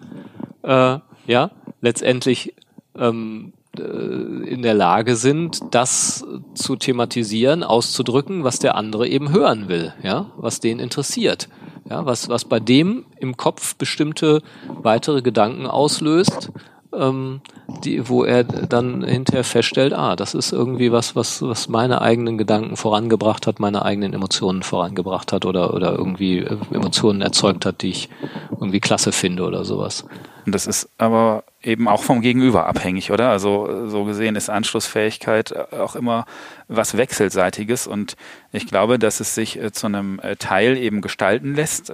äh, 0.64 0.98
ja 1.28 1.52
letztendlich 1.82 2.54
ähm, 2.98 3.54
äh, 3.78 3.82
in 3.82 4.62
der 4.62 4.74
Lage 4.74 5.16
sind, 5.16 5.60
das 5.72 6.26
zu 6.54 6.76
thematisieren, 6.76 7.64
auszudrücken, 7.64 8.44
was 8.44 8.60
der 8.60 8.76
andere 8.76 9.08
eben 9.08 9.32
hören 9.32 9.68
will, 9.68 9.94
ja, 10.04 10.32
was 10.38 10.60
den 10.60 10.80
interessiert. 10.80 11.50
Ja, 11.88 12.04
was, 12.04 12.30
was 12.30 12.46
bei 12.46 12.60
dem 12.60 13.06
im 13.20 13.38
Kopf 13.38 13.76
bestimmte 13.76 14.42
weitere 14.82 15.22
Gedanken 15.22 15.68
auslöst, 15.68 16.50
ähm, 16.98 17.42
die, 17.84 18.08
wo 18.10 18.24
er 18.24 18.44
dann 18.44 19.04
hinterher 19.04 19.44
feststellt, 19.44 19.94
ah, 19.94 20.16
das 20.16 20.34
ist 20.34 20.52
irgendwie 20.52 20.92
was, 20.92 21.16
was, 21.16 21.42
was 21.42 21.68
meine 21.68 22.02
eigenen 22.02 22.38
Gedanken 22.38 22.78
vorangebracht 22.78 23.48
hat, 23.48 23.60
meine 23.60 23.84
eigenen 23.84 24.14
Emotionen 24.14 24.64
vorangebracht 24.64 25.34
hat 25.34 25.46
oder, 25.46 25.74
oder 25.74 25.94
irgendwie 25.94 26.40
äh, 26.40 26.58
Emotionen 26.72 27.22
erzeugt 27.22 27.66
hat, 27.66 27.82
die 27.82 27.90
ich 27.90 28.10
irgendwie 28.52 28.80
klasse 28.80 29.12
finde 29.12 29.44
oder 29.44 29.66
sowas. 29.66 30.06
Und 30.46 30.54
das 30.54 30.68
ist 30.68 30.90
aber 31.00 31.44
eben 31.64 31.88
auch 31.88 32.04
vom 32.04 32.22
Gegenüber 32.22 32.68
abhängig, 32.68 33.12
oder? 33.12 33.30
Also 33.30 33.88
so 33.88 34.04
gesehen 34.04 34.36
ist 34.36 34.50
Anschlussfähigkeit 34.50 35.74
auch 35.74 35.96
immer 35.96 36.26
was 36.68 36.98
Wechselseitiges 36.98 37.88
und 37.88 38.16
ich 38.52 38.68
glaube, 38.68 39.00
dass 39.00 39.20
es 39.20 39.34
sich 39.34 39.60
äh, 39.60 39.72
zu 39.72 39.88
einem 39.88 40.20
äh, 40.20 40.36
Teil 40.36 40.78
eben 40.78 41.02
gestalten 41.02 41.56
lässt 41.56 41.92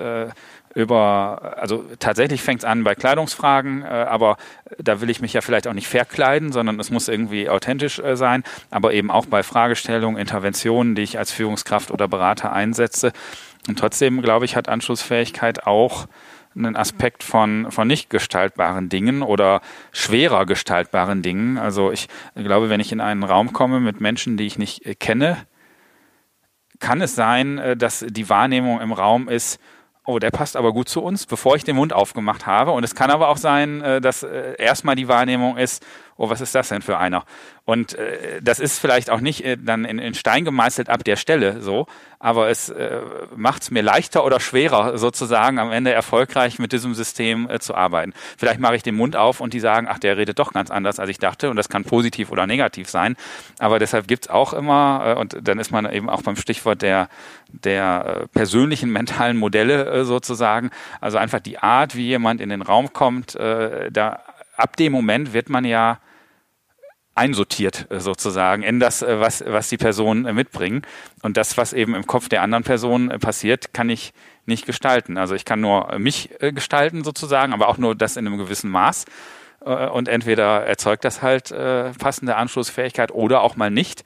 über, 0.74 1.58
also 1.58 1.84
tatsächlich 2.00 2.42
fängt 2.42 2.62
es 2.62 2.66
an 2.66 2.84
bei 2.84 2.96
Kleidungsfragen, 2.96 3.84
äh, 3.84 3.86
aber 3.86 4.38
da 4.78 5.02
will 5.02 5.10
ich 5.10 5.22
mich 5.22 5.34
ja 5.34 5.42
vielleicht 5.42 5.68
auch 5.68 5.74
nicht 5.74 5.88
verkleiden, 5.88 6.52
sondern 6.52 6.80
es 6.80 6.92
muss 6.92 7.08
irgendwie 7.08 7.50
authentisch 7.50 8.00
äh, 8.00 8.16
sein, 8.16 8.44
aber 8.70 8.94
eben 8.94 9.12
auch 9.12 9.26
bei 9.26 9.44
Fragestellungen, 9.44 10.20
Interventionen, 10.20 10.96
die 10.96 11.02
ich 11.02 11.18
als 11.18 11.32
Führungskraft 11.32 11.92
oder 11.92 12.08
Berater 12.08 12.54
einsetze. 12.54 13.12
Und 13.68 13.80
trotzdem, 13.80 14.22
glaube 14.22 14.46
ich, 14.46 14.56
hat 14.56 14.70
Anschlussfähigkeit 14.70 15.68
auch 15.68 16.08
einen 16.56 16.76
Aspekt 16.76 17.24
von, 17.24 17.72
von 17.72 17.88
nicht 17.88 18.10
gestaltbaren 18.10 18.90
Dingen 18.90 19.22
oder 19.22 19.62
schwerer 19.92 20.46
gestaltbaren 20.46 21.22
Dingen. 21.22 21.58
Also 21.58 21.92
ich 21.92 22.08
glaube, 22.36 22.70
wenn 22.70 22.80
ich 22.82 22.92
in 22.92 23.00
einen 23.02 23.24
Raum 23.24 23.54
komme 23.54 23.80
mit 23.80 24.02
Menschen, 24.02 24.38
die 24.38 24.46
ich 24.46 24.58
nicht 24.58 24.86
äh, 24.86 24.96
kenne, 24.96 25.38
kann 26.80 27.02
es 27.02 27.16
sein, 27.16 27.58
äh, 27.58 27.78
dass 27.78 28.06
die 28.08 28.30
Wahrnehmung 28.30 28.82
im 28.82 28.92
Raum 28.92 29.30
ist, 29.30 29.60
oh, 30.06 30.20
der 30.20 30.32
passt 30.32 30.56
aber 30.56 30.74
gut 30.74 30.90
zu 30.90 31.02
uns, 31.02 31.26
bevor 31.26 31.56
ich 31.56 31.64
den 31.64 31.76
Mund 31.76 31.94
aufgemacht 31.94 32.46
habe. 32.46 32.72
Und 32.72 32.84
es 32.84 32.96
kann 32.96 33.12
aber 33.12 33.30
auch 33.30 33.38
sein, 33.38 33.82
äh, 33.82 34.02
dass 34.02 34.24
äh, 34.24 34.56
erstmal 34.58 34.96
die 34.96 35.08
Wahrnehmung 35.08 35.58
ist, 35.58 35.86
oh, 36.18 36.30
was 36.30 36.42
ist 36.42 36.56
das 36.56 36.70
denn 36.70 36.82
für 36.82 36.98
einer? 36.98 37.26
Und 37.66 37.94
äh, 37.94 38.42
das 38.42 38.60
ist 38.60 38.80
vielleicht 38.80 39.10
auch 39.10 39.22
nicht 39.22 39.44
äh, 39.46 39.58
dann 39.58 39.86
in, 39.86 40.00
in 40.00 40.14
Stein 40.14 40.46
gemeißelt 40.46 40.90
ab 40.90 41.04
der 41.04 41.16
Stelle 41.16 41.62
so, 41.62 41.88
aber 42.20 42.50
es 42.50 42.70
äh, 42.70 43.02
macht 43.36 43.64
es 43.64 43.72
mir 43.72 43.82
leichter 43.82 44.24
oder 44.24 44.40
schwerer, 44.40 44.98
sozusagen 44.98 45.58
am 45.58 45.72
Ende 45.72 45.92
erfolgreich 45.92 46.60
mit 46.60 46.72
diesem 46.72 46.94
System 46.94 47.50
äh, 47.50 47.60
zu 47.60 47.74
arbeiten. 47.74 48.14
Vielleicht 48.38 48.60
mache 48.60 48.76
ich 48.76 48.84
den 48.84 48.96
Mund 48.96 49.16
auf 49.16 49.42
und 49.42 49.54
die 49.54 49.60
sagen, 49.60 49.88
ach, 49.90 50.00
der 50.00 50.18
redet 50.18 50.38
doch 50.38 50.54
ganz 50.54 50.70
anders, 50.70 51.00
als 51.00 51.10
ich 51.10 51.18
dachte. 51.18 51.50
Und 51.50 51.56
das 51.56 51.70
kann 51.70 51.84
positiv 51.84 52.32
oder 52.32 52.46
negativ 52.46 52.90
sein. 52.90 53.16
Aber 53.60 53.80
deshalb 53.80 54.08
gibt's 54.08 54.30
auch 54.30 54.54
immer, 54.54 55.16
äh, 55.16 55.20
und 55.20 55.38
dann 55.42 55.60
ist 55.60 55.72
man 55.72 55.92
eben 55.92 56.10
auch 56.10 56.22
beim 56.22 56.36
Stichwort 56.36 56.82
der, 56.82 57.10
der 57.48 58.22
äh, 58.24 58.28
persönlichen 58.28 58.92
mentalen 58.92 59.38
Modelle 59.38 59.86
äh, 59.86 60.04
sozusagen, 60.04 60.70
also 61.00 61.18
einfach 61.18 61.40
die 61.40 61.58
Art, 61.58 61.96
wie 61.96 62.06
jemand 62.06 62.42
in 62.42 62.50
den 62.50 62.62
Raum 62.62 62.94
kommt, 62.94 63.36
äh, 63.36 63.92
da 63.92 64.20
ab 64.62 64.78
dem 64.78 64.92
Moment 64.92 65.34
wird 65.34 65.50
man 65.50 65.66
ja 65.66 66.00
einsortiert 67.14 67.88
äh, 67.90 68.00
sozusagen 68.00 68.64
in 68.64 68.80
das, 68.80 69.02
äh, 69.02 69.20
was, 69.20 69.44
was 69.46 69.70
die 69.70 69.78
Personen 69.78 70.26
äh, 70.26 70.34
mitbringen. 70.34 70.84
Und 71.22 71.38
das, 71.38 71.58
was 71.58 71.74
eben 71.74 71.94
im 71.94 72.08
Kopf 72.08 72.30
der 72.30 72.42
anderen 72.42 72.64
Person 72.64 73.10
passiert, 73.20 73.74
kann 73.74 73.90
ich 73.90 74.14
nicht 74.46 74.66
gestalten. 74.66 75.18
Also 75.18 75.36
ich 75.36 75.46
kann 75.46 75.62
nur 75.62 75.98
mich 76.00 76.30
gestalten 76.40 77.04
sozusagen, 77.04 77.54
aber 77.54 77.68
auch 77.68 77.78
nur 77.78 77.96
das 77.96 78.18
in 78.18 78.26
einem 78.26 78.38
gewissen 78.38 78.72
Maß. 78.72 79.06
Und 79.60 80.08
entweder 80.08 80.66
erzeugt 80.66 81.06
das 81.06 81.22
halt 81.22 81.54
passende 82.00 82.36
Anschlussfähigkeit 82.36 83.12
oder 83.12 83.44
auch 83.44 83.56
mal 83.56 83.70
nicht. 83.70 84.04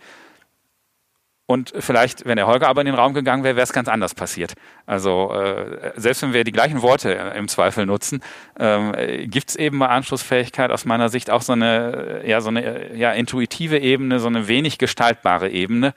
Und 1.47 1.73
vielleicht, 1.77 2.25
wenn 2.25 2.37
der 2.37 2.47
Holger 2.47 2.67
aber 2.67 2.81
in 2.81 2.85
den 2.85 2.95
Raum 2.95 3.13
gegangen 3.13 3.43
wäre, 3.43 3.55
wäre 3.55 3.63
es 3.63 3.73
ganz 3.73 3.87
anders 3.87 4.15
passiert. 4.15 4.53
Also 4.87 5.31
äh, 5.31 5.91
selbst 5.95 6.23
wenn 6.23 6.33
wir 6.33 6.43
die 6.43 6.51
gleichen 6.51 6.81
Worte 6.81 7.11
im 7.11 7.47
Zweifel 7.47 7.85
nutzen, 7.85 8.21
ähm, 8.59 8.93
gibt 9.29 9.49
es 9.49 9.55
eben 9.55 9.77
bei 9.77 9.87
Anschlussfähigkeit 9.87 10.71
aus 10.71 10.85
meiner 10.85 11.09
Sicht 11.09 11.29
auch 11.29 11.43
so 11.43 11.53
eine, 11.53 12.23
ja, 12.25 12.41
so 12.41 12.49
eine 12.49 12.95
ja, 12.95 13.11
intuitive 13.11 13.77
Ebene, 13.77 14.19
so 14.19 14.27
eine 14.27 14.47
wenig 14.47 14.79
gestaltbare 14.79 15.49
Ebene, 15.49 15.93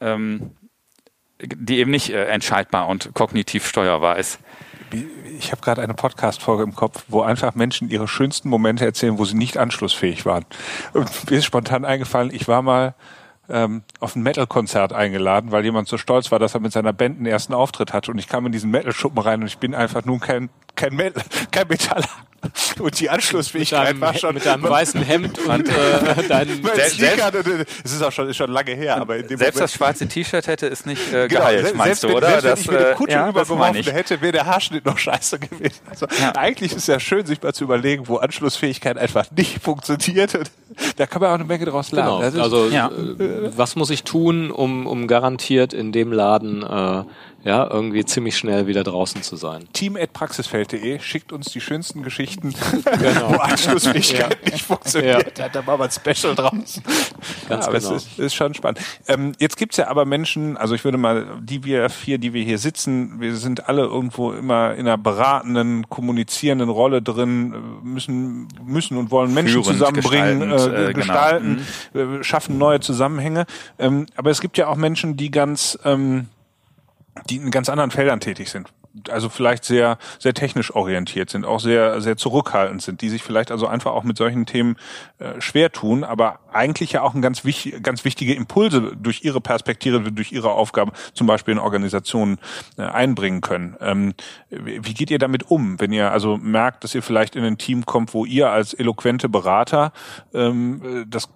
ähm, 0.00 0.50
die 1.40 1.78
eben 1.78 1.92
nicht 1.92 2.10
äh, 2.10 2.24
entscheidbar 2.24 2.88
und 2.88 3.14
kognitiv 3.14 3.68
steuerbar 3.68 4.18
ist. 4.18 4.40
Ich 5.38 5.52
habe 5.52 5.62
gerade 5.62 5.82
eine 5.82 5.94
Podcast-Folge 5.94 6.64
im 6.64 6.74
Kopf, 6.74 7.04
wo 7.06 7.20
einfach 7.20 7.54
Menschen 7.54 7.88
ihre 7.88 8.08
schönsten 8.08 8.48
Momente 8.48 8.84
erzählen, 8.84 9.18
wo 9.18 9.24
sie 9.24 9.36
nicht 9.36 9.58
anschlussfähig 9.58 10.26
waren. 10.26 10.44
Und 10.92 11.30
mir 11.30 11.38
ist 11.38 11.44
spontan 11.44 11.84
eingefallen, 11.84 12.34
ich 12.34 12.48
war 12.48 12.62
mal 12.62 12.94
ähm, 13.48 13.82
auf 14.00 14.16
ein 14.16 14.22
Metal-Konzert 14.22 14.92
eingeladen, 14.92 15.52
weil 15.52 15.64
jemand 15.64 15.88
so 15.88 15.98
stolz 15.98 16.30
war, 16.30 16.38
dass 16.38 16.54
er 16.54 16.60
mit 16.60 16.72
seiner 16.72 16.92
Band 16.92 17.16
einen 17.16 17.26
ersten 17.26 17.54
Auftritt 17.54 17.92
hatte. 17.92 18.10
Und 18.10 18.18
ich 18.18 18.28
kam 18.28 18.46
in 18.46 18.52
diesen 18.52 18.70
Metal-Schuppen 18.70 19.18
rein 19.18 19.40
und 19.40 19.46
ich 19.46 19.58
bin 19.58 19.74
einfach 19.74 20.04
nun 20.04 20.20
kein, 20.20 20.50
kein, 20.76 20.94
Metal, 20.94 21.22
kein 21.50 21.68
Metaller. 21.68 22.08
Und 22.78 23.00
die 23.00 23.10
Anschlussfähigkeit 23.10 23.88
einem, 23.88 24.00
war 24.00 24.14
schon. 24.14 24.34
Mit 24.34 24.46
deinem 24.46 24.62
weißen 24.68 25.02
Hemd 25.02 25.38
und 25.38 25.68
äh, 25.68 26.22
deinen 26.28 26.62
Sneaker, 26.64 27.32
es 27.84 27.92
ist 27.92 28.02
auch 28.02 28.12
schon, 28.12 28.28
ist 28.28 28.36
schon 28.36 28.50
lange 28.50 28.72
her, 28.72 28.96
aber 28.96 29.16
in 29.16 29.26
dem 29.26 29.38
Selbst 29.38 29.56
Moment, 29.56 29.60
das 29.64 29.72
schwarze 29.72 30.06
T-Shirt 30.06 30.46
hätte 30.46 30.68
es 30.68 30.86
nicht 30.86 31.12
äh, 31.12 31.26
Genau, 31.28 31.40
geheilt, 31.40 31.74
meinst 31.74 32.02
wenn, 32.02 32.10
du, 32.10 32.16
oder? 32.16 32.40
Selbst 32.40 32.44
wenn 32.44 32.50
Das, 32.50 32.60
ich 32.60 32.70
mir 32.70 32.78
eine 32.78 32.88
äh, 32.90 32.94
Kutsche 32.94 33.12
ja, 33.12 33.28
übergeworfen 33.28 33.84
hätte, 33.84 34.20
wäre 34.20 34.32
der 34.32 34.46
Haarschnitt 34.46 34.84
noch 34.84 34.98
scheiße 34.98 35.38
gewesen. 35.38 35.80
Also 35.88 36.06
Ja. 36.20 36.32
eigentlich 36.36 36.72
ist 36.72 36.78
es 36.78 36.86
ja 36.86 37.00
schön, 37.00 37.26
sich 37.26 37.42
mal 37.42 37.52
zu 37.52 37.64
überlegen, 37.64 38.06
wo 38.08 38.16
Anschlussfähigkeit 38.16 38.98
einfach 38.98 39.30
nicht 39.32 39.62
funktioniert. 39.62 40.34
Und 40.34 40.50
da 40.96 41.06
kann 41.06 41.20
man 41.20 41.30
auch 41.30 41.34
eine 41.34 41.44
Menge 41.44 41.64
draus 41.64 41.90
lernen. 41.90 42.32
Genau. 42.32 42.42
Also 42.42 42.68
ja. 42.68 42.88
äh, 42.88 43.50
was 43.56 43.74
muss 43.76 43.90
ich 43.90 44.04
tun, 44.04 44.50
um, 44.50 44.86
um 44.86 45.06
garantiert 45.08 45.72
in 45.72 45.92
dem 45.92 46.12
Laden 46.12 46.62
äh, 46.62 47.02
ja 47.48 47.68
irgendwie 47.68 48.04
ziemlich 48.04 48.36
schnell 48.36 48.66
wieder 48.66 48.84
draußen 48.84 49.22
zu 49.22 49.36
sein? 49.36 49.66
team.praxisfeld.de 49.72 51.00
schickt 51.00 51.32
uns 51.32 51.46
die 51.46 51.60
schönsten 51.60 52.02
Geschichten, 52.02 52.54
Genau. 52.84 53.30
wo 53.30 53.36
Anschlussfähigkeit 53.36 54.44
nicht 54.52 54.64
funktioniert. 54.64 55.38
Da 55.38 55.62
machen 55.62 55.80
wir 55.80 55.84
ein 55.84 55.90
Special 55.90 56.34
draus. 56.34 56.80
Ganz 57.48 57.64
ja, 57.64 57.68
aber 57.70 57.78
genau. 57.78 57.94
es 57.94 58.04
ist, 58.04 58.18
ist 58.18 58.34
schon 58.34 58.54
spannend. 58.54 58.80
Ähm, 59.08 59.32
jetzt 59.38 59.56
gibt's 59.56 59.78
ja 59.78 59.88
aber 59.88 60.04
Menschen, 60.04 60.56
also 60.56 60.74
ich 60.74 60.84
würde 60.84 60.98
mal, 60.98 61.26
die 61.40 61.64
wir 61.64 61.88
vier, 61.88 62.18
die 62.18 62.32
wir 62.32 62.44
hier 62.44 62.58
sitzen, 62.58 63.20
wir 63.20 63.34
sind 63.36 63.68
alle 63.68 63.82
irgendwo 63.82 64.32
immer 64.32 64.74
in 64.74 64.80
einer 64.80 64.98
beratenden, 64.98 65.88
kommunizierenden 65.88 66.68
Rolle 66.68 67.00
drin, 67.00 67.54
müssen, 67.82 68.48
müssen 68.62 68.98
und 68.98 69.10
wollen 69.10 69.32
Menschen 69.32 69.62
Führend, 69.64 69.78
zusammenbringen, 69.78 70.50
äh, 70.50 70.54
äh, 70.54 70.68
genau. 70.92 70.92
gestalten, 70.92 71.66
äh, 71.94 72.22
schaffen 72.22 72.58
neue 72.58 72.80
Zusammenhänge. 72.80 73.46
Ähm, 73.78 74.06
aber 74.16 74.30
es 74.30 74.40
gibt 74.40 74.58
ja 74.58 74.68
auch 74.68 74.76
Menschen, 74.76 75.16
die 75.16 75.30
ganz 75.30 75.78
ähm, 75.84 76.26
die 77.28 77.36
in 77.36 77.50
ganz 77.50 77.68
anderen 77.68 77.90
Feldern 77.90 78.20
tätig 78.20 78.50
sind. 78.50 78.68
Also 79.10 79.28
vielleicht 79.28 79.64
sehr, 79.64 79.98
sehr 80.18 80.34
technisch 80.34 80.74
orientiert 80.74 81.30
sind, 81.30 81.44
auch 81.44 81.60
sehr, 81.60 82.00
sehr 82.00 82.16
zurückhaltend 82.16 82.82
sind, 82.82 83.00
die 83.00 83.10
sich 83.10 83.22
vielleicht 83.22 83.52
also 83.52 83.66
einfach 83.66 83.92
auch 83.92 84.02
mit 84.02 84.16
solchen 84.16 84.44
Themen 84.44 84.76
äh, 85.18 85.40
schwer 85.40 85.70
tun, 85.70 86.02
aber 86.02 86.40
eigentlich 86.52 86.92
ja 86.92 87.02
auch 87.02 87.14
ein 87.14 87.22
ganz, 87.22 87.44
wichtig, 87.44 87.80
ganz 87.82 88.04
wichtige 88.04 88.34
Impulse 88.34 88.96
durch 88.96 89.22
ihre 89.24 89.40
Perspektive, 89.40 90.10
durch 90.10 90.32
ihre 90.32 90.50
Aufgabe, 90.50 90.92
zum 91.12 91.26
Beispiel 91.26 91.52
in 91.52 91.58
Organisationen 91.58 92.38
äh, 92.76 92.82
einbringen 92.82 93.40
können. 93.40 93.76
Ähm, 93.80 94.14
wie 94.50 94.84
wie 94.84 94.94
geht 94.94 95.10
ihr 95.10 95.18
damit 95.18 95.50
um, 95.50 95.78
wenn 95.78 95.92
ihr 95.92 96.10
also 96.10 96.36
merkt, 96.36 96.82
dass 96.82 96.94
ihr 96.94 97.02
vielleicht 97.02 97.36
in 97.36 97.44
ein 97.44 97.58
Team 97.58 97.86
kommt, 97.86 98.14
wo 98.14 98.24
ihr 98.24 98.50
als 98.50 98.74
eloquente 98.74 99.28
Berater 99.28 99.92
ähm, 100.32 100.82
äh, 100.82 101.04
das 101.06 101.28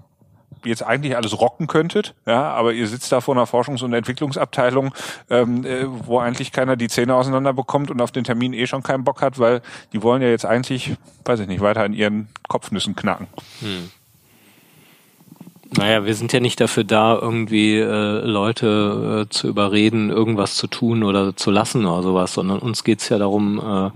jetzt 0.64 0.82
eigentlich 0.82 1.16
alles 1.16 1.40
rocken 1.40 1.66
könntet, 1.66 2.14
ja, 2.26 2.52
aber 2.52 2.72
ihr 2.72 2.86
sitzt 2.86 3.12
da 3.12 3.20
vor 3.20 3.34
einer 3.34 3.46
Forschungs- 3.46 3.82
und 3.82 3.92
Entwicklungsabteilung, 3.92 4.94
ähm, 5.30 5.64
äh, 5.64 5.86
wo 5.86 6.18
eigentlich 6.18 6.52
keiner 6.52 6.76
die 6.76 6.88
Zähne 6.88 7.14
auseinander 7.14 7.52
bekommt 7.52 7.90
und 7.90 8.00
auf 8.00 8.12
den 8.12 8.24
Termin 8.24 8.52
eh 8.52 8.66
schon 8.66 8.82
keinen 8.82 9.04
Bock 9.04 9.22
hat, 9.22 9.38
weil 9.38 9.62
die 9.92 10.02
wollen 10.02 10.22
ja 10.22 10.28
jetzt 10.28 10.44
eigentlich, 10.44 10.92
weiß 11.24 11.40
ich 11.40 11.48
nicht, 11.48 11.60
weiter 11.60 11.84
in 11.84 11.92
ihren 11.92 12.28
Kopfnüssen 12.48 12.96
knacken. 12.96 13.26
Naja, 15.76 16.04
wir 16.04 16.14
sind 16.14 16.32
ja 16.34 16.40
nicht 16.40 16.60
dafür 16.60 16.84
da, 16.84 17.18
irgendwie 17.18 17.78
äh, 17.78 18.20
Leute 18.26 19.26
äh, 19.26 19.30
zu 19.30 19.48
überreden, 19.48 20.10
irgendwas 20.10 20.56
zu 20.56 20.66
tun 20.66 21.02
oder 21.02 21.34
zu 21.34 21.50
lassen 21.50 21.86
oder 21.86 22.02
sowas, 22.02 22.34
sondern 22.34 22.58
uns 22.58 22.84
geht's 22.84 23.08
ja 23.08 23.16
darum, 23.16 23.58
äh, 23.58 23.90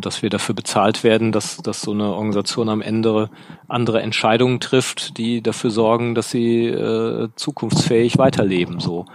dass 0.00 0.22
wir 0.22 0.30
dafür 0.30 0.54
bezahlt 0.54 1.04
werden, 1.04 1.32
dass, 1.32 1.58
dass 1.58 1.82
so 1.82 1.92
eine 1.92 2.12
Organisation 2.12 2.68
am 2.68 2.82
Ende 2.82 3.30
andere 3.68 4.02
Entscheidungen 4.02 4.60
trifft, 4.60 5.18
die 5.18 5.42
dafür 5.42 5.70
sorgen, 5.70 6.14
dass 6.14 6.30
sie 6.30 6.66
äh, 6.66 7.28
zukunftsfähig 7.36 8.18
weiterleben. 8.18 8.80
So. 8.80 9.06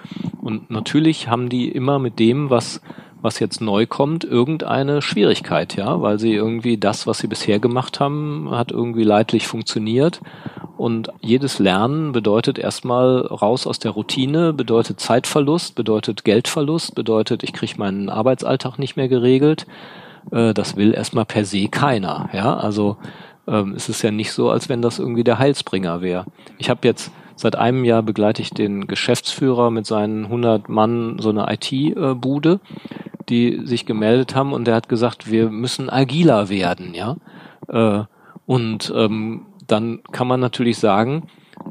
Und 0.42 0.70
natürlich 0.70 1.28
haben 1.28 1.50
die 1.50 1.70
immer 1.70 2.00
mit 2.00 2.20
dem, 2.20 2.50
was 2.50 2.82
was 3.26 3.40
jetzt 3.40 3.60
neu 3.60 3.88
kommt, 3.88 4.24
irgendeine 4.24 5.02
Schwierigkeit, 5.02 5.76
ja, 5.76 6.00
weil 6.00 6.20
sie 6.20 6.34
irgendwie 6.34 6.78
das, 6.78 7.08
was 7.08 7.18
sie 7.18 7.28
bisher 7.28 7.60
gemacht 7.60 8.00
haben, 8.00 8.52
hat 8.52 8.72
irgendwie 8.72 9.04
leidlich 9.04 9.48
funktioniert. 9.48 10.22
Und 10.78 11.10
jedes 11.22 11.58
Lernen 11.58 12.12
bedeutet 12.12 12.60
erstmal 12.60 13.22
raus 13.22 13.66
aus 13.66 13.80
der 13.80 13.92
Routine, 13.92 14.54
bedeutet 14.54 15.00
Zeitverlust, 15.00 15.76
bedeutet 15.76 16.24
Geldverlust, 16.24 16.94
bedeutet, 16.94 17.44
ich 17.44 17.52
kriege 17.52 17.74
meinen 17.78 18.10
Arbeitsalltag 18.10 18.78
nicht 18.78 18.96
mehr 18.96 19.08
geregelt. 19.08 19.66
Äh, 20.32 20.54
Das 20.54 20.76
will 20.76 20.94
erstmal 20.94 21.26
per 21.26 21.46
se 21.46 21.68
keiner, 21.68 22.30
ja. 22.34 22.56
Also 22.56 22.98
ähm, 23.48 23.74
es 23.76 23.90
ist 23.90 24.02
ja 24.02 24.12
nicht 24.12 24.32
so, 24.32 24.50
als 24.50 24.70
wenn 24.70 24.82
das 24.82 25.00
irgendwie 25.00 25.24
der 25.24 25.40
Heilsbringer 25.40 26.02
wäre. 26.02 26.26
Ich 26.58 26.70
habe 26.70 26.88
jetzt 26.88 27.12
seit 27.36 27.56
einem 27.56 27.84
Jahr 27.84 28.02
begleite 28.02 28.42
ich 28.42 28.50
den 28.52 28.88
Geschäftsführer 28.88 29.70
mit 29.70 29.86
seinen 29.86 30.26
100 30.26 30.70
Mann 30.70 31.18
so 31.20 31.30
eine 31.30 31.46
IT-Bude, 31.52 32.60
die 33.30 33.62
sich 33.66 33.86
gemeldet 33.86 34.36
haben 34.36 34.54
und 34.54 34.66
der 34.66 34.76
hat 34.76 34.88
gesagt, 34.90 35.30
wir 35.30 35.50
müssen 35.50 35.90
agiler 35.90 36.50
werden, 36.50 36.94
ja. 36.94 37.18
Äh, 37.68 38.06
Und 38.46 38.94
ähm, 38.96 39.48
dann 39.68 40.02
kann 40.12 40.28
man 40.28 40.40
natürlich 40.40 40.78
sagen, 40.78 41.24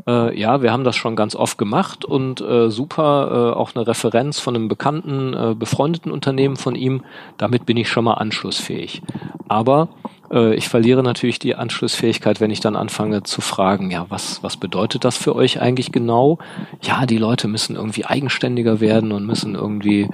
äh, 0.07 0.38
ja, 0.38 0.62
wir 0.62 0.72
haben 0.72 0.84
das 0.84 0.97
schon 0.97 1.16
ganz 1.16 1.34
oft 1.34 1.59
gemacht 1.59 2.05
und 2.05 2.40
äh, 2.40 2.70
super, 2.70 3.53
äh, 3.53 3.57
auch 3.57 3.74
eine 3.74 3.86
Referenz 3.86 4.38
von 4.38 4.55
einem 4.55 4.68
bekannten, 4.68 5.34
äh, 5.34 5.55
befreundeten 5.55 6.12
Unternehmen 6.12 6.57
von 6.57 6.74
ihm, 6.74 7.03
damit 7.38 7.66
bin 7.66 7.76
ich 7.76 7.88
schon 7.88 8.05
mal 8.05 8.14
anschlussfähig. 8.14 9.03
Aber 9.49 9.88
äh, 10.30 10.55
ich 10.55 10.68
verliere 10.68 11.03
natürlich 11.03 11.38
die 11.38 11.55
Anschlussfähigkeit, 11.55 12.40
wenn 12.40 12.51
ich 12.51 12.61
dann 12.61 12.76
anfange 12.76 13.22
zu 13.22 13.40
fragen, 13.40 13.90
ja, 13.90 14.07
was, 14.09 14.42
was 14.42 14.57
bedeutet 14.57 15.05
das 15.05 15.16
für 15.16 15.34
euch 15.34 15.61
eigentlich 15.61 15.92
genau? 15.92 16.38
Ja, 16.82 17.07
die 17.07 17.18
Leute 17.18 17.49
müssen 17.49 17.76
irgendwie 17.76 18.05
eigenständiger 18.05 18.80
werden 18.80 19.12
und 19.12 19.26
müssen 19.26 19.55
irgendwie 19.55 20.09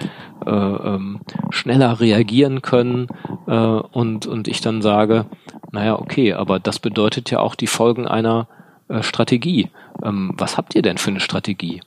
äh, 0.47 0.51
ähm, 0.51 1.21
schneller 1.51 2.01
reagieren 2.01 2.63
können 2.63 3.09
äh, 3.47 3.55
und, 3.55 4.27
und 4.27 4.49
ich 4.49 4.61
dann 4.61 4.83
sage, 4.83 5.27
naja, 5.73 5.99
okay, 5.99 6.35
aber 6.35 6.59
das 6.59 6.79
bedeutet 6.79 7.31
ja 7.31 7.41
auch 7.41 7.55
die 7.55 7.67
Folgen 7.67 8.07
einer 8.07 8.49
äh, 8.91 9.03
Strategie. 9.03 9.71
Ähm, 10.03 10.33
was 10.37 10.57
habt 10.57 10.75
ihr 10.75 10.83
denn 10.83 10.99
für 10.99 11.11
eine 11.11 11.21
Strategie? 11.21 11.81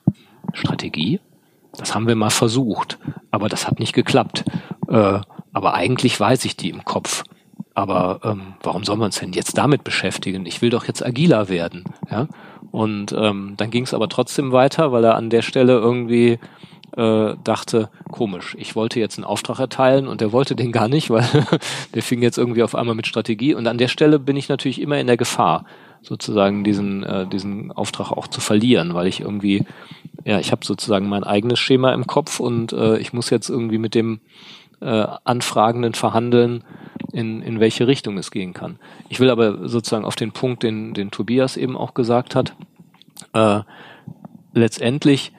Strategie? 0.53 1.19
Das 1.77 1.95
haben 1.95 2.07
wir 2.07 2.15
mal 2.15 2.29
versucht, 2.29 2.99
aber 3.31 3.49
das 3.49 3.67
hat 3.67 3.79
nicht 3.79 3.93
geklappt. 3.93 4.45
Äh, 4.87 5.19
aber 5.53 5.73
eigentlich 5.73 6.19
weiß 6.19 6.45
ich 6.45 6.55
die 6.55 6.69
im 6.69 6.85
Kopf. 6.85 7.23
Aber 7.75 8.19
ähm, 8.23 8.53
warum 8.61 8.83
soll 8.83 8.97
man 8.97 9.05
uns 9.05 9.19
denn 9.19 9.33
jetzt 9.33 9.57
damit 9.57 9.83
beschäftigen? 9.83 10.45
Ich 10.45 10.61
will 10.61 10.69
doch 10.69 10.85
jetzt 10.85 11.03
agiler 11.03 11.49
werden. 11.49 11.85
Ja? 12.09 12.27
Und 12.71 13.13
ähm, 13.17 13.55
dann 13.57 13.71
ging 13.71 13.83
es 13.83 13.93
aber 13.93 14.09
trotzdem 14.09 14.51
weiter, 14.51 14.91
weil 14.91 15.03
er 15.03 15.15
an 15.15 15.29
der 15.29 15.41
Stelle 15.41 15.73
irgendwie 15.73 16.39
äh, 16.95 17.35
dachte, 17.43 17.89
komisch, 18.11 18.55
ich 18.59 18.75
wollte 18.75 18.99
jetzt 18.99 19.17
einen 19.17 19.25
Auftrag 19.25 19.59
erteilen 19.59 20.07
und 20.07 20.21
der 20.21 20.31
wollte 20.31 20.55
den 20.55 20.71
gar 20.71 20.87
nicht, 20.87 21.09
weil 21.09 21.27
der 21.95 22.03
fing 22.03 22.21
jetzt 22.21 22.37
irgendwie 22.37 22.63
auf 22.63 22.75
einmal 22.75 22.95
mit 22.95 23.07
Strategie. 23.07 23.55
Und 23.55 23.67
an 23.67 23.79
der 23.79 23.87
Stelle 23.87 24.19
bin 24.19 24.37
ich 24.37 24.49
natürlich 24.49 24.79
immer 24.79 24.99
in 24.99 25.07
der 25.07 25.17
Gefahr, 25.17 25.65
sozusagen 26.03 26.63
diesen, 26.63 27.03
äh, 27.03 27.25
diesen 27.27 27.71
Auftrag 27.71 28.11
auch 28.11 28.27
zu 28.27 28.41
verlieren, 28.41 28.93
weil 28.93 29.07
ich 29.07 29.21
irgendwie, 29.21 29.65
ja, 30.25 30.39
ich 30.39 30.51
habe 30.51 30.65
sozusagen 30.65 31.07
mein 31.07 31.23
eigenes 31.23 31.59
Schema 31.59 31.93
im 31.93 32.05
Kopf 32.05 32.39
und 32.39 32.73
äh, 32.73 32.97
ich 32.97 33.13
muss 33.13 33.29
jetzt 33.29 33.49
irgendwie 33.49 33.77
mit 33.77 33.95
dem 33.95 34.19
äh, 34.81 35.07
Anfragenden 35.23 35.93
verhandeln, 35.93 36.63
in, 37.13 37.41
in 37.41 37.59
welche 37.59 37.87
Richtung 37.87 38.17
es 38.17 38.31
gehen 38.31 38.53
kann. 38.53 38.79
Ich 39.07 39.19
will 39.19 39.29
aber 39.29 39.69
sozusagen 39.69 40.03
auf 40.03 40.15
den 40.15 40.31
Punkt, 40.31 40.63
den, 40.63 40.93
den 40.93 41.11
Tobias 41.11 41.57
eben 41.57 41.77
auch 41.77 41.93
gesagt 41.93 42.35
hat, 42.35 42.55
äh, 43.33 43.61
letztendlich, 44.53 45.31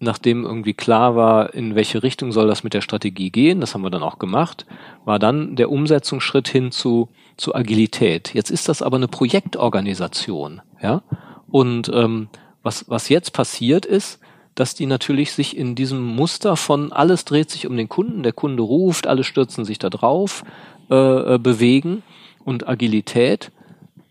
nachdem 0.00 0.44
irgendwie 0.44 0.74
klar 0.74 1.16
war, 1.16 1.54
in 1.54 1.74
welche 1.74 2.02
Richtung 2.02 2.32
soll 2.32 2.46
das 2.46 2.64
mit 2.64 2.72
der 2.72 2.80
Strategie 2.80 3.30
gehen, 3.30 3.60
das 3.60 3.74
haben 3.74 3.82
wir 3.82 3.90
dann 3.90 4.02
auch 4.02 4.18
gemacht, 4.18 4.64
war 5.04 5.18
dann 5.18 5.56
der 5.56 5.70
Umsetzungsschritt 5.70 6.48
hin 6.48 6.70
zu, 6.70 7.08
zu 7.38 7.54
Agilität. 7.54 8.34
Jetzt 8.34 8.50
ist 8.50 8.68
das 8.68 8.82
aber 8.82 8.96
eine 8.96 9.08
Projektorganisation, 9.08 10.60
ja. 10.82 11.02
Und 11.50 11.90
ähm, 11.94 12.28
was, 12.62 12.90
was 12.90 13.08
jetzt 13.08 13.32
passiert 13.32 13.86
ist, 13.86 14.20
dass 14.54 14.74
die 14.74 14.86
natürlich 14.86 15.32
sich 15.32 15.56
in 15.56 15.74
diesem 15.74 16.02
Muster 16.02 16.56
von 16.56 16.92
alles 16.92 17.24
dreht 17.24 17.48
sich 17.48 17.66
um 17.66 17.76
den 17.76 17.88
Kunden, 17.88 18.22
der 18.22 18.32
Kunde 18.32 18.62
ruft, 18.62 19.06
alle 19.06 19.24
stürzen 19.24 19.64
sich 19.64 19.78
da 19.78 19.88
drauf, 19.88 20.44
äh, 20.90 21.34
äh, 21.34 21.38
bewegen 21.38 22.02
und 22.44 22.68
Agilität 22.68 23.52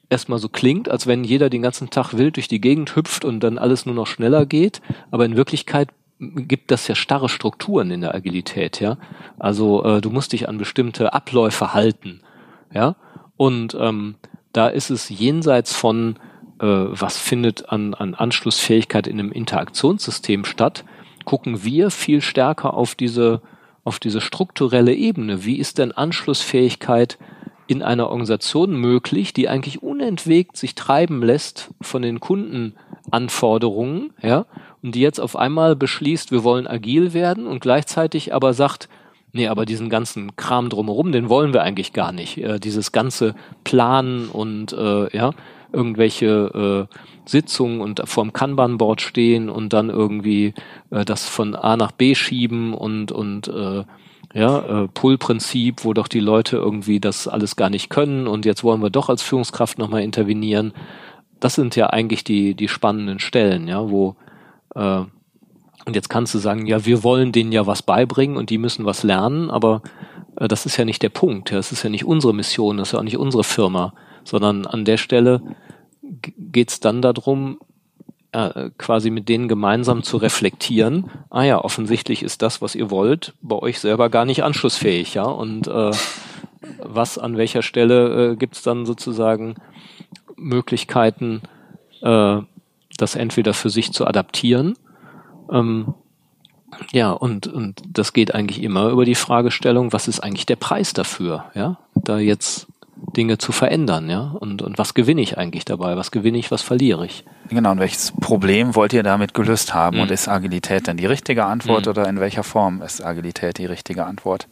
erstmal 0.09 0.39
so 0.39 0.47
klingt, 0.47 0.89
als 0.89 1.05
wenn 1.05 1.25
jeder 1.25 1.49
den 1.49 1.61
ganzen 1.61 1.89
Tag 1.89 2.13
wild 2.13 2.37
durch 2.37 2.47
die 2.47 2.61
Gegend 2.61 2.95
hüpft 2.95 3.25
und 3.25 3.41
dann 3.41 3.57
alles 3.57 3.85
nur 3.85 3.93
noch 3.93 4.07
schneller 4.07 4.45
geht, 4.45 4.81
aber 5.11 5.25
in 5.25 5.35
Wirklichkeit 5.35 5.89
gibt 6.19 6.71
das 6.71 6.87
ja 6.87 6.95
starre 6.95 7.29
Strukturen 7.29 7.91
in 7.91 8.01
der 8.01 8.15
Agilität, 8.15 8.79
ja. 8.79 8.97
Also 9.37 9.83
äh, 9.83 10.01
du 10.01 10.09
musst 10.09 10.31
dich 10.31 10.47
an 10.47 10.57
bestimmte 10.57 11.13
Abläufe 11.13 11.73
halten, 11.73 12.21
ja. 12.73 12.95
Und 13.37 13.77
ähm, 13.79 14.15
da 14.51 14.67
ist 14.67 14.89
es 14.89 15.09
jenseits 15.09 15.73
von 15.75 16.17
äh, 16.59 16.65
was 16.65 17.17
findet 17.17 17.69
an, 17.69 17.93
an 17.93 18.15
Anschlussfähigkeit 18.15 19.07
in 19.07 19.19
einem 19.19 19.31
Interaktionssystem 19.31 20.43
statt, 20.45 20.83
gucken 21.25 21.63
wir 21.63 21.91
viel 21.91 22.21
stärker 22.21 22.73
auf 22.73 22.95
diese, 22.95 23.41
auf 23.83 23.99
diese 23.99 24.21
strukturelle 24.21 24.93
Ebene. 24.93 25.45
Wie 25.45 25.57
ist 25.57 25.77
denn 25.77 25.91
Anschlussfähigkeit 25.91 27.17
in 27.67 27.83
einer 27.83 28.09
Organisation 28.09 28.75
möglich, 28.75 29.33
die 29.33 29.49
eigentlich 29.49 29.83
unentwegt 29.83 30.55
sich 30.57 30.73
treiben 30.73 31.21
lässt 31.21 31.69
von 31.81 32.01
den 32.01 32.19
Kundenanforderungen, 32.21 34.13
ja, 34.21 34.45
und 34.81 34.95
die 34.95 35.01
jetzt 35.01 35.19
auf 35.19 35.35
einmal 35.35 35.75
beschließt, 35.75 36.31
wir 36.31 36.43
wollen 36.43 36.65
agil 36.65 37.13
werden 37.13 37.45
und 37.45 37.59
gleichzeitig 37.59 38.33
aber 38.33 38.53
sagt, 38.53 38.87
nee, 39.37 39.47
aber 39.47 39.65
diesen 39.65 39.89
ganzen 39.89 40.35
Kram 40.35 40.69
drumherum, 40.69 41.11
den 41.11 41.29
wollen 41.29 41.53
wir 41.53 41.61
eigentlich 41.61 41.93
gar 41.93 42.11
nicht. 42.11 42.37
Äh, 42.37 42.59
dieses 42.59 42.91
ganze 42.91 43.35
Planen 43.63 44.27
und 44.27 44.73
äh, 44.73 45.15
ja, 45.15 45.31
irgendwelche 45.71 46.87
äh, 46.89 46.95
Sitzungen 47.25 47.81
und 47.81 48.01
vorm 48.05 48.33
Kanban-Board 48.33 48.99
stehen 49.01 49.49
und 49.49 49.73
dann 49.73 49.89
irgendwie 49.89 50.53
äh, 50.89 51.05
das 51.05 51.29
von 51.29 51.55
A 51.55 51.77
nach 51.77 51.91
B 51.91 52.15
schieben 52.15 52.73
und 52.73 53.11
und 53.11 53.47
äh, 53.47 53.83
ja, 54.33 54.83
äh, 54.83 54.87
Pull-Prinzip, 54.87 55.85
wo 55.85 55.93
doch 55.93 56.07
die 56.07 56.19
Leute 56.19 56.57
irgendwie 56.57 56.99
das 56.99 57.27
alles 57.27 57.55
gar 57.55 57.69
nicht 57.69 57.89
können 57.89 58.27
und 58.27 58.45
jetzt 58.45 58.63
wollen 58.63 58.81
wir 58.81 58.89
doch 58.89 59.07
als 59.09 59.21
Führungskraft 59.21 59.77
nochmal 59.77 60.01
intervenieren. 60.01 60.73
Das 61.39 61.55
sind 61.55 61.75
ja 61.75 61.87
eigentlich 61.87 62.23
die, 62.23 62.55
die 62.55 62.67
spannenden 62.67 63.19
Stellen, 63.19 63.67
ja, 63.67 63.89
wo 63.89 64.15
äh, 64.75 65.03
und 65.87 65.95
jetzt 65.95 66.09
kannst 66.09 66.35
du 66.35 66.37
sagen, 66.37 66.67
ja, 66.67 66.85
wir 66.85 67.03
wollen 67.03 67.31
denen 67.31 67.51
ja 67.51 67.65
was 67.65 67.81
beibringen 67.81 68.37
und 68.37 68.51
die 68.51 68.59
müssen 68.59 68.85
was 68.85 69.01
lernen, 69.01 69.49
aber 69.49 69.81
äh, 70.35 70.47
das 70.47 70.65
ist 70.65 70.77
ja 70.77 70.85
nicht 70.85 71.01
der 71.01 71.09
Punkt. 71.09 71.49
Ja, 71.49 71.57
das 71.57 71.71
ist 71.71 71.83
ja 71.83 71.89
nicht 71.89 72.05
unsere 72.05 72.33
Mission, 72.33 72.77
das 72.77 72.89
ist 72.89 72.91
ja 72.91 72.99
auch 72.99 73.03
nicht 73.03 73.17
unsere 73.17 73.43
Firma 73.43 73.93
sondern 74.27 74.65
an 74.65 74.85
der 74.85 74.97
Stelle 74.97 75.41
geht 76.01 76.69
es 76.69 76.79
dann 76.79 77.01
darum, 77.01 77.59
äh, 78.31 78.69
quasi 78.77 79.09
mit 79.09 79.29
denen 79.29 79.47
gemeinsam 79.47 80.03
zu 80.03 80.17
reflektieren, 80.17 81.09
ah 81.29 81.43
ja, 81.43 81.63
offensichtlich 81.63 82.23
ist 82.23 82.41
das, 82.41 82.61
was 82.61 82.75
ihr 82.75 82.91
wollt, 82.91 83.33
bei 83.41 83.55
euch 83.55 83.79
selber 83.79 84.09
gar 84.09 84.25
nicht 84.25 84.43
anschlussfähig, 84.43 85.13
ja, 85.13 85.23
und 85.23 85.67
äh, 85.67 85.91
was 86.79 87.17
an 87.17 87.37
welcher 87.37 87.61
Stelle 87.61 88.31
äh, 88.31 88.35
gibt 88.35 88.55
es 88.55 88.61
dann 88.61 88.85
sozusagen 88.85 89.55
Möglichkeiten, 90.35 91.41
äh, 92.01 92.39
das 92.97 93.15
entweder 93.15 93.53
für 93.53 93.69
sich 93.69 93.93
zu 93.93 94.05
adaptieren, 94.05 94.77
ähm, 95.51 95.93
ja, 96.91 97.11
und, 97.11 97.47
und 97.47 97.81
das 97.87 98.13
geht 98.13 98.35
eigentlich 98.35 98.61
immer 98.61 98.89
über 98.89 99.05
die 99.05 99.15
Fragestellung, 99.15 99.93
was 99.93 100.07
ist 100.07 100.19
eigentlich 100.19 100.45
der 100.45 100.57
Preis 100.57 100.93
dafür, 100.93 101.45
ja, 101.55 101.77
da 101.95 102.17
jetzt 102.17 102.67
Dinge 103.15 103.37
zu 103.37 103.51
verändern, 103.51 104.09
ja? 104.09 104.35
Und, 104.39 104.61
und 104.61 104.77
was 104.77 104.93
gewinne 104.93 105.21
ich 105.21 105.37
eigentlich 105.37 105.65
dabei? 105.65 105.97
Was 105.97 106.11
gewinne 106.11 106.37
ich, 106.37 106.51
was 106.51 106.61
verliere 106.61 107.05
ich? 107.05 107.23
Genau, 107.49 107.71
und 107.71 107.79
welches 107.79 108.11
Problem 108.11 108.75
wollt 108.75 108.93
ihr 108.93 109.03
damit 109.03 109.33
gelöst 109.33 109.73
haben? 109.73 109.97
Mhm. 109.97 110.03
Und 110.03 110.11
ist 110.11 110.27
Agilität 110.27 110.87
denn 110.87 110.97
die 110.97 111.05
richtige 111.05 111.45
Antwort 111.45 111.85
mhm. 111.85 111.91
oder 111.91 112.09
in 112.09 112.19
welcher 112.19 112.43
Form 112.43 112.81
ist 112.81 113.03
Agilität 113.03 113.59
die 113.59 113.65
richtige 113.65 114.05
Antwort? 114.05 114.47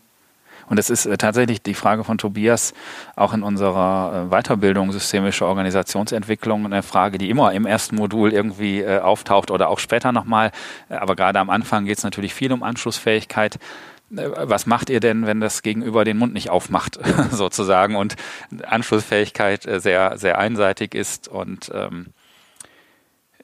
Und 0.68 0.80
es 0.80 0.90
ist 0.90 1.06
äh, 1.06 1.18
tatsächlich 1.18 1.62
die 1.62 1.74
Frage 1.74 2.04
von 2.04 2.18
Tobias 2.18 2.74
auch 3.16 3.34
in 3.34 3.44
unserer 3.44 4.26
äh, 4.26 4.30
Weiterbildung 4.30 4.92
systemische 4.92 5.46
Organisationsentwicklung 5.46 6.66
eine 6.66 6.84
Frage, 6.84 7.18
die 7.18 7.30
immer 7.30 7.54
im 7.54 7.66
ersten 7.66 7.96
Modul 7.96 8.34
irgendwie 8.34 8.82
äh, 8.82 9.00
auftaucht 9.00 9.52
oder 9.52 9.70
auch 9.70 9.80
später 9.80 10.12
nochmal. 10.12 10.52
Aber 10.90 11.16
gerade 11.16 11.40
am 11.40 11.50
Anfang 11.50 11.86
geht 11.86 11.98
es 11.98 12.04
natürlich 12.04 12.34
viel 12.34 12.52
um 12.52 12.64
Anschlussfähigkeit. 12.64 13.60
Äh, 14.16 14.30
was 14.36 14.66
macht 14.66 14.90
ihr 14.90 15.00
denn, 15.00 15.26
wenn 15.26 15.40
das 15.40 15.62
Gegenüber 15.62 16.04
den 16.04 16.18
Mund 16.18 16.34
nicht 16.34 16.50
aufmacht, 16.50 17.00
sozusagen, 17.32 17.96
und 17.96 18.16
Anschlussfähigkeit 18.66 19.66
äh, 19.66 19.80
sehr, 19.80 20.18
sehr 20.18 20.38
einseitig 20.38 20.96
ist 20.96 21.28
und 21.28 21.72
ähm, 21.74 22.08
äh, 22.08 22.15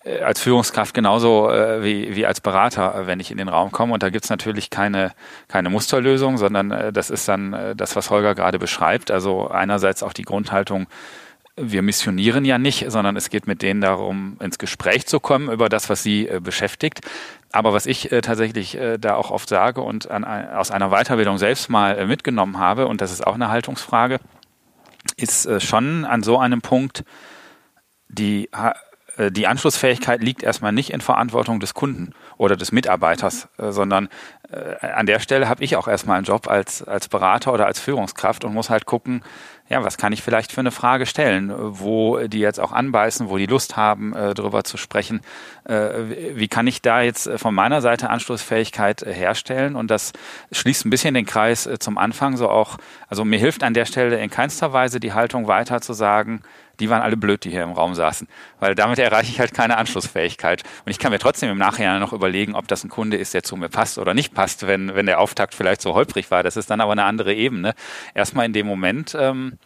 als 0.03 0.41
Führungskraft 0.41 0.93
genauso 0.95 1.49
äh, 1.49 1.83
wie, 1.83 2.15
wie 2.15 2.25
als 2.25 2.41
Berater, 2.41 3.05
wenn 3.05 3.19
ich 3.19 3.29
in 3.29 3.37
den 3.37 3.49
Raum 3.49 3.71
komme. 3.71 3.93
Und 3.93 4.01
da 4.01 4.09
gibt's 4.09 4.29
natürlich 4.29 4.69
keine, 4.69 5.11
keine 5.47 5.69
Musterlösung, 5.69 6.37
sondern 6.37 6.71
äh, 6.71 6.91
das 6.91 7.09
ist 7.09 7.27
dann 7.27 7.53
äh, 7.53 7.75
das, 7.75 7.95
was 7.95 8.09
Holger 8.09 8.33
gerade 8.33 8.57
beschreibt. 8.57 9.11
Also 9.11 9.47
einerseits 9.49 10.01
auch 10.01 10.13
die 10.13 10.23
Grundhaltung, 10.23 10.87
wir 11.55 11.81
missionieren 11.81 12.45
ja 12.45 12.57
nicht, 12.57 12.85
sondern 12.89 13.15
es 13.15 13.29
geht 13.29 13.45
mit 13.45 13.61
denen 13.61 13.81
darum, 13.81 14.37
ins 14.39 14.57
Gespräch 14.57 15.05
zu 15.05 15.19
kommen 15.19 15.51
über 15.51 15.69
das, 15.69 15.89
was 15.89 16.01
sie 16.01 16.27
äh, 16.27 16.39
beschäftigt. 16.39 17.01
Aber 17.51 17.73
was 17.73 17.85
ich 17.85 18.11
äh, 18.11 18.21
tatsächlich 18.21 18.75
äh, 18.75 18.97
da 18.97 19.15
auch 19.15 19.29
oft 19.29 19.49
sage 19.49 19.81
und 19.81 20.09
an, 20.09 20.23
aus 20.23 20.71
einer 20.71 20.89
Weiterbildung 20.89 21.37
selbst 21.37 21.69
mal 21.69 21.97
äh, 21.97 22.07
mitgenommen 22.07 22.57
habe, 22.57 22.87
und 22.87 23.01
das 23.01 23.11
ist 23.11 23.27
auch 23.27 23.35
eine 23.35 23.49
Haltungsfrage, 23.49 24.19
ist 25.17 25.45
äh, 25.45 25.59
schon 25.59 26.05
an 26.05 26.23
so 26.23 26.39
einem 26.39 26.61
Punkt, 26.61 27.03
die, 28.07 28.49
äh, 28.51 28.71
die 29.17 29.47
Anschlussfähigkeit 29.47 30.23
liegt 30.23 30.41
erstmal 30.43 30.71
nicht 30.71 30.91
in 30.91 31.01
Verantwortung 31.01 31.59
des 31.59 31.73
Kunden 31.73 32.13
oder 32.37 32.55
des 32.55 32.71
Mitarbeiters, 32.71 33.49
äh, 33.57 33.71
sondern 33.71 34.09
an 34.81 35.05
der 35.05 35.19
Stelle 35.19 35.47
habe 35.47 35.63
ich 35.63 35.77
auch 35.77 35.87
erstmal 35.87 36.17
einen 36.17 36.25
Job 36.25 36.49
als, 36.49 36.83
als 36.83 37.07
Berater 37.07 37.53
oder 37.53 37.67
als 37.67 37.79
Führungskraft 37.79 38.43
und 38.43 38.53
muss 38.53 38.69
halt 38.69 38.85
gucken, 38.85 39.23
ja, 39.71 39.81
was 39.85 39.97
kann 39.97 40.11
ich 40.11 40.21
vielleicht 40.21 40.51
für 40.51 40.59
eine 40.59 40.71
Frage 40.71 41.05
stellen, 41.05 41.53
wo 41.55 42.17
die 42.27 42.39
jetzt 42.39 42.59
auch 42.59 42.73
anbeißen, 42.73 43.29
wo 43.29 43.37
die 43.37 43.45
Lust 43.45 43.77
haben, 43.77 44.13
äh, 44.13 44.33
darüber 44.33 44.65
zu 44.65 44.75
sprechen. 44.75 45.21
Äh, 45.63 46.35
wie 46.35 46.49
kann 46.49 46.67
ich 46.67 46.81
da 46.81 47.01
jetzt 47.01 47.29
von 47.37 47.55
meiner 47.55 47.79
Seite 47.79 48.09
Anschlussfähigkeit 48.09 49.01
äh, 49.01 49.13
herstellen? 49.13 49.77
Und 49.77 49.89
das 49.89 50.11
schließt 50.51 50.85
ein 50.85 50.89
bisschen 50.89 51.13
den 51.13 51.25
Kreis 51.25 51.67
äh, 51.67 51.79
zum 51.79 51.97
Anfang 51.97 52.35
so 52.35 52.49
auch. 52.49 52.77
Also 53.07 53.23
mir 53.23 53.39
hilft 53.39 53.63
an 53.63 53.73
der 53.73 53.85
Stelle 53.85 54.19
in 54.19 54.29
keinster 54.29 54.73
Weise 54.73 54.99
die 54.99 55.13
Haltung 55.13 55.47
weiter 55.47 55.79
zu 55.79 55.93
sagen, 55.93 56.41
die 56.81 56.89
waren 56.89 57.01
alle 57.01 57.15
blöd, 57.15 57.43
die 57.45 57.51
hier 57.51 57.63
im 57.63 57.71
Raum 57.71 57.95
saßen. 57.95 58.27
Weil 58.59 58.75
damit 58.75 58.99
erreiche 58.99 59.31
ich 59.31 59.39
halt 59.39 59.53
keine 59.53 59.77
Anschlussfähigkeit. 59.77 60.63
Und 60.85 60.91
ich 60.91 60.99
kann 60.99 61.11
mir 61.11 61.19
trotzdem 61.19 61.49
im 61.49 61.57
Nachhinein 61.57 61.99
noch 61.99 62.11
überlegen, 62.11 62.55
ob 62.55 62.67
das 62.67 62.83
ein 62.83 62.89
Kunde 62.89 63.17
ist, 63.17 63.33
der 63.33 63.43
zu 63.43 63.55
mir 63.55 63.69
passt 63.69 63.97
oder 63.97 64.13
nicht 64.13 64.33
passt, 64.33 64.67
wenn, 64.67 64.95
wenn 64.95 65.05
der 65.05 65.19
Auftakt 65.19 65.55
vielleicht 65.55 65.81
so 65.81 65.93
holprig 65.93 66.31
war. 66.31 66.43
Das 66.43 66.57
ist 66.57 66.69
dann 66.69 66.81
aber 66.81 66.91
eine 66.91 67.03
andere 67.03 67.33
Ebene. 67.33 67.73
Erstmal 68.13 68.45
in 68.45 68.53
dem 68.53 68.67
Moment 68.67 69.15
ähm, 69.17 69.59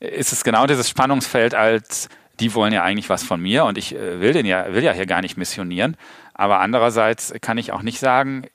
ist 0.00 0.32
es 0.32 0.44
genau 0.44 0.66
dieses 0.66 0.88
Spannungsfeld 0.88 1.54
als 1.54 2.08
die 2.40 2.54
wollen 2.54 2.72
ja 2.72 2.82
eigentlich 2.82 3.10
was 3.10 3.22
von 3.22 3.40
mir 3.40 3.64
und 3.66 3.78
ich 3.78 3.94
äh, 3.94 4.20
will 4.20 4.32
den 4.32 4.46
ja, 4.46 4.72
will 4.72 4.82
ja 4.82 4.92
hier 4.92 5.06
gar 5.06 5.20
nicht 5.20 5.36
missionieren. 5.36 5.96
Aber 6.34 6.60
andererseits 6.60 7.32
kann 7.40 7.58
ich 7.58 7.72
auch 7.72 7.82
nicht 7.82 8.00
sagen, 8.00 8.46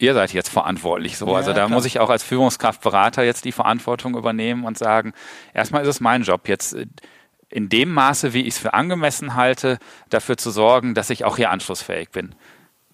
ihr 0.00 0.14
seid 0.14 0.32
jetzt 0.32 0.48
verantwortlich 0.48 1.18
so. 1.18 1.28
Ja, 1.28 1.34
also 1.34 1.50
da 1.50 1.66
klar. 1.66 1.68
muss 1.68 1.84
ich 1.84 2.00
auch 2.00 2.10
als 2.10 2.22
Führungskraft, 2.22 2.80
Berater 2.80 3.22
jetzt 3.22 3.44
die 3.44 3.52
Verantwortung 3.52 4.16
übernehmen 4.16 4.64
und 4.64 4.78
sagen, 4.78 5.12
erstmal 5.54 5.82
ist 5.82 5.88
es 5.88 6.00
mein 6.00 6.22
Job, 6.22 6.48
jetzt 6.48 6.74
äh, 6.74 6.86
in 7.48 7.68
dem 7.68 7.92
Maße, 7.92 8.32
wie 8.32 8.42
ich 8.42 8.54
es 8.54 8.58
für 8.58 8.74
angemessen 8.74 9.34
halte, 9.34 9.78
dafür 10.08 10.36
zu 10.36 10.50
sorgen, 10.50 10.94
dass 10.94 11.10
ich 11.10 11.24
auch 11.24 11.36
hier 11.36 11.50
anschlussfähig 11.50 12.10
bin. 12.10 12.34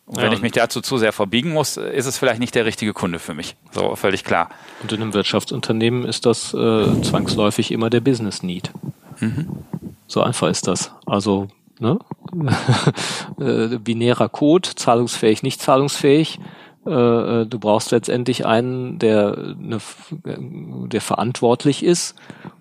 Und 0.06 0.18
wenn 0.18 0.30
ja, 0.30 0.34
ich 0.34 0.40
mich 0.40 0.52
dazu 0.52 0.80
zu 0.80 0.98
sehr 0.98 1.12
verbiegen 1.12 1.52
muss, 1.52 1.76
ist 1.76 2.06
es 2.06 2.16
vielleicht 2.16 2.38
nicht 2.38 2.54
der 2.54 2.64
richtige 2.64 2.92
Kunde 2.92 3.18
für 3.18 3.34
mich. 3.34 3.56
So, 3.72 3.96
völlig 3.96 4.22
klar. 4.22 4.50
Und 4.82 4.92
in 4.92 5.02
einem 5.02 5.14
Wirtschaftsunternehmen 5.14 6.04
ist 6.04 6.26
das 6.26 6.54
äh, 6.54 7.02
zwangsläufig 7.02 7.72
immer 7.72 7.90
der 7.90 8.00
Business 8.00 8.42
Need. 8.42 8.70
Mhm. 9.18 9.64
So 10.06 10.22
einfach 10.22 10.48
ist 10.48 10.68
das. 10.68 10.92
Also, 11.06 11.48
ne? 11.80 11.98
äh, 13.40 13.78
binärer 13.78 14.28
Code, 14.28 14.68
zahlungsfähig, 14.76 15.42
nicht 15.42 15.60
zahlungsfähig. 15.60 16.38
Äh, 16.86 17.46
du 17.46 17.58
brauchst 17.58 17.90
letztendlich 17.90 18.46
einen, 18.46 18.98
der, 18.98 19.54
ne, 19.58 19.78
der 20.22 21.00
verantwortlich 21.00 21.84
ist 21.84 22.14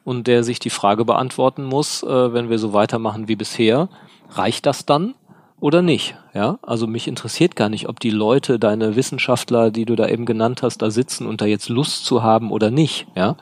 und 0.04 0.28
der 0.28 0.44
sich 0.44 0.60
die 0.60 0.70
Frage 0.70 1.06
beantworten 1.06 1.64
muss, 1.64 2.02
äh, 2.04 2.34
wenn 2.34 2.50
wir 2.50 2.58
so 2.58 2.74
weitermachen 2.74 3.28
wie 3.28 3.36
bisher, 3.36 3.88
reicht 4.32 4.66
das 4.66 4.86
dann 4.86 5.14
oder 5.60 5.82
nicht? 5.82 6.16
Ja, 6.34 6.60
also 6.64 6.88
mich 6.88 7.08
interessiert 7.08 7.56
gar 7.56 7.70
nicht, 7.70 7.88
ob 7.88 8.00
die 8.00 8.10
Leute, 8.10 8.60
deine 8.60 8.96
Wissenschaftler, 8.96 9.72
die 9.72 9.86
du 9.86 9.96
da 9.96 10.08
eben 10.08 10.26
genannt 10.26 10.64
hast, 10.64 10.82
da 10.82 10.90
sitzen 10.90 11.28
und 11.28 11.42
da 11.42 11.46
jetzt 11.46 11.70
Lust 11.70 12.06
zu 12.06 12.24
haben 12.24 12.52
oder 12.52 12.72
nicht. 12.72 13.08
Ja, 13.16 13.38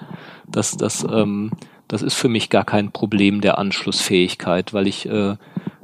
das, 0.47 0.77
das, 0.77 1.05
ähm, 1.09 1.51
das 1.88 2.01
ist 2.01 2.15
für 2.15 2.29
mich 2.29 2.49
gar 2.49 2.65
kein 2.65 2.91
Problem 2.91 3.41
der 3.41 3.57
Anschlussfähigkeit, 3.57 4.73
weil 4.73 4.88
ich 4.88 5.07
äh, 5.07 5.38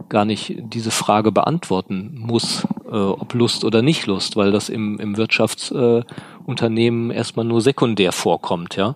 gar 0.10 0.26
nicht 0.26 0.56
diese 0.58 0.92
Frage 0.92 1.32
beantworten 1.32 2.16
muss, 2.18 2.68
äh, 2.90 2.96
ob 2.96 3.34
Lust 3.34 3.64
oder 3.64 3.82
nicht 3.82 4.06
Lust, 4.08 4.36
weil 4.36 4.52
das 4.52 4.70
im, 4.70 5.00
im 5.00 5.18
Wirtschaftsunternehmen 5.18 7.12
äh, 7.12 7.16
erstmal 7.16 7.46
nur 7.46 7.62
sekundär 7.62 8.12
vorkommt, 8.12 8.76
ja. 8.76 8.96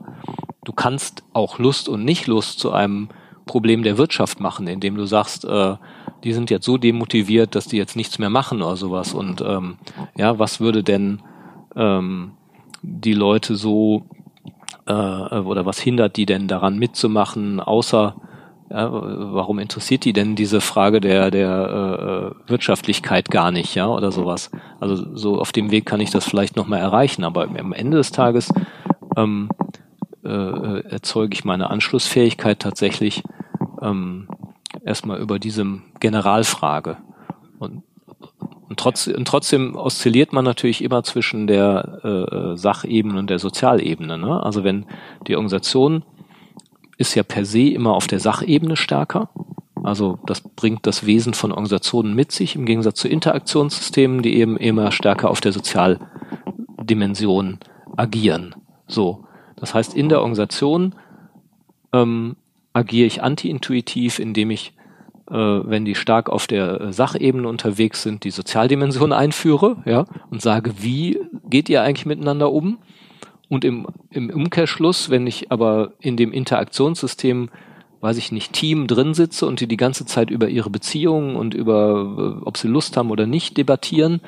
Du 0.66 0.72
kannst 0.72 1.24
auch 1.34 1.60
Lust 1.60 1.90
und 1.90 2.06
Nicht-Lust 2.06 2.58
zu 2.58 2.72
einem 2.72 3.10
Problem 3.46 3.84
der 3.84 3.98
Wirtschaft 3.98 4.40
machen, 4.40 4.68
indem 4.68 4.96
du 4.96 5.06
sagst, 5.06 5.44
äh, 5.46 5.76
die 6.24 6.34
sind 6.34 6.50
jetzt 6.50 6.66
so 6.66 6.78
demotiviert, 6.78 7.56
dass 7.56 7.68
die 7.68 7.78
jetzt 7.78 7.98
nichts 7.98 8.18
mehr 8.18 8.30
machen 8.30 8.62
oder 8.62 8.78
sowas. 8.78 9.14
Und 9.14 9.42
ähm, 9.42 9.78
ja, 10.16 10.40
was 10.40 10.62
würde 10.62 10.82
denn 10.82 11.22
ähm, 11.76 12.32
die 12.82 13.14
Leute 13.14 13.56
so 13.56 14.06
äh, 14.86 14.94
oder 14.94 15.66
was 15.66 15.80
hindert 15.80 16.16
die 16.16 16.26
denn 16.26 16.48
daran 16.48 16.78
mitzumachen, 16.80 17.60
außer 17.60 18.16
ja, 18.74 18.90
warum 18.92 19.60
interessiert 19.60 20.04
die 20.04 20.14
denn 20.14 20.36
diese 20.36 20.60
Frage 20.60 21.00
der, 21.00 21.30
der 21.30 22.34
äh, 22.48 22.50
Wirtschaftlichkeit 22.50 23.30
gar 23.30 23.52
nicht, 23.52 23.76
ja, 23.76 23.88
oder 23.88 24.12
sowas? 24.12 24.50
Also 24.80 25.16
so 25.16 25.40
auf 25.40 25.52
dem 25.52 25.70
Weg 25.70 25.86
kann 25.86 26.00
ich 26.00 26.10
das 26.10 26.26
vielleicht 26.26 26.56
nochmal 26.56 26.80
erreichen, 26.80 27.24
aber 27.24 27.44
am 27.44 27.72
Ende 27.72 27.98
des 27.98 28.12
Tages 28.12 28.52
ähm, 29.16 29.50
äh, 30.24 30.80
erzeuge 30.90 31.36
ich 31.36 31.46
meine 31.46 31.70
Anschlussfähigkeit 31.70 32.60
tatsächlich 32.60 33.22
ähm, 33.84 34.28
erstmal 34.84 35.20
über 35.20 35.38
diese 35.38 35.66
Generalfrage. 36.00 36.98
Und, 37.60 37.84
und, 38.70 38.80
trotz, 38.80 39.06
und 39.06 39.28
trotzdem 39.28 39.76
oszilliert 39.76 40.34
man 40.34 40.46
natürlich 40.46 40.84
immer 40.84 41.04
zwischen 41.04 41.46
der 41.46 42.00
äh, 42.04 42.58
Sachebene 42.58 43.20
und 43.20 43.30
der 43.30 43.38
Sozialebene. 43.38 44.18
Ne? 44.18 44.42
Also 44.42 44.64
wenn 44.64 44.88
die 45.28 45.36
Organisation 45.36 46.04
ist 47.04 47.16
ja 47.16 47.24
per 47.24 47.46
se 47.46 47.68
immer 47.68 47.94
auf 47.94 48.08
der 48.08 48.20
Sachebene 48.20 48.78
stärker. 48.78 49.30
Also 49.84 50.18
das 50.26 50.42
bringt 50.42 50.88
das 50.88 51.06
Wesen 51.06 51.34
von 51.34 51.52
Organisationen 51.52 52.16
mit 52.16 52.32
sich, 52.32 52.56
im 52.56 52.66
Gegensatz 52.66 53.00
zu 53.00 53.10
Interaktionssystemen, 53.10 54.22
die 54.22 54.38
eben 54.38 54.56
immer 54.56 54.94
stärker 54.94 55.30
auf 55.30 55.42
der 55.42 55.52
Sozialdimension 55.52 57.60
agieren. 57.98 58.56
So. 58.88 59.26
Das 59.58 59.74
heißt, 59.74 59.94
in 59.94 60.08
der 60.08 60.20
Organisation 60.20 60.96
ähm, 61.92 62.38
agiere 62.72 63.08
ich 63.08 63.22
anti-intuitiv, 63.22 64.20
indem 64.20 64.52
ich, 64.52 64.74
äh, 65.30 65.36
wenn 65.36 65.84
die 65.84 65.96
stark 65.96 66.30
auf 66.30 66.48
der 66.48 66.94
Sachebene 66.94 67.48
unterwegs 67.48 68.04
sind, 68.04 68.24
die 68.24 68.32
Sozialdimension 68.32 69.12
einführe, 69.12 69.84
ja, 69.86 70.06
und 70.32 70.42
sage, 70.42 70.82
wie 70.82 71.20
geht 71.50 71.70
ihr 71.70 71.84
eigentlich 71.84 72.06
miteinander 72.06 72.52
um? 72.52 72.78
Und 73.54 73.64
im, 73.64 73.86
im 74.10 74.32
Umkehrschluss, 74.32 75.12
wenn 75.12 75.28
ich 75.28 75.52
aber 75.52 75.94
in 76.00 76.18
dem 76.18 76.32
Interaktionssystem, 76.32 77.52
weiß 78.02 78.18
ich 78.18 78.32
nicht, 78.32 78.52
Team 78.52 78.88
drin 78.88 79.14
sitze 79.14 79.46
und 79.46 79.60
die 79.60 79.68
die 79.68 79.78
ganze 79.78 80.08
Zeit 80.08 80.32
über 80.32 80.50
ihre 80.50 80.72
Beziehungen 80.72 81.36
und 81.36 81.54
über, 81.54 82.40
äh, 82.42 82.46
ob 82.46 82.58
sie 82.58 82.68
Lust 82.68 82.98
haben 82.98 83.12
oder 83.12 83.28
nicht 83.28 83.56
debattieren, 83.56 84.22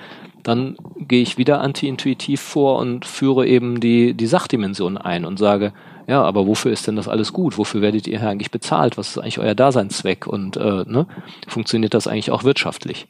dann 0.43 0.77
gehe 0.99 1.23
ich 1.23 1.39
wieder 1.39 1.59
anti-intuitiv 1.59 2.39
vor 2.39 2.77
und 2.77 3.03
führe 3.03 3.47
eben 3.47 3.79
die, 3.79 4.13
die 4.13 4.27
Sachdimension 4.27 4.95
ein 4.95 5.25
und 5.25 5.39
sage, 5.39 5.73
ja, 6.05 6.21
aber 6.21 6.45
wofür 6.45 6.71
ist 6.71 6.85
denn 6.85 6.95
das 6.95 7.07
alles 7.07 7.33
gut? 7.33 7.57
Wofür 7.57 7.81
werdet 7.81 8.05
ihr 8.05 8.21
eigentlich 8.21 8.51
bezahlt? 8.51 8.95
Was 8.95 9.09
ist 9.09 9.17
eigentlich 9.17 9.39
euer 9.39 9.55
Daseinszweck? 9.55 10.27
Und 10.27 10.55
äh, 10.55 10.83
ne, 10.85 11.07
funktioniert 11.47 11.95
das 11.95 12.05
eigentlich 12.05 12.29
auch 12.29 12.43
wirtschaftlich? 12.43 13.07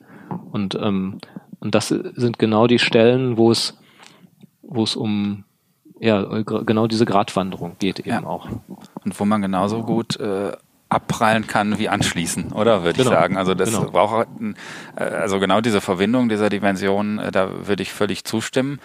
Und, 0.53 0.75
ähm, 0.75 1.17
und 1.59 1.75
das 1.75 1.89
sind 1.89 2.39
genau 2.39 2.67
die 2.67 2.79
Stellen, 2.79 3.35
wo 3.35 3.51
es, 3.51 3.77
wo 4.61 4.81
es 4.83 4.95
um 4.95 5.43
ja, 5.99 6.23
genau 6.43 6.87
diese 6.87 7.05
Gratwanderung 7.05 7.77
geht 7.79 7.99
eben 7.99 8.09
ja. 8.09 8.23
auch. 8.25 8.47
Und 9.03 9.19
wo 9.19 9.25
man 9.25 9.41
genauso 9.41 9.83
gut 9.83 10.19
äh, 10.19 10.51
abprallen 10.89 11.47
kann 11.47 11.77
wie 11.77 11.89
anschließen, 11.89 12.51
oder 12.51 12.83
würde 12.83 12.97
genau. 12.97 13.11
ich 13.11 13.17
sagen. 13.17 13.37
Also 13.37 13.53
das 13.53 13.71
genau. 13.71 13.91
braucht 13.91 14.27
äh, 14.95 15.03
also 15.03 15.39
genau 15.39 15.61
diese 15.61 15.81
Verbindung 15.81 16.29
dieser 16.29 16.49
Dimension, 16.49 17.19
äh, 17.19 17.31
da 17.31 17.67
würde 17.67 17.83
ich 17.83 17.91
völlig 17.91 18.23
zustimmen. 18.23 18.79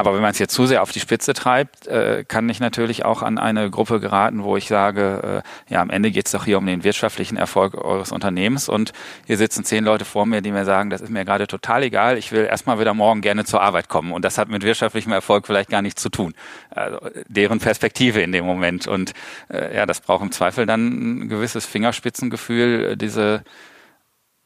Aber 0.00 0.14
wenn 0.14 0.22
man 0.22 0.30
es 0.30 0.38
jetzt 0.38 0.54
zu 0.54 0.64
sehr 0.64 0.80
auf 0.80 0.92
die 0.92 0.98
Spitze 0.98 1.34
treibt, 1.34 1.86
äh, 1.86 2.24
kann 2.26 2.48
ich 2.48 2.58
natürlich 2.58 3.04
auch 3.04 3.20
an 3.20 3.36
eine 3.36 3.68
Gruppe 3.68 4.00
geraten, 4.00 4.44
wo 4.44 4.56
ich 4.56 4.66
sage, 4.66 5.42
äh, 5.68 5.72
ja, 5.74 5.82
am 5.82 5.90
Ende 5.90 6.10
geht 6.10 6.24
es 6.24 6.32
doch 6.32 6.46
hier 6.46 6.56
um 6.56 6.64
den 6.64 6.84
wirtschaftlichen 6.84 7.36
Erfolg 7.36 7.74
eures 7.74 8.10
Unternehmens. 8.10 8.70
Und 8.70 8.94
hier 9.26 9.36
sitzen 9.36 9.62
zehn 9.62 9.84
Leute 9.84 10.06
vor 10.06 10.24
mir, 10.24 10.40
die 10.40 10.52
mir 10.52 10.64
sagen, 10.64 10.88
das 10.88 11.02
ist 11.02 11.10
mir 11.10 11.26
gerade 11.26 11.46
total 11.46 11.82
egal, 11.82 12.16
ich 12.16 12.32
will 12.32 12.46
erstmal 12.46 12.80
wieder 12.80 12.94
morgen 12.94 13.20
gerne 13.20 13.44
zur 13.44 13.60
Arbeit 13.60 13.90
kommen. 13.90 14.12
Und 14.12 14.24
das 14.24 14.38
hat 14.38 14.48
mit 14.48 14.62
wirtschaftlichem 14.62 15.12
Erfolg 15.12 15.46
vielleicht 15.46 15.68
gar 15.68 15.82
nichts 15.82 16.00
zu 16.00 16.08
tun. 16.08 16.32
Also 16.70 16.98
deren 17.28 17.58
Perspektive 17.58 18.22
in 18.22 18.32
dem 18.32 18.46
Moment. 18.46 18.88
Und 18.88 19.12
äh, 19.52 19.76
ja, 19.76 19.84
das 19.84 20.00
braucht 20.00 20.22
im 20.22 20.32
Zweifel 20.32 20.64
dann 20.64 21.24
ein 21.24 21.28
gewisses 21.28 21.66
Fingerspitzengefühl, 21.66 22.96
diese 22.96 23.42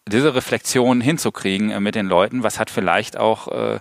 diese 0.07 0.35
Reflexion 0.35 1.01
hinzukriegen 1.01 1.71
äh, 1.71 1.81
mit 1.81 1.95
den 1.95 2.07
Leuten, 2.07 2.43
was 2.43 2.59
hat 2.59 2.71
vielleicht 2.71 3.17
auch 3.17 3.49
äh, 3.49 3.79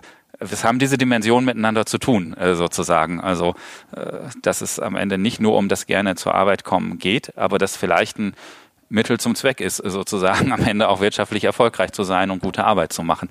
was 0.50 0.64
haben 0.64 0.78
diese 0.78 0.98
Dimensionen 0.98 1.44
miteinander 1.44 1.86
zu 1.86 1.98
tun, 1.98 2.34
äh, 2.34 2.54
sozusagen. 2.54 3.20
Also, 3.20 3.54
äh, 3.94 4.18
dass 4.42 4.60
es 4.60 4.78
am 4.78 4.96
Ende 4.96 5.18
nicht 5.18 5.40
nur 5.40 5.56
um 5.56 5.68
das 5.68 5.86
gerne 5.86 6.16
zur 6.16 6.34
Arbeit 6.34 6.64
kommen 6.64 6.98
geht, 6.98 7.36
aber 7.36 7.58
dass 7.58 7.76
vielleicht 7.76 8.18
ein 8.18 8.34
Mittel 8.88 9.18
zum 9.18 9.34
Zweck 9.34 9.60
ist, 9.60 9.78
sozusagen 9.78 10.52
am 10.52 10.62
Ende 10.62 10.88
auch 10.88 11.00
wirtschaftlich 11.00 11.44
erfolgreich 11.44 11.92
zu 11.92 12.04
sein 12.04 12.30
und 12.30 12.42
gute 12.42 12.64
Arbeit 12.64 12.92
zu 12.92 13.02
machen. 13.02 13.28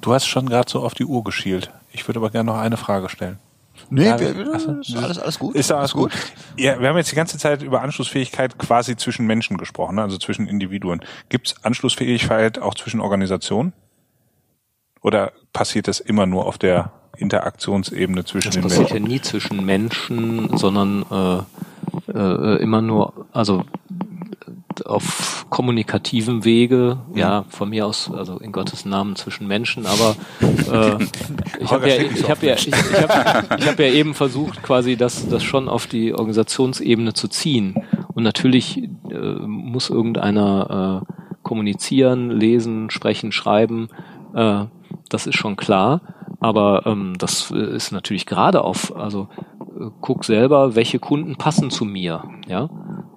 Du 0.00 0.14
hast 0.14 0.26
schon 0.26 0.48
gerade 0.48 0.70
so 0.70 0.80
auf 0.80 0.94
die 0.94 1.04
Uhr 1.04 1.22
geschielt. 1.24 1.70
Ich 1.92 2.08
würde 2.08 2.20
aber 2.20 2.30
gerne 2.30 2.52
noch 2.52 2.58
eine 2.58 2.76
Frage 2.76 3.08
stellen. 3.08 3.38
Nee, 3.88 4.06
ja, 4.06 4.20
wir, 4.20 4.54
achso, 4.54 4.72
ist 4.80 4.96
alles, 4.96 5.18
alles 5.18 5.38
gut. 5.38 5.54
Ist 5.54 5.72
alles 5.72 5.92
gut? 5.92 6.12
Ja, 6.56 6.78
wir 6.80 6.88
haben 6.88 6.96
jetzt 6.96 7.10
die 7.10 7.16
ganze 7.16 7.38
Zeit 7.38 7.62
über 7.62 7.82
Anschlussfähigkeit 7.82 8.58
quasi 8.58 8.96
zwischen 8.96 9.26
Menschen 9.26 9.56
gesprochen, 9.56 9.96
ne? 9.96 10.02
also 10.02 10.18
zwischen 10.18 10.46
Individuen. 10.46 11.00
Gibt 11.28 11.48
es 11.48 11.64
Anschlussfähigkeit 11.64 12.58
auch 12.58 12.74
zwischen 12.74 13.00
Organisationen? 13.00 13.72
Oder 15.02 15.32
passiert 15.52 15.88
das 15.88 16.00
immer 16.00 16.26
nur 16.26 16.46
auf 16.46 16.58
der 16.58 16.92
Interaktionsebene 17.16 18.24
zwischen 18.24 18.48
das 18.48 18.54
den 18.54 18.62
Menschen? 18.62 18.78
Das 18.78 18.88
passiert 18.90 19.00
ja 19.00 19.08
nie 19.08 19.20
zwischen 19.20 19.64
Menschen, 19.64 20.56
sondern 20.56 21.04
äh, 21.10 22.12
äh, 22.12 22.62
immer 22.62 22.82
nur, 22.82 23.26
also 23.32 23.64
auf 24.84 25.46
kommunikativem 25.50 26.44
Wege, 26.44 26.98
ja, 27.14 27.44
von 27.48 27.70
mir 27.70 27.86
aus, 27.86 28.10
also 28.10 28.38
in 28.38 28.52
Gottes 28.52 28.84
Namen 28.84 29.16
zwischen 29.16 29.46
Menschen, 29.46 29.84
aber 29.86 30.16
äh, 30.40 31.04
ich 31.60 31.70
habe 31.70 31.88
ja, 31.88 31.96
ich 31.96 32.30
hab 32.30 32.42
ja, 32.42 32.54
ich, 32.54 32.68
ich 32.68 32.74
hab, 32.74 33.58
ich 33.58 33.66
hab 33.66 33.78
ja 33.78 33.86
eben 33.86 34.14
versucht, 34.14 34.62
quasi 34.62 34.96
das, 34.96 35.28
das 35.28 35.42
schon 35.42 35.68
auf 35.68 35.86
die 35.86 36.14
Organisationsebene 36.14 37.12
zu 37.14 37.28
ziehen. 37.28 37.74
Und 38.14 38.22
natürlich 38.22 38.78
äh, 39.10 39.18
muss 39.18 39.90
irgendeiner 39.90 41.04
äh, 41.06 41.12
kommunizieren, 41.42 42.30
lesen, 42.30 42.90
sprechen, 42.90 43.32
schreiben. 43.32 43.88
Äh, 44.34 44.64
das 45.10 45.26
ist 45.26 45.36
schon 45.36 45.56
klar. 45.56 46.00
Aber 46.40 46.86
ähm, 46.86 47.14
das 47.18 47.50
ist 47.50 47.92
natürlich 47.92 48.24
gerade 48.24 48.64
auf, 48.64 48.96
also 48.96 49.28
äh, 49.78 49.90
guck 50.00 50.24
selber, 50.24 50.74
welche 50.74 50.98
Kunden 50.98 51.36
passen 51.36 51.70
zu 51.70 51.84
mir, 51.84 52.24
ja. 52.48 52.68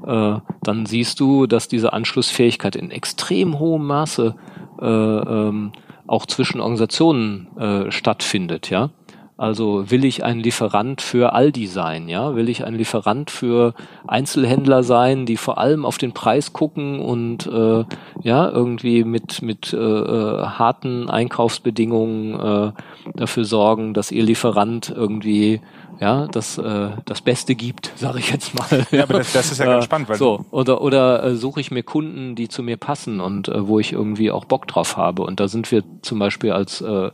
Äh, 0.06 0.42
dann 0.62 0.86
siehst 0.86 1.22
du, 1.22 1.48
dass 1.48 1.70
diese 1.70 1.94
Anschlussfähigkeit 1.94 2.76
in 2.76 2.92
extrem 2.92 3.60
hohem 3.60 3.88
Maße 3.88 4.36
äh, 4.82 4.86
ähm, 4.86 5.72
auch 6.06 6.26
zwischen 6.26 6.60
Organisationen 6.60 7.56
äh, 7.58 7.92
stattfindet, 7.92 8.70
ja. 8.70 8.90
Also 9.36 9.90
will 9.90 10.06
ich 10.06 10.24
ein 10.24 10.40
Lieferant 10.40 11.02
für 11.02 11.34
Aldi 11.34 11.66
sein, 11.66 12.08
ja? 12.08 12.36
Will 12.36 12.50
ich 12.50 12.66
ein 12.66 12.76
Lieferant 12.76 13.32
für 13.32 13.74
Einzelhändler 14.08 14.84
sein, 14.84 15.26
die 15.26 15.38
vor 15.38 15.58
allem 15.58 15.86
auf 15.86 15.98
den 15.98 16.14
Preis 16.14 16.54
gucken 16.54 17.00
und 17.00 17.48
äh, 17.48 17.84
ja 18.22 18.50
irgendwie 18.50 19.04
mit 19.04 19.42
mit 19.42 19.74
äh, 19.74 19.78
äh, 19.78 20.46
harten 20.46 21.10
Einkaufsbedingungen 21.10 22.40
äh, 22.40 22.72
dafür 23.16 23.46
sorgen, 23.46 23.96
dass 23.96 24.12
ihr 24.12 24.24
Lieferant 24.24 24.94
irgendwie 24.96 25.62
ja 26.00 26.28
das 26.28 26.60
äh, 26.60 26.90
das 27.06 27.22
Beste 27.22 27.56
gibt, 27.56 27.92
sage 27.96 28.20
ich 28.20 28.32
jetzt 28.32 28.54
mal. 28.54 28.86
Ja, 28.92 29.02
aber 29.02 29.16
das, 29.16 29.34
das 29.34 29.52
ist 29.52 29.58
ja 29.58 29.66
ganz 29.74 29.86
spannend, 29.86 30.10
weil 30.10 30.18
so 30.18 30.46
oder 30.52 30.82
oder 30.82 31.24
äh, 31.24 31.36
suche 31.36 31.60
ich 31.60 31.72
mir 31.72 31.82
Kunden, 31.82 32.36
die 32.36 32.50
zu 32.50 32.62
mir 32.62 32.78
passen 32.78 33.20
und 33.20 33.48
äh, 33.48 33.68
wo 33.68 33.80
ich 33.80 33.94
irgendwie 33.94 34.30
auch 34.30 34.46
Bock 34.46 34.68
drauf 34.68 34.96
habe. 34.96 35.24
Und 35.24 35.40
da 35.40 35.48
sind 35.48 35.72
wir 35.72 35.84
zum 36.04 36.20
Beispiel 36.20 36.52
als 36.52 36.82
äh, 36.82 37.10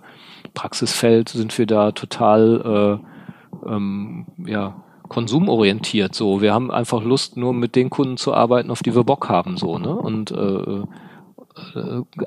Praxisfeld 0.53 1.29
sind 1.29 1.57
wir 1.57 1.65
da 1.65 1.91
total 1.91 2.99
äh, 3.65 3.69
ähm, 3.69 4.25
ja, 4.45 4.75
konsumorientiert. 5.07 6.15
So, 6.15 6.41
wir 6.41 6.53
haben 6.53 6.71
einfach 6.71 7.03
Lust, 7.03 7.37
nur 7.37 7.53
mit 7.53 7.75
den 7.75 7.89
Kunden 7.89 8.17
zu 8.17 8.33
arbeiten, 8.33 8.71
auf 8.71 8.83
die 8.83 8.95
wir 8.95 9.03
Bock 9.03 9.29
haben. 9.29 9.57
So, 9.57 9.77
ne? 9.77 9.93
Und 9.93 10.31
äh, 10.31 10.83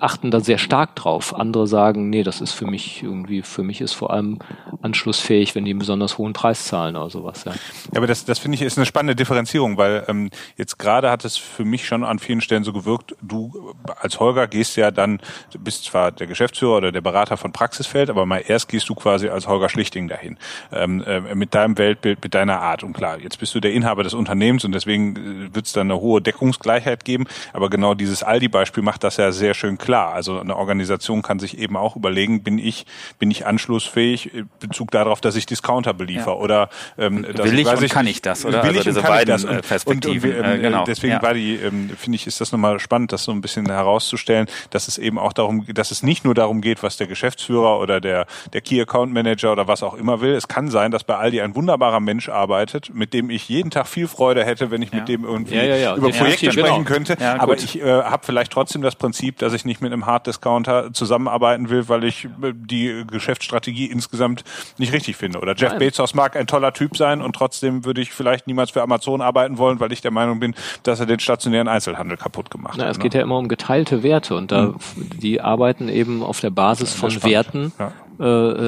achten 0.01 0.31
da 0.31 0.41
sehr 0.41 0.59
stark 0.59 0.97
drauf. 0.97 1.35
Andere 1.35 1.67
sagen, 1.67 2.11
nee, 2.11 2.23
das 2.23 2.41
ist 2.41 2.53
für 2.53 2.67
mich 2.67 3.03
irgendwie, 3.03 3.43
für 3.43 3.63
mich 3.63 3.81
ist 3.81 3.93
vor 3.93 4.13
allem 4.13 4.39
anschlussfähig, 4.83 5.55
wenn 5.55 5.65
die 5.65 5.71
einen 5.71 5.79
besonders 5.79 6.19
hohen 6.19 6.33
Preis 6.33 6.67
zahlen 6.67 6.97
oder 6.97 7.11
sowas. 7.11 7.45
Ja, 7.45 7.53
ja 7.53 7.59
aber 7.97 8.07
das, 8.07 8.25
das 8.25 8.39
finde 8.39 8.57
ich 8.57 8.63
ist 8.63 8.79
eine 8.79 8.87
spannende 8.87 9.17
Differenzierung, 9.17 9.77
weil 9.77 10.05
ähm, 10.09 10.31
jetzt 10.57 10.79
gerade 10.79 11.11
hat 11.11 11.25
es 11.25 11.37
für 11.37 11.65
mich 11.65 11.87
schon 11.87 12.05
an 12.05 12.19
vielen 12.19 12.41
Stellen 12.41 12.65
so 12.65 12.73
gewirkt, 12.73 13.15
du 13.23 13.75
als 14.01 14.21
Holger 14.21 14.47
gehst 14.47 14.77
ja 14.77 14.91
dann, 14.91 15.21
du 15.53 15.59
bist 15.59 15.85
zwar 15.85 16.13
der 16.13 16.27
Geschäftsführer 16.27 16.77
oder 16.79 16.93
der 16.93 17.01
Berater 17.01 17.37
von 17.37 17.53
Praxisfeld, 17.53 18.11
aber 18.11 18.27
mal 18.27 18.43
erst 18.47 18.69
gehst 18.69 18.89
du 18.89 18.95
quasi 18.95 19.29
als 19.29 19.47
Holger 19.47 19.69
Schlichting 19.69 20.09
dahin. 20.09 20.39
Ähm, 20.73 21.03
äh, 21.05 21.35
mit 21.35 21.55
deinem 21.55 21.79
Weltbild, 21.79 22.23
mit 22.23 22.35
deiner 22.35 22.61
Art. 22.61 22.83
Und 22.83 22.93
klar, 22.93 23.19
jetzt 23.21 23.39
bist 23.39 23.55
du 23.55 23.61
der 23.61 23.73
Inhaber 23.73 24.03
des 24.03 24.15
Unternehmens 24.15 24.65
und 24.65 24.73
deswegen 24.73 25.17
äh, 25.17 25.55
wird 25.55 25.67
es 25.67 25.73
dann 25.73 25.91
eine 25.91 26.01
hohe 26.01 26.21
Deckungsgleichheit 26.21 27.05
geben. 27.05 27.27
Aber 27.53 27.71
genau 27.71 27.95
dieses 27.95 28.23
Aldi-Beispiel 28.23 28.83
macht 28.83 29.05
das 29.05 29.17
ja 29.17 29.22
sehr 29.31 29.55
schön 29.55 29.79
klar. 29.79 30.13
Also 30.13 30.41
eine 30.41 30.57
Organisation 30.57 31.23
kann 31.23 31.39
sich 31.39 31.59
eben 31.59 31.77
auch 31.77 31.95
überlegen, 31.95 32.43
bin 32.43 32.59
ich, 32.59 32.87
bin 33.21 33.31
ich 33.31 33.47
anschlussfähig 33.47 34.35
in 34.35 34.49
Bezug 34.59 34.91
darauf, 34.91 35.21
dass 35.21 35.37
ich 35.37 35.47
Discounter 35.47 35.95
beliefer 35.95 36.33
ja. 36.33 36.37
oder 36.37 36.69
ähm, 36.99 37.25
will 37.25 37.59
ich, 37.59 37.69
und 37.69 37.83
ich 37.83 37.93
kann 37.93 38.07
ich 38.07 38.23
das 38.23 38.45
oder 38.45 38.63
will 38.63 38.71
also 38.71 38.81
ich 38.81 38.85
diese 38.87 39.03
beiden 39.03 39.33
das. 39.33 39.45
Und, 39.45 39.51
äh, 39.51 39.63
Perspektiven. 39.63 40.33
Und, 40.33 40.39
und, 40.39 40.45
ähm, 40.47 40.63
genau. 40.63 40.85
Deswegen 40.85 41.15
ja. 41.15 41.23
war 41.23 41.35
die, 41.35 41.55
ähm, 41.55 41.91
finde 41.97 42.17
ich, 42.17 42.27
ist 42.27 42.41
das 42.41 42.51
nochmal 42.51 42.81
spannend, 42.81 43.13
das 43.13 43.25
so 43.25 43.33
ein 43.33 43.41
bisschen 43.41 43.67
herauszustellen, 43.67 44.47
dass 44.71 44.89
es 44.89 44.99
eben 44.99 45.19
auch 45.19 45.33
darum, 45.33 45.67
dass 45.73 45.91
es 45.91 46.03
nicht 46.03 46.25
nur 46.25 46.35
darum 46.35 46.61
geht, 46.61 46.83
was 46.83 46.97
der 46.97 47.07
Geschäftsführer 47.07 47.79
oder 47.79 48.01
der 48.01 48.27
der 48.53 48.61
Key 48.61 48.81
Account 48.81 49.13
Manager 49.13 49.53
oder 49.53 49.69
was 49.69 49.83
auch 49.83 49.95
immer 49.95 50.21
will. 50.21 50.33
Es 50.33 50.49
kann 50.49 50.69
sein, 50.69 50.91
dass 50.91 51.05
bei 51.05 51.17
Aldi 51.17 51.41
ein 51.41 51.55
wunderbarer 51.55 52.01
Mensch 52.01 52.29
arbeitet, 52.29 52.95
mit 52.95 53.15
dem 53.15 53.31
ich 53.31 53.49
jeden 53.49 53.71
Tag 53.71 53.87
viel 53.87 54.09
Freude 54.09 54.45
hätte, 54.45 54.71
wenn 54.71 54.83
ich 54.83 54.91
ja. 54.91 54.99
mit 54.99 55.09
dem 55.09 55.25
irgendwie 55.25 55.57
ja, 55.57 55.97
über 55.97 56.11
Projekte 56.11 56.53
sprechen 56.53 56.85
genau. 56.85 56.85
könnte. 56.85 57.19
aber 57.21 57.55
ich 57.55 57.81
äh, 57.81 57.85
habe 57.85 58.25
vielleicht 58.25 58.53
trotzdem 58.53 58.83
das 58.83 58.97
Prinzip, 59.03 59.39
dass 59.39 59.53
ich 59.53 59.65
nicht 59.65 59.81
mit 59.81 59.93
einem 59.93 60.07
Hard 60.07 60.29
Discounter 60.29 60.93
zusammenarbeiten 60.93 61.71
will, 61.71 61.89
weil 61.89 62.05
ich 62.05 62.27
äh, 62.41 62.53
die 62.55 63.03
Geschäftsstrategie 63.05 63.87
insgesamt 63.87 64.45
nicht 64.79 64.93
richtig 64.93 65.17
finde. 65.17 65.41
Oder 65.41 65.57
Jeff 65.57 65.71
Nein. 65.71 65.81
Bezos 65.81 66.15
mag 66.15 66.37
ein 66.37 66.47
toller 66.47 66.73
Typ 66.73 66.97
sein 66.97 67.21
und 67.21 67.35
trotzdem 67.35 67.85
würde 67.85 68.01
ich 68.01 68.13
vielleicht 68.13 68.47
niemals 68.47 68.71
für 68.71 68.81
Amazon 68.81 69.21
arbeiten 69.21 69.59
wollen, 69.59 69.81
weil 69.81 69.91
ich 69.91 70.03
der 70.03 70.13
Meinung 70.13 70.39
bin, 70.39 70.55
dass 70.85 71.01
er 71.01 71.07
den 71.07 71.19
stationären 71.19 71.67
Einzelhandel 71.67 72.17
kaputt 72.17 72.49
gemacht 72.49 72.75
Na, 72.79 72.85
hat. 72.85 72.93
Es 72.93 72.99
ne? 72.99 73.03
geht 73.03 73.15
ja 73.15 73.23
immer 73.23 73.39
um 73.39 73.49
geteilte 73.49 74.05
Werte 74.05 74.37
und 74.37 74.53
da 74.53 74.67
mhm. 74.67 74.77
die 75.21 75.41
arbeiten 75.41 75.89
eben 75.89 76.23
auf 76.23 76.39
der 76.39 76.51
Basis 76.51 76.95
von 76.95 77.11
Werten, 77.25 77.73
ja. 77.81 77.93
Äh, 78.21 78.25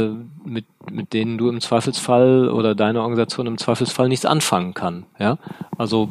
äh, 0.06 0.16
mit, 0.44 0.66
mit 0.90 1.12
denen 1.12 1.38
du 1.38 1.48
im 1.48 1.60
Zweifelsfall 1.60 2.48
oder 2.48 2.74
deine 2.74 3.02
Organisation 3.02 3.46
im 3.46 3.56
Zweifelsfall 3.56 4.08
nichts 4.08 4.26
anfangen 4.26 4.74
kann. 4.74 5.06
Ja, 5.20 5.38
also. 5.78 6.08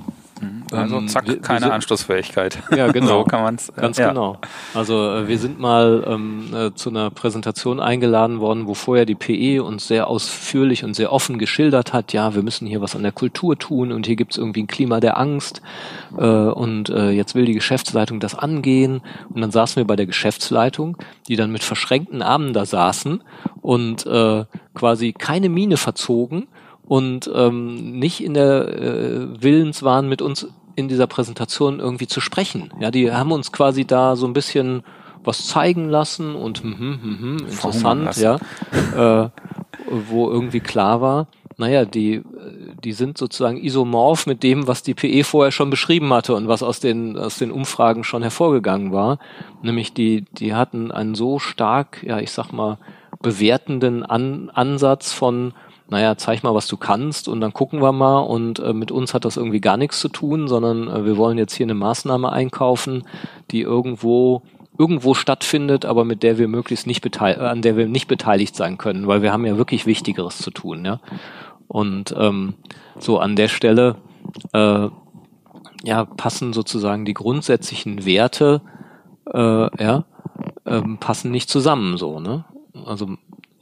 Also 0.73 0.97
ähm, 0.97 1.07
zack, 1.07 1.25
keine 1.41 1.61
sind, 1.61 1.71
Anschlussfähigkeit. 1.71 2.59
Ja, 2.75 2.91
genau. 2.91 3.19
so 3.19 3.23
kann 3.25 3.43
man's. 3.43 3.69
Äh, 3.69 3.81
Ganz 3.81 3.97
ja. 3.97 4.09
genau. 4.09 4.37
Also 4.73 5.11
äh, 5.11 5.27
wir 5.27 5.37
sind 5.37 5.59
mal 5.59 6.03
ähm, 6.07 6.53
äh, 6.53 6.73
zu 6.73 6.89
einer 6.89 7.11
Präsentation 7.11 7.79
eingeladen 7.79 8.39
worden, 8.39 8.67
wo 8.67 8.73
vorher 8.73 9.05
die 9.05 9.15
PE 9.15 9.63
uns 9.63 9.87
sehr 9.87 10.07
ausführlich 10.07 10.83
und 10.83 10.95
sehr 10.95 11.11
offen 11.11 11.37
geschildert 11.37 11.93
hat, 11.93 12.13
ja, 12.13 12.33
wir 12.35 12.41
müssen 12.41 12.67
hier 12.67 12.81
was 12.81 12.95
an 12.95 13.03
der 13.03 13.11
Kultur 13.11 13.57
tun 13.57 13.91
und 13.91 14.07
hier 14.07 14.15
gibt's 14.15 14.37
irgendwie 14.37 14.63
ein 14.63 14.67
Klima 14.67 14.99
der 14.99 15.17
Angst 15.17 15.61
äh, 16.17 16.25
und 16.25 16.89
äh, 16.89 17.11
jetzt 17.11 17.35
will 17.35 17.45
die 17.45 17.53
Geschäftsleitung 17.53 18.19
das 18.19 18.35
angehen 18.35 19.01
und 19.29 19.41
dann 19.41 19.51
saßen 19.51 19.77
wir 19.77 19.85
bei 19.85 19.95
der 19.95 20.05
Geschäftsleitung, 20.05 20.97
die 21.27 21.35
dann 21.35 21.51
mit 21.51 21.63
verschränkten 21.63 22.21
Armen 22.21 22.53
da 22.53 22.65
saßen 22.65 23.21
und 23.61 24.05
äh, 24.05 24.45
quasi 24.73 25.13
keine 25.13 25.49
Miene 25.49 25.77
verzogen 25.77 26.47
und 26.85 27.29
ähm, 27.33 27.99
nicht 27.99 28.23
in 28.23 28.33
der 28.33 28.67
äh, 28.67 29.41
Willens 29.41 29.83
waren, 29.83 30.09
mit 30.09 30.21
uns 30.21 30.47
in 30.75 30.87
dieser 30.87 31.07
Präsentation 31.07 31.79
irgendwie 31.79 32.07
zu 32.07 32.21
sprechen. 32.21 32.71
Ja, 32.79 32.91
die 32.91 33.11
haben 33.11 33.31
uns 33.31 33.51
quasi 33.51 33.85
da 33.85 34.15
so 34.15 34.25
ein 34.25 34.33
bisschen 34.33 34.83
was 35.23 35.47
zeigen 35.47 35.89
lassen 35.89 36.35
und 36.35 36.63
hm, 36.63 36.77
hm, 36.77 36.99
hm, 37.01 37.19
hm, 37.19 37.37
interessant, 37.47 38.17
ja, 38.17 38.35
äh, 38.95 39.29
wo 39.89 40.29
irgendwie 40.29 40.59
klar 40.59 40.99
war, 41.01 41.27
naja, 41.57 41.85
die, 41.85 42.21
die 42.83 42.93
sind 42.93 43.17
sozusagen 43.17 43.57
isomorph 43.57 44.25
mit 44.25 44.43
dem, 44.43 44.67
was 44.67 44.83
die 44.83 44.93
PE 44.93 45.23
vorher 45.23 45.51
schon 45.51 45.69
beschrieben 45.69 46.11
hatte 46.13 46.35
und 46.35 46.47
was 46.47 46.63
aus 46.63 46.79
den, 46.79 47.17
aus 47.17 47.37
den 47.37 47.51
Umfragen 47.51 48.03
schon 48.03 48.21
hervorgegangen 48.21 48.91
war. 48.91 49.19
Nämlich 49.61 49.93
die, 49.93 50.25
die 50.31 50.53
hatten 50.53 50.91
einen 50.91 51.15
so 51.15 51.39
stark, 51.39 52.03
ja, 52.03 52.19
ich 52.19 52.31
sag 52.31 52.51
mal, 52.51 52.77
bewertenden 53.21 54.03
An 54.03 54.49
Ansatz 54.53 55.13
von, 55.13 55.53
naja, 55.93 56.17
zeig 56.17 56.41
mal, 56.41 56.55
was 56.55 56.65
du 56.65 56.75
kannst 56.75 57.27
und 57.27 57.39
dann 57.39 57.53
gucken 57.53 57.79
wir 57.79 57.91
mal 57.91 58.19
und 58.21 58.57
äh, 58.57 58.73
mit 58.73 58.91
uns 58.91 59.13
hat 59.13 59.25
das 59.25 59.37
irgendwie 59.37 59.61
gar 59.61 59.77
nichts 59.77 59.99
zu 59.99 60.09
tun, 60.09 60.47
sondern 60.47 60.87
äh, 60.87 61.05
wir 61.05 61.17
wollen 61.17 61.37
jetzt 61.37 61.53
hier 61.53 61.67
eine 61.67 61.75
Maßnahme 61.75 62.31
einkaufen, 62.31 63.03
die 63.51 63.61
irgendwo 63.61 64.41
irgendwo 64.75 65.13
stattfindet, 65.13 65.85
aber 65.85 66.03
mit 66.03 66.23
der 66.23 66.39
wir 66.39 66.47
möglichst 66.47 66.87
nicht 66.87 67.01
beteiligt, 67.01 67.39
an 67.39 67.61
der 67.61 67.77
wir 67.77 67.87
nicht 67.87 68.07
beteiligt 68.07 68.55
sein 68.55 68.79
können, 68.79 69.05
weil 69.05 69.21
wir 69.21 69.31
haben 69.31 69.45
ja 69.45 69.55
wirklich 69.55 69.85
Wichtigeres 69.85 70.39
zu 70.39 70.49
tun, 70.49 70.83
ja. 70.83 70.99
Und 71.67 72.13
ähm, 72.17 72.55
so 72.97 73.19
an 73.19 73.35
der 73.35 73.49
Stelle 73.49 73.97
äh, 74.51 74.87
ja 75.83 76.05
passen 76.05 76.53
sozusagen 76.53 77.05
die 77.05 77.13
grundsätzlichen 77.13 78.03
Werte 78.03 78.61
äh, 79.31 79.83
ja 79.83 80.05
ähm, 80.65 80.97
passen 80.97 81.29
nicht 81.29 81.49
zusammen 81.49 81.97
so 81.97 82.19
ne 82.19 82.45
also 82.85 83.09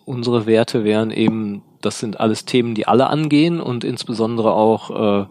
unsere 0.06 0.46
Werte 0.46 0.84
wären 0.86 1.12
eben 1.12 1.64
das 1.82 2.00
sind 2.00 2.20
alles 2.20 2.46
Themen, 2.46 2.76
die 2.76 2.88
alle 2.88 3.08
angehen 3.08 3.60
und 3.60 3.84
insbesondere 3.84 4.54
auch 4.54 5.28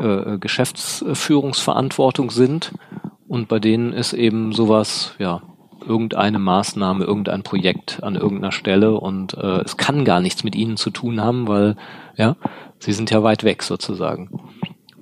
äh, 0.00 0.04
äh, 0.04 0.38
Geschäftsführungsverantwortung 0.38 2.30
sind. 2.30 2.72
Und 3.28 3.48
bei 3.48 3.58
denen 3.58 3.92
ist 3.92 4.12
eben 4.12 4.52
sowas, 4.52 5.14
ja, 5.18 5.42
irgendeine 5.86 6.38
Maßnahme, 6.38 7.04
irgendein 7.04 7.42
Projekt 7.42 8.02
an 8.02 8.16
irgendeiner 8.16 8.52
Stelle 8.52 8.98
und 8.98 9.34
äh, 9.34 9.60
es 9.60 9.76
kann 9.76 10.04
gar 10.04 10.20
nichts 10.20 10.42
mit 10.44 10.56
ihnen 10.56 10.76
zu 10.76 10.90
tun 10.90 11.20
haben, 11.20 11.46
weil 11.46 11.76
ja, 12.16 12.36
sie 12.78 12.92
sind 12.92 13.10
ja 13.10 13.22
weit 13.22 13.44
weg 13.44 13.62
sozusagen. 13.62 14.30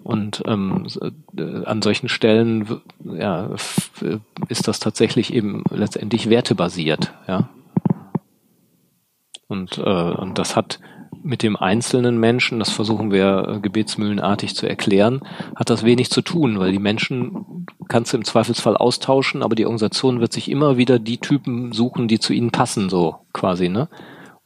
Und 0.02 0.42
ähm, 0.46 0.86
äh, 1.00 1.64
an 1.64 1.80
solchen 1.80 2.10
Stellen 2.10 2.82
ja, 3.02 3.50
ist 4.48 4.68
das 4.68 4.78
tatsächlich 4.78 5.32
eben 5.32 5.64
letztendlich 5.70 6.28
wertebasiert, 6.28 7.14
ja. 7.26 7.48
Und, 9.48 9.78
äh, 9.78 9.82
und 9.82 10.38
das 10.38 10.56
hat 10.56 10.80
mit 11.22 11.42
dem 11.42 11.56
einzelnen 11.56 12.18
Menschen, 12.18 12.58
das 12.58 12.70
versuchen 12.70 13.10
wir 13.10 13.48
äh, 13.48 13.60
gebetsmühlenartig 13.60 14.54
zu 14.54 14.68
erklären, 14.68 15.22
hat 15.56 15.70
das 15.70 15.84
wenig 15.84 16.10
zu 16.10 16.20
tun, 16.20 16.58
weil 16.58 16.72
die 16.72 16.78
Menschen 16.78 17.66
kannst 17.88 18.12
du 18.12 18.18
im 18.18 18.24
Zweifelsfall 18.24 18.76
austauschen, 18.76 19.42
aber 19.42 19.54
die 19.54 19.64
Organisation 19.64 20.20
wird 20.20 20.32
sich 20.32 20.50
immer 20.50 20.76
wieder 20.76 20.98
die 20.98 21.18
Typen 21.18 21.72
suchen, 21.72 22.08
die 22.08 22.18
zu 22.18 22.32
ihnen 22.32 22.50
passen, 22.50 22.88
so 22.88 23.16
quasi, 23.32 23.68
ne? 23.68 23.88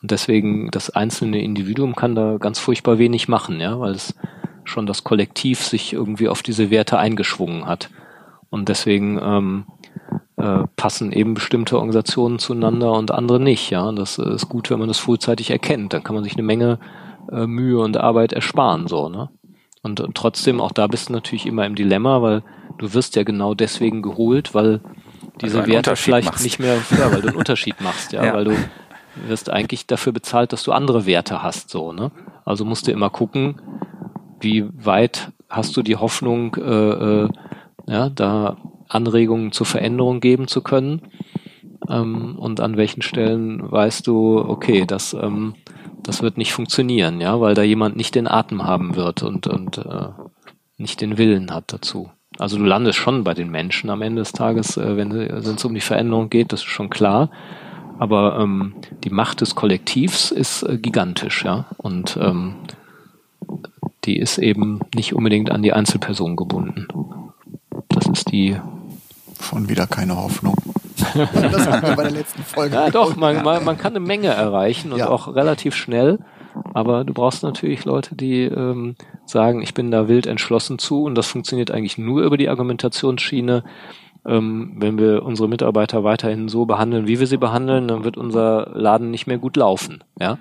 Und 0.00 0.12
deswegen, 0.12 0.70
das 0.70 0.90
einzelne 0.90 1.42
Individuum 1.42 1.96
kann 1.96 2.14
da 2.14 2.36
ganz 2.38 2.60
furchtbar 2.60 2.98
wenig 2.98 3.26
machen, 3.26 3.60
ja, 3.60 3.80
weil 3.80 3.92
es 3.92 4.14
schon 4.62 4.86
das 4.86 5.02
Kollektiv 5.02 5.64
sich 5.64 5.92
irgendwie 5.92 6.28
auf 6.28 6.42
diese 6.42 6.70
Werte 6.70 6.98
eingeschwungen 6.98 7.66
hat. 7.66 7.90
Und 8.48 8.68
deswegen 8.68 9.18
ähm, 9.20 9.66
äh, 10.38 10.64
passen 10.76 11.12
eben 11.12 11.34
bestimmte 11.34 11.76
Organisationen 11.76 12.38
zueinander 12.38 12.92
und 12.92 13.10
andere 13.10 13.40
nicht. 13.40 13.70
Ja, 13.70 13.90
das 13.92 14.18
ist 14.18 14.48
gut, 14.48 14.70
wenn 14.70 14.78
man 14.78 14.88
das 14.88 14.98
frühzeitig 14.98 15.50
erkennt. 15.50 15.92
Dann 15.92 16.04
kann 16.04 16.14
man 16.14 16.24
sich 16.24 16.34
eine 16.34 16.42
Menge 16.42 16.78
äh, 17.30 17.46
Mühe 17.46 17.78
und 17.78 17.96
Arbeit 17.96 18.32
ersparen. 18.32 18.86
So, 18.86 19.08
ne? 19.08 19.30
Und, 19.82 20.00
und 20.00 20.16
trotzdem, 20.16 20.60
auch 20.60 20.72
da 20.72 20.86
bist 20.86 21.08
du 21.08 21.12
natürlich 21.12 21.46
immer 21.46 21.66
im 21.66 21.74
Dilemma, 21.74 22.22
weil 22.22 22.42
du 22.78 22.94
wirst 22.94 23.16
ja 23.16 23.22
genau 23.22 23.54
deswegen 23.54 24.02
geholt, 24.02 24.54
weil 24.54 24.80
diese 25.40 25.66
Werte 25.66 25.96
vielleicht 25.96 26.28
machst. 26.28 26.44
nicht 26.44 26.58
mehr, 26.58 26.76
ja, 26.98 27.12
weil 27.12 27.22
du 27.22 27.28
einen 27.28 27.36
Unterschied 27.36 27.80
machst, 27.80 28.12
ja, 28.12 28.24
ja, 28.24 28.34
weil 28.34 28.44
du 28.44 28.56
wirst 29.26 29.50
eigentlich 29.50 29.86
dafür 29.86 30.12
bezahlt, 30.12 30.52
dass 30.52 30.62
du 30.64 30.72
andere 30.72 31.06
Werte 31.06 31.42
hast, 31.42 31.70
so, 31.70 31.92
ne? 31.92 32.10
Also 32.44 32.64
musst 32.64 32.86
du 32.86 32.92
immer 32.92 33.10
gucken, 33.10 33.60
wie 34.40 34.68
weit 34.72 35.32
hast 35.48 35.76
du 35.76 35.82
die 35.82 35.96
Hoffnung, 35.96 36.54
äh, 36.56 37.24
äh, 37.24 37.28
ja, 37.86 38.08
da 38.08 38.56
Anregungen 38.88 39.52
zur 39.52 39.66
Veränderung 39.66 40.20
geben 40.20 40.48
zu 40.48 40.62
können. 40.62 41.02
Ähm, 41.88 42.36
und 42.38 42.60
an 42.60 42.76
welchen 42.76 43.02
Stellen 43.02 43.70
weißt 43.70 44.06
du, 44.06 44.38
okay, 44.38 44.84
das, 44.86 45.14
ähm, 45.14 45.54
das 46.02 46.22
wird 46.22 46.38
nicht 46.38 46.52
funktionieren, 46.52 47.20
ja, 47.20 47.40
weil 47.40 47.54
da 47.54 47.62
jemand 47.62 47.96
nicht 47.96 48.14
den 48.14 48.28
Atem 48.28 48.64
haben 48.64 48.96
wird 48.96 49.22
und, 49.22 49.46
und 49.46 49.78
äh, 49.78 50.08
nicht 50.76 51.00
den 51.00 51.18
Willen 51.18 51.52
hat 51.52 51.72
dazu. 51.72 52.10
Also 52.38 52.56
du 52.56 52.64
landest 52.64 52.98
schon 52.98 53.24
bei 53.24 53.34
den 53.34 53.50
Menschen 53.50 53.90
am 53.90 54.02
Ende 54.02 54.22
des 54.22 54.32
Tages, 54.32 54.76
äh, 54.76 54.96
wenn 54.96 55.12
es 55.12 55.64
um 55.64 55.74
die 55.74 55.80
Veränderung 55.80 56.30
geht, 56.30 56.52
das 56.52 56.60
ist 56.60 56.66
schon 56.66 56.90
klar. 56.90 57.30
Aber 57.98 58.38
ähm, 58.38 58.74
die 59.02 59.10
Macht 59.10 59.40
des 59.40 59.56
Kollektivs 59.56 60.30
ist 60.30 60.62
äh, 60.62 60.78
gigantisch, 60.78 61.44
ja. 61.44 61.66
Und 61.78 62.16
ähm, 62.20 62.54
die 64.04 64.18
ist 64.18 64.38
eben 64.38 64.80
nicht 64.94 65.14
unbedingt 65.14 65.50
an 65.50 65.62
die 65.62 65.72
Einzelperson 65.72 66.36
gebunden. 66.36 66.86
Das 67.88 68.06
ist 68.06 68.30
die 68.30 68.56
Schon 69.40 69.68
wieder 69.68 69.86
keine 69.86 70.16
Hoffnung. 70.16 70.56
das 71.14 71.66
hatten 71.66 71.86
wir 71.86 71.96
bei 71.96 72.02
der 72.04 72.12
letzten 72.12 72.42
Folge. 72.42 72.74
Ja, 72.74 72.90
doch, 72.90 73.16
man, 73.16 73.42
man, 73.42 73.64
man 73.64 73.78
kann 73.78 73.92
eine 73.92 74.04
Menge 74.04 74.28
erreichen 74.28 74.92
und 74.92 74.98
ja. 74.98 75.08
auch 75.08 75.34
relativ 75.34 75.74
schnell. 75.74 76.18
Aber 76.74 77.04
du 77.04 77.12
brauchst 77.12 77.42
natürlich 77.42 77.84
Leute, 77.84 78.16
die 78.16 78.42
ähm, 78.42 78.96
sagen, 79.26 79.62
ich 79.62 79.74
bin 79.74 79.90
da 79.90 80.08
wild 80.08 80.26
entschlossen 80.26 80.78
zu 80.78 81.04
und 81.04 81.14
das 81.14 81.28
funktioniert 81.28 81.70
eigentlich 81.70 81.98
nur 81.98 82.22
über 82.22 82.36
die 82.36 82.48
Argumentationsschiene, 82.48 83.62
ähm, 84.26 84.74
wenn 84.76 84.98
wir 84.98 85.22
unsere 85.22 85.48
Mitarbeiter 85.48 86.04
weiterhin 86.04 86.48
so 86.48 86.66
behandeln, 86.66 87.06
wie 87.06 87.20
wir 87.20 87.26
sie 87.26 87.36
behandeln, 87.36 87.88
dann 87.88 88.04
wird 88.04 88.16
unser 88.16 88.70
Laden 88.74 89.10
nicht 89.10 89.26
mehr 89.26 89.38
gut 89.38 89.56
laufen. 89.56 90.02
Ja, 90.20 90.38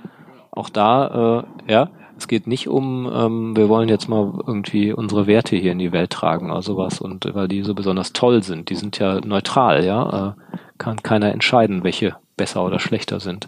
auch 0.51 0.69
da, 0.69 1.43
äh, 1.67 1.71
ja, 1.71 1.89
es 2.17 2.27
geht 2.27 2.47
nicht 2.47 2.67
um, 2.67 3.09
ähm, 3.13 3.55
wir 3.55 3.69
wollen 3.69 3.89
jetzt 3.89 4.09
mal 4.09 4.33
irgendwie 4.45 4.91
unsere 4.91 5.27
Werte 5.27 5.55
hier 5.55 5.71
in 5.71 5.79
die 5.79 5.91
Welt 5.91 6.09
tragen 6.09 6.51
oder 6.51 6.61
sowas 6.61 6.99
und 6.99 7.25
weil 7.33 7.47
die 7.47 7.63
so 7.63 7.73
besonders 7.73 8.13
toll 8.13 8.43
sind, 8.43 8.69
die 8.69 8.75
sind 8.75 8.97
ja 8.99 9.19
neutral, 9.21 9.85
ja, 9.85 10.35
äh, 10.53 10.57
kann 10.77 11.01
keiner 11.03 11.31
entscheiden, 11.31 11.83
welche 11.83 12.15
besser 12.35 12.63
oder 12.63 12.79
schlechter 12.79 13.19
sind. 13.19 13.47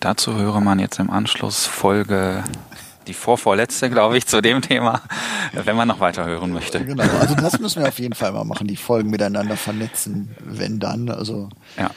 Dazu 0.00 0.34
höre 0.34 0.60
man 0.60 0.78
jetzt 0.78 0.98
im 0.98 1.10
Anschluss 1.10 1.66
Folge 1.66 2.42
die 3.06 3.14
vorvorletzte, 3.14 3.90
glaube 3.90 4.16
ich, 4.16 4.26
zu 4.26 4.40
dem 4.40 4.62
Thema, 4.62 5.00
wenn 5.52 5.76
man 5.76 5.88
noch 5.88 6.00
weiter 6.00 6.24
hören 6.24 6.52
möchte. 6.52 6.84
Genau, 6.84 7.04
also 7.20 7.34
das 7.34 7.58
müssen 7.58 7.82
wir 7.82 7.88
auf 7.88 7.98
jeden 7.98 8.14
Fall 8.14 8.32
mal 8.32 8.44
machen, 8.44 8.66
die 8.66 8.76
Folgen 8.76 9.10
miteinander 9.10 9.56
vernetzen, 9.56 10.34
wenn 10.40 10.78
dann. 10.78 11.08
Also 11.08 11.48
ja. 11.76 11.90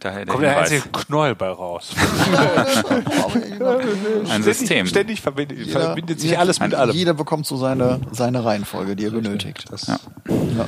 Daher 0.00 0.26
Kommt 0.26 0.42
der 0.42 0.58
einzige 0.58 0.88
Knoll 0.88 1.34
bei 1.34 1.48
raus. 1.48 1.92
Ein 4.30 4.42
System. 4.42 4.86
Ständig 4.86 5.20
verbindet, 5.20 5.58
jeder, 5.58 5.80
verbindet 5.80 6.20
sich 6.20 6.38
alles 6.38 6.60
mit 6.60 6.74
allem. 6.74 6.94
Jeder 6.94 7.14
bekommt 7.14 7.46
so 7.46 7.56
seine, 7.56 8.00
seine 8.12 8.44
Reihenfolge, 8.44 8.96
die 8.96 9.04
er 9.04 9.10
benötigt. 9.10 9.64
Das, 9.70 9.86
ja. 9.86 9.98
Ja. 10.28 10.66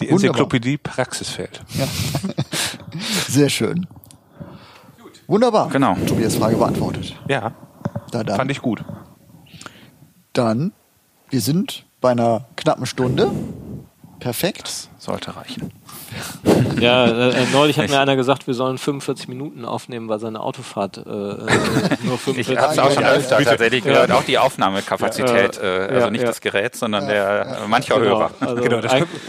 Die 0.00 0.08
Enzyklopädie 0.08 0.78
Praxisfeld. 0.78 1.60
Ja. 1.74 1.86
Sehr 3.28 3.50
schön. 3.50 3.86
Wunderbar. 5.26 5.68
Genau. 5.68 5.94
Tobias 6.06 6.36
Frage 6.36 6.56
beantwortet. 6.56 7.16
Ja. 7.28 7.52
Da 8.10 8.24
dann. 8.24 8.36
Fand 8.36 8.50
ich 8.50 8.62
gut. 8.62 8.82
Dann, 10.32 10.72
wir 11.28 11.40
sind 11.40 11.84
bei 12.00 12.10
einer 12.10 12.46
knappen 12.56 12.86
Stunde. 12.86 13.30
Perfekt. 14.18 14.64
Das 14.64 14.90
sollte 14.98 15.36
reichen. 15.36 15.72
Ja, 16.80 17.06
äh, 17.06 17.30
äh 17.30 17.46
neulich 17.52 17.78
hat 17.78 17.88
mir 17.88 18.00
einer 18.00 18.16
gesagt, 18.16 18.46
wir 18.46 18.54
sollen 18.54 18.78
45 18.78 19.28
Minuten 19.28 19.64
aufnehmen, 19.64 20.08
weil 20.08 20.18
seine 20.18 20.40
Autofahrt 20.40 20.98
äh, 20.98 21.00
äh 21.00 21.04
nur 22.02 22.18
45 22.18 22.38
Ich 22.48 22.58
habe 22.58 22.72
es 22.72 22.78
auch 22.78 22.90
schon 22.90 23.04
öfter 23.04 23.42
tatsächlich 23.42 23.84
gehört, 23.84 24.08
ja. 24.08 24.16
auch 24.16 24.24
die 24.24 24.38
Aufnahmekapazität, 24.38 25.58
äh, 25.62 25.66
also 25.66 25.94
ja, 25.94 26.10
nicht 26.10 26.22
ja. 26.22 26.26
das 26.26 26.40
Gerät, 26.40 26.76
sondern 26.76 27.06
der 27.06 27.58
mancher 27.68 27.96
genau. 27.98 28.06
Hörer. 28.06 28.30
Also 28.40 28.62
genau, 28.62 28.80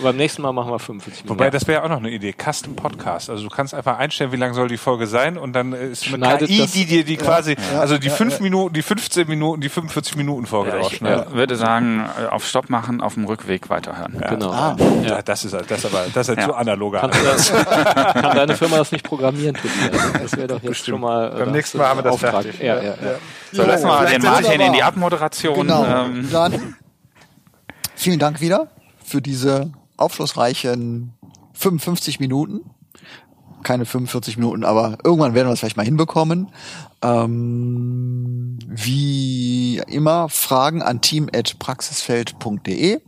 beim 0.02 0.16
nächsten 0.16 0.42
Mal 0.42 0.54
machen 0.54 0.72
wir 0.72 0.80
45 0.80 1.24
Minuten. 1.24 1.40
Wobei, 1.40 1.50
das 1.50 1.68
wäre 1.68 1.84
auch 1.84 1.90
noch 1.90 1.98
eine 1.98 2.10
Idee, 2.10 2.34
Custom 2.34 2.76
Podcast. 2.76 3.30
Also 3.30 3.44
du 3.44 3.50
kannst 3.50 3.74
einfach 3.74 3.98
einstellen, 3.98 4.32
wie 4.32 4.38
lang 4.38 4.54
soll 4.54 4.68
die 4.68 4.78
Folge 4.78 5.08
sein 5.08 5.38
und 5.38 5.54
dann 5.54 5.74
ist 5.74 6.14
eine 6.14 6.38
KI, 6.38 6.68
die 6.68 6.86
dir 6.86 7.04
die 7.04 7.18
quasi, 7.18 7.56
also 7.78 7.98
die 7.98 8.10
5 8.10 8.40
Minuten, 8.40 8.74
die 8.74 8.82
15 8.82 9.28
Minuten, 9.28 9.62
die 9.62 9.70
45 9.70 10.16
Minute 10.16 10.48
Folge 10.48 10.72
ja, 10.72 10.88
Ich 10.88 11.02
würde 11.02 11.56
sagen, 11.56 12.06
auf 12.30 12.48
Stopp 12.48 12.70
machen, 12.70 13.02
auf 13.02 13.16
dem 13.16 13.26
Rückweg 13.26 13.70
weiterhören. 13.70 14.24
Genau. 14.30 14.52
Ah, 14.52 14.76
das 15.24 15.46
ist 15.46 15.54
das 15.54 15.86
aber 15.86 16.06
das 16.14 16.30
ist 16.30 16.38
zu 16.52 16.58
analoger. 16.58 17.10
Kann 17.10 18.36
deine 18.36 18.56
Firma 18.58 18.78
das 18.78 18.92
nicht 18.92 19.04
programmieren, 19.04 19.56
Tobias? 19.56 20.14
Das 20.14 20.36
wäre 20.36 20.48
doch 20.48 20.56
jetzt 20.56 20.68
Bestimmt. 20.70 20.96
schon 20.96 21.02
mal. 21.02 21.34
Äh, 21.34 21.40
Beim 21.40 21.52
nächsten 21.52 21.78
Mal 21.78 21.88
haben 21.88 21.98
wir 22.00 22.04
das 22.04 22.14
Auftrag. 22.14 22.44
fertig. 22.44 22.60
Ja, 22.60 22.76
ja, 22.78 22.84
ja. 22.84 22.96
So, 23.52 23.64
lass 23.64 23.84
mal 23.84 24.06
den 24.06 24.22
Martin 24.22 24.62
in 24.62 24.74
die 24.74 24.84
Abmoderation. 24.84 25.56
Genau. 25.56 25.86
Ähm. 25.86 26.30
Dann 26.32 26.76
vielen 27.96 28.20
Dank 28.20 28.42
wieder 28.42 28.68
für 29.04 29.22
diese 29.22 29.72
aufschlussreichen 29.98 31.14
55 31.54 32.20
Minuten. 32.20 32.62
Keine 33.64 33.86
45 33.86 34.38
Minuten, 34.38 34.64
aber 34.64 34.98
irgendwann 35.04 35.36
werden 35.36 35.48
wir 35.48 35.54
es 35.54 35.60
vielleicht 35.60 35.78
mal 35.78 35.86
hinbekommen. 35.86 36.50
Ähm, 37.04 38.58
wie 38.68 39.78
immer 39.88 40.30
Fragen 40.30 40.82
an 40.82 41.02
team@praxisfeld.de 41.02 43.02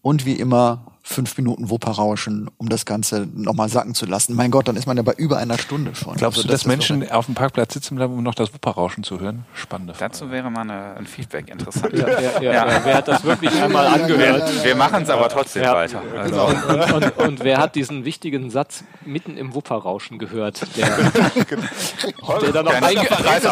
und 0.00 0.24
wie 0.24 0.34
immer 0.34 0.91
fünf 1.02 1.36
Minuten 1.36 1.68
Wupperrauschen, 1.68 2.50
um 2.58 2.68
das 2.68 2.86
Ganze 2.86 3.26
nochmal 3.34 3.68
sacken 3.68 3.94
zu 3.94 4.06
lassen. 4.06 4.34
Mein 4.34 4.50
Gott, 4.50 4.68
dann 4.68 4.76
ist 4.76 4.86
man 4.86 4.96
ja 4.96 5.02
bei 5.02 5.12
über 5.14 5.38
einer 5.38 5.58
Stunde 5.58 5.94
schon. 5.94 6.14
Glaubst 6.14 6.38
also, 6.38 6.48
du, 6.48 6.52
dass 6.52 6.64
Menschen 6.64 7.10
auf 7.10 7.26
dem 7.26 7.34
Parkplatz 7.34 7.74
sitzen 7.74 7.96
bleiben, 7.96 8.14
um 8.14 8.22
noch 8.22 8.34
das 8.34 8.54
Wupperrauschen 8.54 9.02
zu 9.02 9.18
hören? 9.18 9.44
Spannende 9.54 9.94
Frage. 9.94 10.12
Dazu 10.12 10.30
wäre 10.30 10.50
mal 10.50 10.62
eine, 10.62 10.96
ein 10.96 11.06
Feedback 11.06 11.48
interessant. 11.48 11.92
Ja, 12.02 12.08
ja, 12.20 12.40
ja, 12.40 12.52
ja, 12.52 12.84
Wer 12.84 12.94
hat 12.96 13.06
das 13.06 13.22
wirklich 13.22 13.52
einmal 13.60 13.86
angehört? 13.86 14.64
Wir 14.64 14.74
machen 14.74 15.02
es 15.02 15.10
aber 15.10 15.28
trotzdem 15.28 15.62
weiter. 15.62 16.02
Also. 16.18 16.46
Und, 16.46 16.92
und, 16.92 17.18
und, 17.18 17.44
wer 17.44 17.58
hat 17.58 17.74
diesen 17.74 18.04
wichtigen 18.04 18.50
Satz 18.50 18.84
mitten 19.04 19.36
im 19.36 19.54
Wupperrauschen 19.54 20.18
gehört? 20.18 20.66
Der, 20.76 20.86
der 22.40 22.52
dann 22.52 22.64
noch 22.64 22.72
eingereiht 22.72 23.44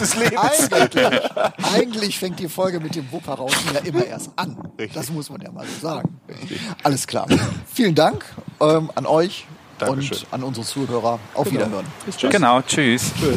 des 0.00 0.16
Lebens. 0.16 0.72
Eigentlich, 0.72 1.74
eigentlich 1.74 2.18
fängt 2.18 2.40
die 2.40 2.48
Folge 2.48 2.80
mit 2.80 2.94
dem 2.94 3.10
Wupperrauschen 3.12 3.74
ja 3.74 3.80
immer 3.80 4.04
erst 4.04 4.30
an. 4.36 4.56
Richtig. 4.78 4.94
Das 4.94 5.10
muss 5.10 5.30
man 5.30 5.40
ja 5.40 5.52
mal 5.52 5.66
so 5.66 5.88
sagen. 5.88 6.20
Richtig. 6.28 6.60
Alles 6.84 7.06
klar. 7.06 7.26
Vielen 7.72 7.94
Dank 7.94 8.24
ähm, 8.60 8.90
an 8.94 9.06
euch 9.06 9.46
Dankeschön. 9.78 10.18
und 10.18 10.26
an 10.32 10.42
unsere 10.44 10.66
Zuhörer. 10.66 11.18
Auf 11.34 11.48
genau. 11.48 11.60
Wiederhören. 11.60 11.86
Bis 12.06 12.16
Genau, 12.18 12.60
tschüss. 12.60 13.10
Tschüss. 13.18 13.36